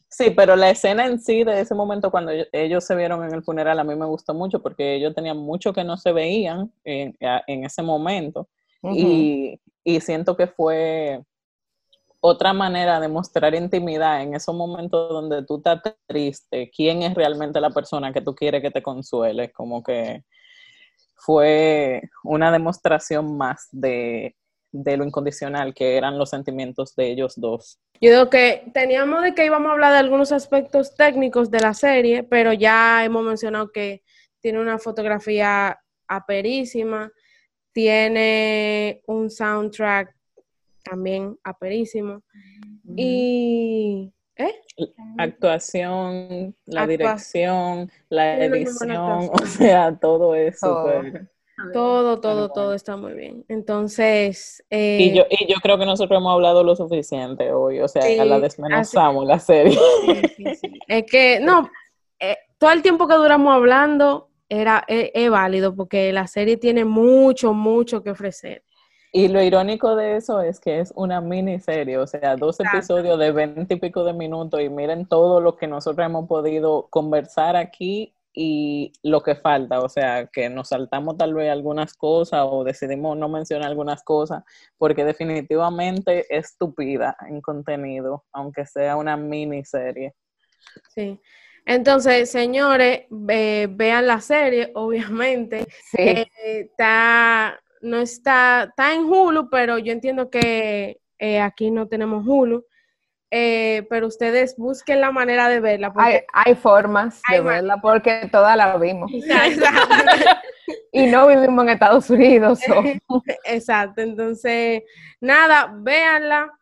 Sí, 0.09 0.29
pero 0.29 0.57
la 0.57 0.69
escena 0.69 1.07
en 1.07 1.19
sí 1.19 1.43
de 1.43 1.61
ese 1.61 1.75
momento 1.75 2.11
cuando 2.11 2.33
ellos 2.53 2.85
se 2.85 2.95
vieron 2.95 3.25
en 3.25 3.33
el 3.33 3.43
funeral 3.43 3.79
a 3.79 3.85
mí 3.85 3.95
me 3.97 4.05
gustó 4.05 4.35
mucho 4.35 4.61
porque 4.61 4.95
ellos 4.95 5.15
tenían 5.15 5.39
mucho 5.39 5.73
que 5.73 5.85
no 5.85 5.97
se 5.97 6.13
veían 6.13 6.71
en, 6.85 7.17
ese 7.47 7.81
momento 7.83 8.47
y, 8.83 9.59
siento 10.01 10.37
que 10.37 10.47
fue 10.47 11.23
otra 12.21 12.53
manera 12.53 13.01
de 13.01 13.09
mostrar 13.09 13.55
intimidad 13.55 14.23
en 14.23 14.35
esos 14.35 14.55
momentos 14.55 15.09
donde 15.09 15.45
tú 15.45 15.57
estás 15.57 15.83
triste, 16.07 16.71
quién 16.75 17.03
es 17.03 17.15
realmente 17.15 17.61
la 17.61 17.71
persona 17.71 18.13
que 18.13 18.21
tú 18.21 18.35
quieres 18.35 18.63
que 18.63 18.71
te 18.71 18.83
consuele, 18.83 19.51
como 19.51 19.83
que 19.83 20.25
fue 21.17 22.03
una 22.23 22.53
demostración 22.53 23.37
más 23.37 23.69
de 23.73 24.37
de 24.73 24.97
lo 24.97 25.05
incondicional 25.05 25.75
que 25.75 25.97
eran 25.97 26.19
los 26.19 26.31
sentimientos 26.31 26.97
de 26.97 27.11
ellos 27.11 27.35
dos. 27.37 27.79
Yo 28.01 28.11
digo 28.11 28.31
que 28.31 28.65
teníamos 28.73 29.23
de 29.23 29.35
que 29.35 29.45
íbamos 29.45 29.69
a 29.69 29.73
hablar 29.73 29.93
de 29.93 29.99
algunos 29.99 30.33
aspectos 30.33 30.97
técnicos 30.97 31.51
de 31.51 31.61
la 31.61 31.75
serie, 31.75 32.25
pero 32.25 32.53
ya 32.53 33.05
hemos 33.05 33.23
mencionado 33.23 33.71
que 33.71 34.03
tiene 34.41 34.61
una 34.61 34.79
fotografía 34.79 35.79
aperísima, 36.09 37.13
tiene 37.73 39.03
un 39.07 39.31
soundtrack 39.31 40.15
también 40.83 41.39
aperísimo. 41.45 42.23
Y 42.97 44.13
¿eh? 44.37 44.55
actuación, 45.19 46.55
la 46.67 46.87
dirección, 46.87 47.91
la 48.09 48.45
edición, 48.45 49.31
o 49.33 49.47
sea, 49.47 49.97
todo 49.99 50.35
es 50.35 50.59
súper 50.59 51.31
todo, 51.73 52.21
todo, 52.21 52.49
todo 52.51 52.75
está 52.75 52.97
muy 52.97 53.13
bien. 53.13 53.45
Entonces. 53.49 54.65
y, 54.71 54.77
eh, 54.77 55.13
yo, 55.15 55.25
y 55.31 55.47
yo 55.53 55.61
creo 55.63 55.79
que 55.79 55.87
nosotros 55.87 56.19
hemos 56.19 56.33
hablado 56.33 56.65
lo 56.65 56.75
suficiente 56.75 57.53
hoy, 57.53 57.81
o 57.81 57.89
sea, 57.89 58.03
la 58.25 58.41
desmenuzamos 58.41 59.27
la 59.27 59.39
serie. 59.39 59.79
es 60.89 61.05
que, 61.05 61.41
no, 61.41 61.71
eh, 62.19 62.37
todo 62.59 62.71
el 62.73 62.83
tiempo 62.83 63.07
que 63.07 63.15
duramos 63.15 63.55
hablando 63.55 64.29
era, 64.61 64.85
es, 64.87 65.31
válido 65.31 65.75
porque 65.75 66.13
la 66.13 66.27
serie 66.27 66.59
tiene 66.59 66.85
mucho, 66.85 67.55
mucho 67.55 68.03
que 68.03 68.11
ofrecer. 68.11 68.63
Y 69.11 69.29
lo 69.29 69.43
irónico 69.43 69.97
de 69.97 70.17
eso 70.17 70.41
es 70.41 70.61
que 70.61 70.81
es 70.81 70.93
una 70.95 71.21
miniserie, 71.21 71.99
o 71.99 72.07
sea, 72.07 72.37
dos 72.37 72.59
episodios 72.61 73.19
de 73.19 73.33
veinte 73.33 73.75
y 73.75 73.77
pico 73.79 74.05
de 74.05 74.13
minutos 74.13 74.61
y 74.61 74.69
miren 74.69 75.07
todo 75.07 75.41
lo 75.41 75.57
que 75.57 75.67
nosotros 75.67 76.07
hemos 76.07 76.27
podido 76.27 76.89
conversar 76.91 77.57
aquí 77.57 78.15
y 78.35 78.93
lo 79.03 79.23
que 79.23 79.35
falta, 79.35 79.81
o 79.81 79.89
sea, 79.89 80.27
que 80.27 80.49
nos 80.49 80.69
saltamos 80.69 81.19
tal 81.19 81.35
vez 81.35 81.51
algunas 81.51 81.95
cosas 81.95 82.47
o 82.49 82.65
decidimos 82.65 83.17
no 83.19 83.29
mencionar 83.29 83.69
algunas 83.69 84.03
cosas, 84.03 84.43
porque 84.79 85.05
definitivamente 85.05 86.21
es 86.31 86.51
estúpida 86.51 87.17
en 87.29 87.43
contenido, 87.43 88.25
aunque 88.33 88.65
sea 88.65 88.97
una 88.97 89.17
miniserie. 89.19 90.15
Sí. 90.95 91.21
Entonces, 91.65 92.31
señores, 92.31 93.07
vean 93.11 94.07
la 94.07 94.21
serie, 94.21 94.71
obviamente. 94.75 95.67
Sí. 95.91 95.99
Eh, 95.99 96.29
está, 96.45 97.61
no 97.81 97.99
está, 97.99 98.65
está 98.65 98.95
en 98.95 99.05
Hulu, 99.05 99.49
pero 99.51 99.79
yo 99.79 99.93
entiendo 99.93 100.31
que 100.31 101.01
eh, 101.19 101.41
aquí 101.41 101.71
no 101.71 101.89
tenemos 101.89 102.25
Hulu. 102.27 102.65
Eh, 103.35 103.87
pero 103.89 104.09
ustedes 104.09 104.55
busquen 104.59 105.01
la 105.01 105.11
manera 105.11 105.49
de 105.49 105.61
verla. 105.61 105.91
Hay, 106.35 106.55
formas 106.55 107.23
de 107.31 107.41
verla 107.41 107.79
porque 107.81 108.29
todas 108.31 108.59
la 108.59 108.77
vimos. 108.77 109.11
y 110.93 111.07
no 111.07 111.27
vivimos 111.27 111.65
en 111.65 111.71
Estados 111.71 112.11
Unidos. 112.11 112.61
Exacto, 113.47 114.03
entonces, 114.03 114.83
nada, 115.19 115.73
véanla. 115.79 116.53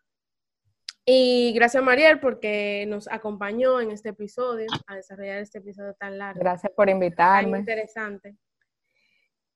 Y 1.04 1.52
gracias 1.54 1.82
Mariel 1.82 2.20
porque 2.20 2.84
nos 2.88 3.08
acompañó 3.08 3.80
en 3.80 3.90
este 3.90 4.10
episodio, 4.10 4.66
a 4.86 4.96
desarrollar 4.96 5.38
este 5.38 5.58
episodio 5.58 5.94
tan 5.94 6.18
largo. 6.18 6.40
Gracias 6.40 6.72
por 6.72 6.88
invitarme. 6.88 7.50
Tan 7.50 7.60
interesante. 7.60 8.36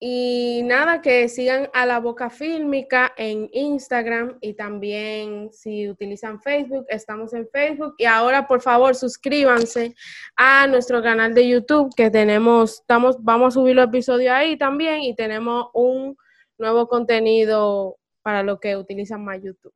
Y 0.00 0.62
nada, 0.64 1.00
que 1.00 1.28
sigan 1.28 1.70
a 1.72 1.86
la 1.86 1.98
Boca 1.98 2.28
Fílmica 2.28 3.14
en 3.16 3.48
Instagram 3.52 4.36
y 4.40 4.54
también 4.54 5.50
si 5.52 5.88
utilizan 5.88 6.42
Facebook, 6.42 6.84
estamos 6.88 7.32
en 7.32 7.48
Facebook. 7.48 7.94
Y 7.96 8.04
ahora, 8.04 8.46
por 8.46 8.60
favor, 8.60 8.94
suscríbanse 8.94 9.94
a 10.36 10.66
nuestro 10.66 11.02
canal 11.02 11.32
de 11.32 11.48
YouTube 11.48 11.94
que 11.96 12.10
tenemos, 12.10 12.80
estamos, 12.80 13.16
vamos 13.22 13.54
a 13.54 13.60
subir 13.60 13.76
los 13.76 13.86
episodios 13.86 14.32
ahí 14.32 14.58
también 14.58 15.00
y 15.02 15.14
tenemos 15.14 15.68
un 15.72 16.16
nuevo 16.58 16.86
contenido 16.88 17.96
para 18.22 18.42
los 18.42 18.60
que 18.60 18.76
utilizan 18.76 19.24
más 19.24 19.40
YouTube 19.42 19.72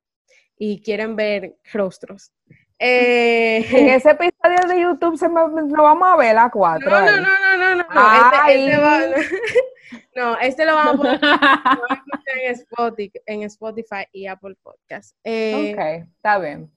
y 0.59 0.81
quieren 0.83 1.15
ver 1.15 1.55
rostros. 1.73 2.31
Eh, 2.77 3.65
en 3.71 3.89
ese 3.89 4.11
episodio 4.11 4.67
de 4.67 4.81
YouTube 4.81 5.17
se 5.17 5.27
me, 5.27 5.41
lo 5.41 5.83
vamos 5.83 6.07
a 6.07 6.15
ver 6.17 6.37
a 6.37 6.49
cuatro. 6.49 6.89
No, 6.89 6.99
no, 6.99 7.17
no, 7.17 7.57
no, 7.57 7.75
no, 7.75 7.75
no. 7.75 8.45
Este, 8.45 8.71
este 8.71 10.01
no, 10.15 10.37
este 10.39 10.65
lo 10.65 10.75
vamos 10.75 10.93
a 10.93 10.97
poner 10.97 11.19
en, 12.43 12.51
Spotify, 12.51 13.21
en 13.25 13.43
Spotify 13.43 14.05
y 14.11 14.27
Apple 14.27 14.55
Podcast. 14.61 15.15
Eh, 15.23 15.73
ok, 15.73 16.09
está 16.15 16.37
bien. 16.39 16.71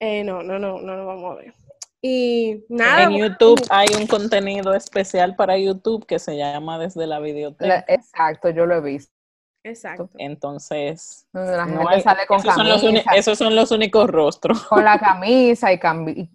Eh, 0.00 0.24
no, 0.24 0.42
no, 0.42 0.58
no, 0.58 0.80
no 0.80 0.96
lo 0.96 1.06
vamos 1.06 1.32
a 1.32 1.40
ver. 1.40 1.54
Y 2.00 2.64
nada. 2.68 3.04
En 3.04 3.16
YouTube 3.16 3.60
hay 3.70 3.88
un 3.98 4.06
contenido 4.06 4.72
especial 4.74 5.34
para 5.34 5.58
YouTube 5.58 6.06
que 6.06 6.18
se 6.18 6.36
llama 6.36 6.78
Desde 6.78 7.06
la 7.06 7.20
Videoteca. 7.20 7.84
exacto, 7.88 8.50
yo 8.50 8.66
lo 8.66 8.76
he 8.76 8.80
visto. 8.80 9.17
Exacto. 9.64 10.10
Entonces, 10.18 11.26
la 11.32 11.66
gente 11.66 12.00
sale 12.00 12.26
con 12.26 12.38
esos, 12.38 12.54
son 12.54 12.68
los 12.68 12.82
esos 13.14 13.38
son 13.38 13.56
los 13.56 13.70
únicos 13.70 14.08
rostros. 14.08 14.64
Con 14.64 14.84
la 14.84 14.98
camisa 15.00 15.72
y, 15.72 15.78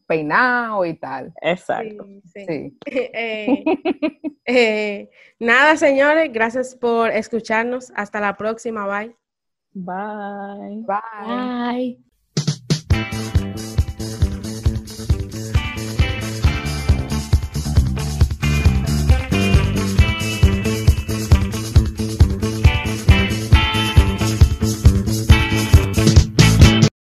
peinado 0.05 0.85
y 0.85 0.93
tal. 0.95 1.33
Exacto. 1.41 2.05
Sí. 2.33 2.77
Eh, 2.85 3.63
eh, 4.45 5.09
nada, 5.39 5.77
señores, 5.77 6.31
gracias 6.31 6.75
por 6.75 7.11
escucharnos. 7.11 7.91
Hasta 7.95 8.19
la 8.19 8.35
próxima. 8.35 8.85
Bye. 8.85 9.15
Bye. 9.73 10.83
Bye. 10.85 11.97
Bye. 12.89 13.42